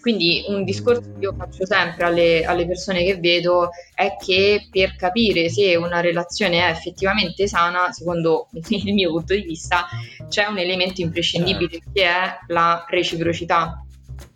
Quindi 0.00 0.44
un 0.48 0.64
discorso 0.64 1.00
che 1.00 1.20
io 1.20 1.34
faccio 1.36 1.66
sempre 1.66 2.04
alle, 2.04 2.44
alle, 2.44 2.66
persone 2.66 3.04
che 3.04 3.16
vedo 3.16 3.70
è 3.94 4.16
che 4.16 4.68
per 4.70 4.94
capire 4.94 5.48
se 5.48 5.74
una 5.76 6.00
relazione 6.00 6.66
è 6.66 6.70
effettivamente 6.70 7.48
sana, 7.48 7.90
secondo 7.90 8.48
il 8.68 8.94
mio 8.94 9.10
punto 9.10 9.34
di 9.34 9.42
vista, 9.42 9.86
c'è 10.28 10.46
un 10.46 10.58
elemento 10.58 11.00
imprescindibile 11.00 11.70
certo. 11.70 11.90
che 11.92 12.04
è 12.04 12.38
la 12.46 12.86
reciprocità. 12.88 13.82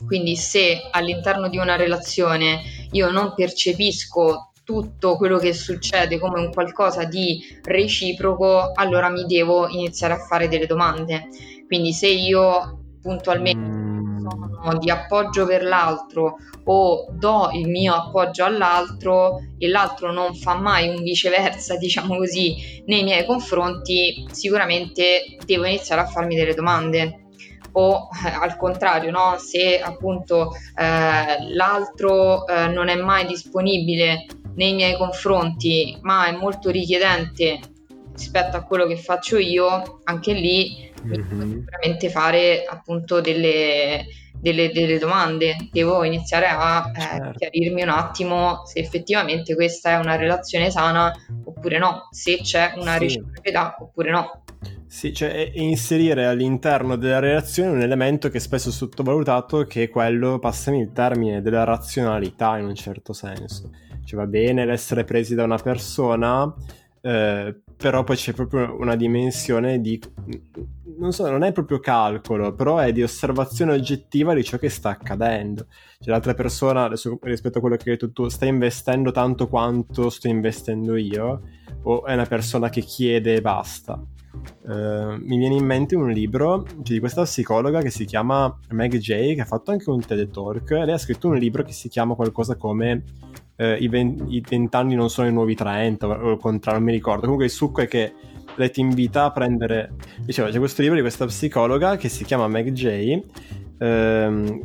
Quindi 0.05 0.37
se 0.37 0.89
all'interno 0.91 1.49
di 1.49 1.59
una 1.59 1.77
relazione 1.77 2.61
io 2.91 3.11
non 3.11 3.33
percepisco 3.35 4.52
tutto 4.65 5.17
quello 5.17 5.39
che 5.39 5.53
succede 5.53 6.19
come 6.19 6.41
un 6.41 6.53
qualcosa 6.53 7.05
di 7.05 7.41
reciproco, 7.63 8.73
allora 8.75 9.09
mi 9.09 9.25
devo 9.25 9.69
iniziare 9.69 10.15
a 10.15 10.19
fare 10.19 10.49
delle 10.49 10.67
domande. 10.67 11.29
Quindi 11.67 11.93
se 11.93 12.09
io 12.09 12.97
puntualmente 13.01 13.59
mm. 13.59 14.27
sono 14.63 14.79
di 14.79 14.91
appoggio 14.91 15.47
per 15.47 15.65
l'altro 15.65 16.37
o 16.65 17.07
do 17.11 17.51
il 17.53 17.69
mio 17.69 17.95
appoggio 17.95 18.45
all'altro 18.45 19.41
e 19.59 19.69
l'altro 19.69 20.13
non 20.13 20.35
fa 20.35 20.55
mai 20.55 20.89
un 20.89 21.03
viceversa, 21.03 21.77
diciamo 21.79 22.17
così, 22.17 22.83
nei 22.87 23.03
miei 23.03 23.25
confronti, 23.25 24.27
sicuramente 24.31 25.37
devo 25.45 25.65
iniziare 25.65 26.03
a 26.03 26.07
farmi 26.07 26.37
delle 26.37 26.55
domande 26.55 27.23
o 27.73 28.09
eh, 28.25 28.29
al 28.29 28.57
contrario, 28.57 29.11
no? 29.11 29.37
se 29.39 29.81
appunto 29.81 30.53
eh, 30.77 31.55
l'altro 31.55 32.47
eh, 32.47 32.69
non 32.69 32.89
è 32.89 32.97
mai 32.97 33.27
disponibile 33.27 34.27
nei 34.55 34.75
miei 34.75 34.97
confronti, 34.97 35.99
ma 36.03 36.27
è 36.27 36.33
molto 36.33 36.71
richiedente 36.71 37.61
rispetto 38.15 38.57
a 38.57 38.63
quello 38.63 38.87
che 38.87 38.97
faccio 38.97 39.39
io, 39.39 40.01
anche 40.05 40.33
lì 40.33 40.91
mm-hmm. 41.05 41.59
sicuramente 41.59 42.11
fare 42.11 42.65
appunto 42.65 43.21
delle, 43.21 44.05
delle, 44.39 44.71
delle, 44.73 44.99
domande, 44.99 45.57
devo 45.71 46.05
iniziare 46.05 46.47
a 46.47 46.91
eh, 46.95 47.01
certo. 47.01 47.39
chiarirmi 47.39 47.83
un 47.83 47.89
attimo 47.89 48.65
se 48.67 48.81
effettivamente 48.81 49.55
questa 49.55 49.93
è 49.93 49.97
una 49.97 50.17
relazione 50.17 50.71
sana 50.71 51.13
oppure 51.45 51.79
no, 51.79 52.09
se 52.11 52.39
c'è 52.43 52.73
una 52.77 52.95
sì. 52.95 52.99
reciprocità 52.99 53.77
oppure 53.79 54.11
no. 54.11 54.43
Sì, 54.87 55.15
cioè 55.15 55.51
inserire 55.55 56.27
all'interno 56.27 56.97
della 56.97 57.19
relazione 57.19 57.71
un 57.71 57.81
elemento 57.81 58.29
che 58.29 58.37
è 58.37 58.41
spesso 58.41 58.71
sottovalutato, 58.71 59.65
che 59.65 59.85
è 59.85 59.89
quello, 59.89 60.39
passami 60.39 60.81
il 60.81 60.93
termine, 60.93 61.41
della 61.41 61.65
razionalità 61.65 62.59
in 62.59 62.67
un 62.67 62.75
certo 62.75 63.15
senso. 63.15 63.71
Cioè 64.13 64.21
va 64.21 64.27
bene 64.27 64.67
l'essere 64.67 65.05
presi 65.05 65.35
da 65.35 65.45
una 65.45 65.57
persona, 65.57 66.55
eh, 67.01 67.57
però 67.75 68.05
poi 68.05 68.17
c'è 68.17 68.35
proprio 68.35 68.77
una 68.79 68.95
dimensione 68.95 69.81
di 69.81 69.99
non 70.99 71.13
so, 71.13 71.29
non 71.31 71.43
è 71.43 71.53
proprio 71.53 71.81
calcolo, 71.81 72.55
però 72.55 72.77
è 72.77 72.93
di 72.93 73.03
osservazione 73.03 73.73
oggettiva 73.73 74.35
di 74.35 74.45
ciò 74.45 74.59
che 74.59 74.69
sta 74.69 74.91
accadendo. 74.91 75.67
Cioè 75.99 76.11
l'altra 76.11 76.35
persona, 76.35 76.85
adesso 76.85 77.19
rispetto 77.23 77.57
a 77.57 77.61
quello 77.63 77.77
che 77.77 77.89
hai 77.89 77.97
detto 77.97 78.13
tu, 78.13 78.29
sta 78.29 78.45
investendo 78.45 79.13
tanto 79.13 79.49
quanto 79.49 80.11
sto 80.11 80.29
investendo 80.29 80.95
io, 80.97 81.41
o 81.85 82.05
è 82.05 82.13
una 82.13 82.27
persona 82.27 82.69
che 82.69 82.83
chiede 82.83 83.37
e 83.37 83.41
basta. 83.41 83.99
Uh, 84.63 85.17
mi 85.19 85.39
viene 85.39 85.55
in 85.55 85.65
mente 85.65 85.97
un 85.97 86.11
libro 86.11 86.67
di 86.77 86.99
questa 87.01 87.23
psicologa 87.23 87.81
che 87.81 87.91
si 87.91 88.05
chiama 88.05 88.59
Meg 88.71 88.97
J, 88.99 89.35
che 89.35 89.41
ha 89.41 89.47
fatto 89.47 89.71
anche 89.71 89.89
un 89.89 90.01
TED 90.01 90.31
Talk. 90.31 90.71
Lei 90.71 90.93
ha 90.93 90.99
scritto 90.99 91.29
un 91.29 91.37
libro 91.37 91.63
che 91.63 91.73
si 91.73 91.89
chiama 91.89 92.15
qualcosa 92.15 92.57
come 92.57 93.05
uh, 93.63 93.83
I 93.83 94.43
vent'anni 94.49 94.95
non 94.95 95.11
sono 95.11 95.29
i 95.29 95.33
nuovi 95.33 95.55
30, 95.55 96.07
o 96.07 96.31
il 96.33 96.39
contrario, 96.39 96.81
non 96.81 96.89
mi 96.89 96.95
ricordo. 96.95 97.23
Comunque 97.23 97.47
il 97.47 97.51
succo 97.51 97.81
è 97.81 97.89
che 97.89 98.13
lei 98.57 98.71
ti 98.71 98.81
invita 98.81 99.25
a 99.25 99.31
prendere... 99.31 99.95
Diceva, 100.21 100.51
c'è 100.51 100.59
questo 100.59 100.83
libro 100.83 100.97
di 100.97 101.03
questa 101.03 101.27
psicologa 101.27 101.97
che 101.97 102.09
si 102.09 102.25
chiama 102.25 102.49
Meg 102.49 102.73
J, 102.73 103.21
ehm, 103.79 104.61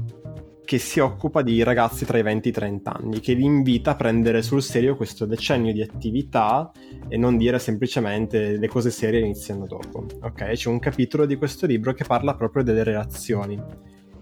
che 0.65 0.79
si 0.79 0.99
occupa 0.99 1.41
di 1.41 1.63
ragazzi 1.63 2.05
tra 2.05 2.17
i 2.17 2.23
20 2.23 2.47
e 2.47 2.51
i 2.51 2.53
30 2.53 2.93
anni, 2.93 3.19
che 3.21 3.33
li 3.33 3.45
invita 3.45 3.91
a 3.91 3.95
prendere 3.95 4.41
sul 4.41 4.61
serio 4.61 4.97
questo 4.97 5.25
decennio 5.25 5.71
di 5.71 5.81
attività 5.81 6.71
e 7.07 7.15
non 7.15 7.37
dire 7.37 7.57
semplicemente 7.57 8.57
le 8.57 8.67
cose 8.67 8.91
serie 8.91 9.21
iniziano 9.21 9.65
dopo. 9.65 10.05
Ok, 10.21 10.51
c'è 10.51 10.67
un 10.67 10.79
capitolo 10.79 11.25
di 11.25 11.37
questo 11.37 11.65
libro 11.65 11.93
che 11.93 12.03
parla 12.03 12.35
proprio 12.35 12.63
delle 12.63 12.83
relazioni 12.83 13.57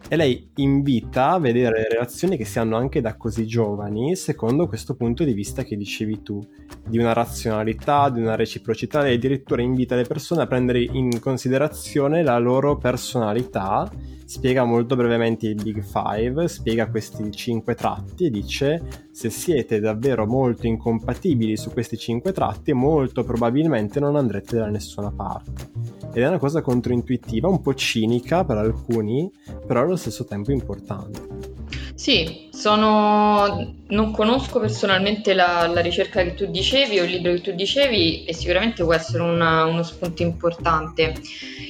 e 0.07 0.15
lei 0.15 0.51
invita 0.55 1.31
a 1.31 1.39
vedere 1.39 1.87
relazioni 1.89 2.37
che 2.37 2.45
si 2.45 2.59
hanno 2.59 2.77
anche 2.77 3.01
da 3.01 3.15
così 3.15 3.45
giovani, 3.45 4.15
secondo 4.15 4.67
questo 4.67 4.95
punto 4.95 5.23
di 5.23 5.33
vista 5.33 5.63
che 5.63 5.75
dicevi 5.75 6.21
tu, 6.21 6.45
di 6.87 6.97
una 6.97 7.13
razionalità, 7.13 8.09
di 8.09 8.21
una 8.21 8.35
reciprocità, 8.35 9.01
lei 9.01 9.15
addirittura 9.15 9.61
invita 9.61 9.95
le 9.95 10.03
persone 10.03 10.43
a 10.43 10.47
prendere 10.47 10.81
in 10.81 11.19
considerazione 11.19 12.23
la 12.23 12.37
loro 12.37 12.77
personalità 12.77 13.89
spiega 14.25 14.63
molto 14.63 14.95
brevemente 14.95 15.47
il 15.47 15.61
Big 15.61 15.83
Five, 15.83 16.47
spiega 16.47 16.89
questi 16.89 17.31
cinque 17.31 17.75
tratti 17.75 18.25
e 18.25 18.29
dice 18.31 19.07
se 19.11 19.29
siete 19.29 19.79
davvero 19.79 20.25
molto 20.25 20.65
incompatibili 20.65 21.55
su 21.55 21.71
questi 21.71 21.97
cinque 21.97 22.33
tratti 22.33 22.73
molto 22.73 23.23
probabilmente 23.23 23.99
non 23.99 24.15
andrete 24.15 24.57
da 24.57 24.67
nessuna 24.67 25.11
parte. 25.11 25.94
Ed 26.15 26.23
è 26.23 26.27
una 26.29 26.37
cosa 26.37 26.61
controintuitiva, 26.61 27.49
un 27.49 27.59
po' 27.59 27.73
cinica 27.73 28.45
per 28.45 28.55
alcuni, 28.55 29.29
però 29.67 29.81
allo 29.81 29.97
stesso 29.97 30.23
tempo 30.23 30.49
importante. 30.53 31.54
Sì, 31.95 32.49
sono... 32.51 33.73
non 33.87 34.11
conosco 34.11 34.59
personalmente 34.59 35.33
la, 35.33 35.65
la, 35.67 35.79
ricerca 35.79 36.23
che 36.23 36.33
tu 36.33 36.45
dicevi 36.45 36.99
o 36.99 37.05
il 37.05 37.11
libro 37.11 37.31
che 37.31 37.41
tu 37.41 37.51
dicevi 37.51 38.25
e 38.25 38.33
sicuramente 38.33 38.83
può 38.83 38.93
essere 38.93 39.23
una, 39.23 39.63
uno 39.63 39.81
spunto 39.81 40.21
importante. 40.21 41.13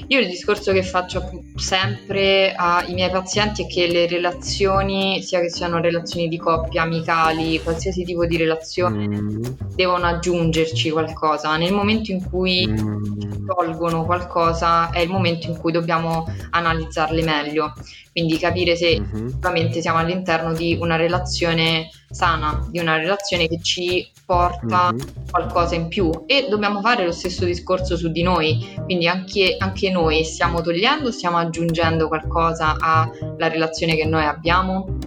Io 0.07 0.19
il 0.19 0.28
discorso 0.28 0.71
che 0.71 0.82
faccio 0.82 1.30
sempre 1.55 2.53
ai 2.55 2.93
miei 2.93 3.11
pazienti 3.11 3.63
è 3.63 3.67
che 3.67 3.86
le 3.86 4.07
relazioni, 4.07 5.21
sia 5.21 5.39
che 5.41 5.49
siano 5.49 5.80
relazioni 5.80 6.28
di 6.28 6.38
coppia, 6.38 6.82
amicali, 6.82 7.61
qualsiasi 7.61 8.03
tipo 8.03 8.26
di 8.26 8.38
relazione, 8.38 9.07
mm. 9.07 9.43
devono 9.76 10.07
aggiungerci 10.07 10.89
qualcosa. 10.89 11.55
Nel 11.55 11.73
momento 11.73 12.11
in 12.11 12.28
cui 12.28 12.67
mm. 12.67 13.45
tolgono 13.45 14.05
qualcosa 14.05 14.89
è 14.89 14.99
il 14.99 15.09
momento 15.09 15.47
in 15.47 15.57
cui 15.57 15.71
dobbiamo 15.71 16.26
analizzarle 16.49 17.23
meglio. 17.23 17.73
Quindi 18.16 18.38
capire 18.38 18.78
se 18.78 18.97
mm-hmm. 18.97 19.72
siamo 19.72 19.97
all'interno 19.97 20.53
di 20.53 20.78
una 20.80 20.95
relazione 20.95 21.89
sana, 22.09 22.66
di 22.72 22.80
una 22.80 22.95
relazione 22.95 23.49
che 23.49 23.59
ci 23.61 24.09
porta 24.26 24.93
mm-hmm. 24.93 25.07
qualcosa 25.30 25.76
in 25.76 25.89
più 25.89 26.24
e 26.26 26.47
dobbiamo 26.49 26.80
fare 26.80 27.03
lo 27.03 27.11
stesso 27.11 27.43
discorso 27.43 27.97
su 27.97 28.09
di 28.13 28.24
noi, 28.24 28.74
quindi 28.86 29.09
anche, 29.09 29.57
anche 29.59 29.91
noi 29.91 30.24
stiamo 30.24 30.61
togliendo, 30.61 31.11
stiamo 31.11 31.36
aggiungendo 31.36 32.07
qualcosa 32.07 32.78
alla 32.80 33.49
relazione 33.49 33.97
che 33.97 34.05
noi 34.05 34.24
abbiamo. 34.24 34.97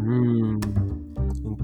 Mm 0.00 0.83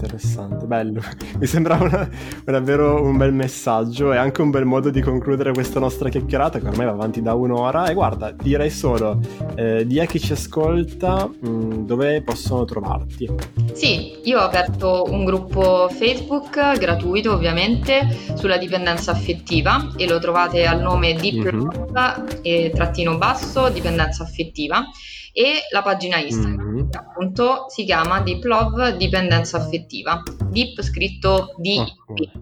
interessante, 0.01 0.67
bello. 0.67 1.03
Mi 1.39 1.47
sembrava 1.47 1.85
una, 1.85 2.11
davvero 2.45 3.03
un 3.03 3.17
bel 3.17 3.33
messaggio 3.33 4.13
e 4.13 4.17
anche 4.17 4.41
un 4.41 4.51
bel 4.51 4.65
modo 4.65 4.91
di 4.91 5.03
concludere 5.03 5.53
questa 5.53 5.79
nostra 5.79 6.09
chiacchierata 6.09 6.59
che 6.59 6.67
ormai 6.67 6.87
va 6.87 6.93
avanti 6.93 7.21
da 7.21 7.35
un'ora. 7.35 7.89
E 7.89 7.95
guarda, 7.95 8.31
direi 8.31 8.71
solo, 8.71 9.21
eh, 9.55 9.87
di 9.87 10.01
a 10.01 10.07
chi 10.07 10.19
ci 10.19 10.33
ascolta 10.33 11.29
mh, 11.29 11.49
mm, 11.49 11.73
dove 11.87 12.23
possono 12.23 12.65
trovarti. 12.65 13.29
Sì, 13.73 14.19
io 14.25 14.41
ho 14.41 14.45
aperto 14.45 15.05
un 15.09 15.25
gruppo 15.25 15.89
Facebook 15.91 16.79
gratuito 16.79 17.33
ovviamente 17.33 18.17
sulla 18.35 18.57
dipendenza 18.57 19.13
affettiva 19.13 19.93
e 19.97 20.07
lo 20.07 20.19
trovate 20.19 20.67
al 20.67 20.81
nome 20.81 21.15
Deep 21.15 21.53
mm-hmm. 21.53 22.27
e 22.43 22.71
trattino 22.75 23.19
basso 23.19 23.69
dipendenza 23.69 24.23
affettiva 24.23 24.85
e 25.33 25.61
la 25.73 25.83
pagina 25.83 26.19
Instagram 26.19 26.71
mm-hmm. 26.71 26.91
che 26.91 26.99
appunto 26.99 27.67
si 27.69 27.85
chiama 27.85 28.21
Deep 28.21 28.45
Love 28.45 28.97
Dipendenza 28.97 29.57
Affettiva. 29.59 30.23
Deep 30.51 30.81
scritto 30.83 31.55
D, 31.59 31.79
oh. 31.79 31.87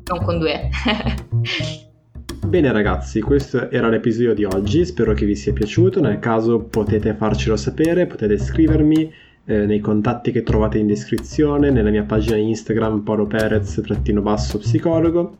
non 0.06 0.24
con 0.24 0.38
due. 0.38 0.68
Bene 2.46 2.72
ragazzi, 2.72 3.20
questo 3.20 3.70
era 3.70 3.88
l'episodio 3.88 4.32
di 4.32 4.44
oggi, 4.44 4.86
spero 4.86 5.12
che 5.12 5.26
vi 5.26 5.34
sia 5.34 5.52
piaciuto, 5.52 6.00
nel 6.00 6.18
caso 6.18 6.60
potete 6.60 7.14
farcelo 7.14 7.56
sapere, 7.56 8.06
potete 8.06 8.38
scrivermi 8.38 9.12
eh, 9.44 9.66
nei 9.66 9.80
contatti 9.80 10.32
che 10.32 10.42
trovate 10.42 10.78
in 10.78 10.86
descrizione, 10.86 11.70
nella 11.70 11.90
mia 11.90 12.04
pagina 12.04 12.36
Instagram 12.36 13.00
Paolo 13.00 13.26
Perez-psicologo, 13.26 15.36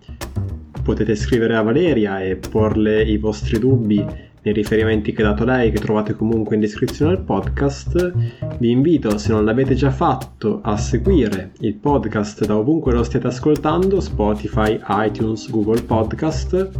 potete 0.83 1.15
scrivere 1.15 1.57
a 1.57 1.63
Valeria 1.63 2.21
e 2.21 2.37
porle 2.37 3.03
i 3.03 3.17
vostri 3.17 3.59
dubbi 3.59 4.05
nei 4.43 4.55
riferimenti 4.55 5.13
che 5.13 5.23
ha 5.23 5.27
dato 5.27 5.45
lei, 5.45 5.71
che 5.71 5.79
trovate 5.79 6.15
comunque 6.15 6.55
in 6.55 6.61
descrizione 6.61 7.13
al 7.13 7.23
podcast. 7.23 8.13
Vi 8.59 8.71
invito, 8.71 9.19
se 9.19 9.33
non 9.33 9.45
l'avete 9.45 9.75
già 9.75 9.91
fatto, 9.91 10.61
a 10.63 10.77
seguire 10.77 11.53
il 11.61 11.75
podcast 11.75 12.45
da 12.47 12.57
ovunque 12.57 12.93
lo 12.93 13.03
stiate 13.03 13.27
ascoltando, 13.27 14.01
Spotify, 14.01 14.79
iTunes, 14.89 15.51
Google 15.51 15.83
Podcast 15.83 16.71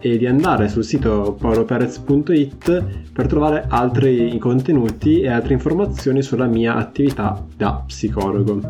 e 0.00 0.18
di 0.18 0.26
andare 0.26 0.68
sul 0.68 0.84
sito 0.84 1.36
paoloperez.it 1.38 2.84
per 3.12 3.26
trovare 3.26 3.66
altri 3.68 4.36
contenuti 4.38 5.20
e 5.20 5.28
altre 5.28 5.54
informazioni 5.54 6.22
sulla 6.22 6.46
mia 6.46 6.74
attività 6.74 7.44
da 7.56 7.84
psicologo. 7.86 8.60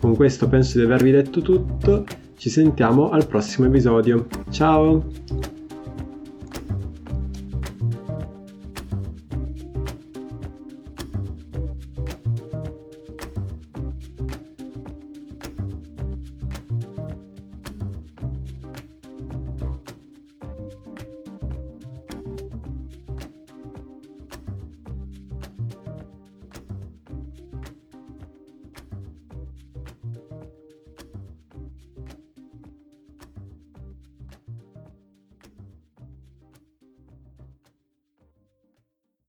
Con 0.00 0.16
questo 0.16 0.48
penso 0.48 0.78
di 0.78 0.84
avervi 0.84 1.12
detto 1.12 1.40
tutto, 1.40 2.04
ci 2.36 2.50
sentiamo 2.50 3.10
al 3.10 3.26
prossimo 3.26 3.66
episodio. 3.66 4.26
Ciao! 4.50 5.57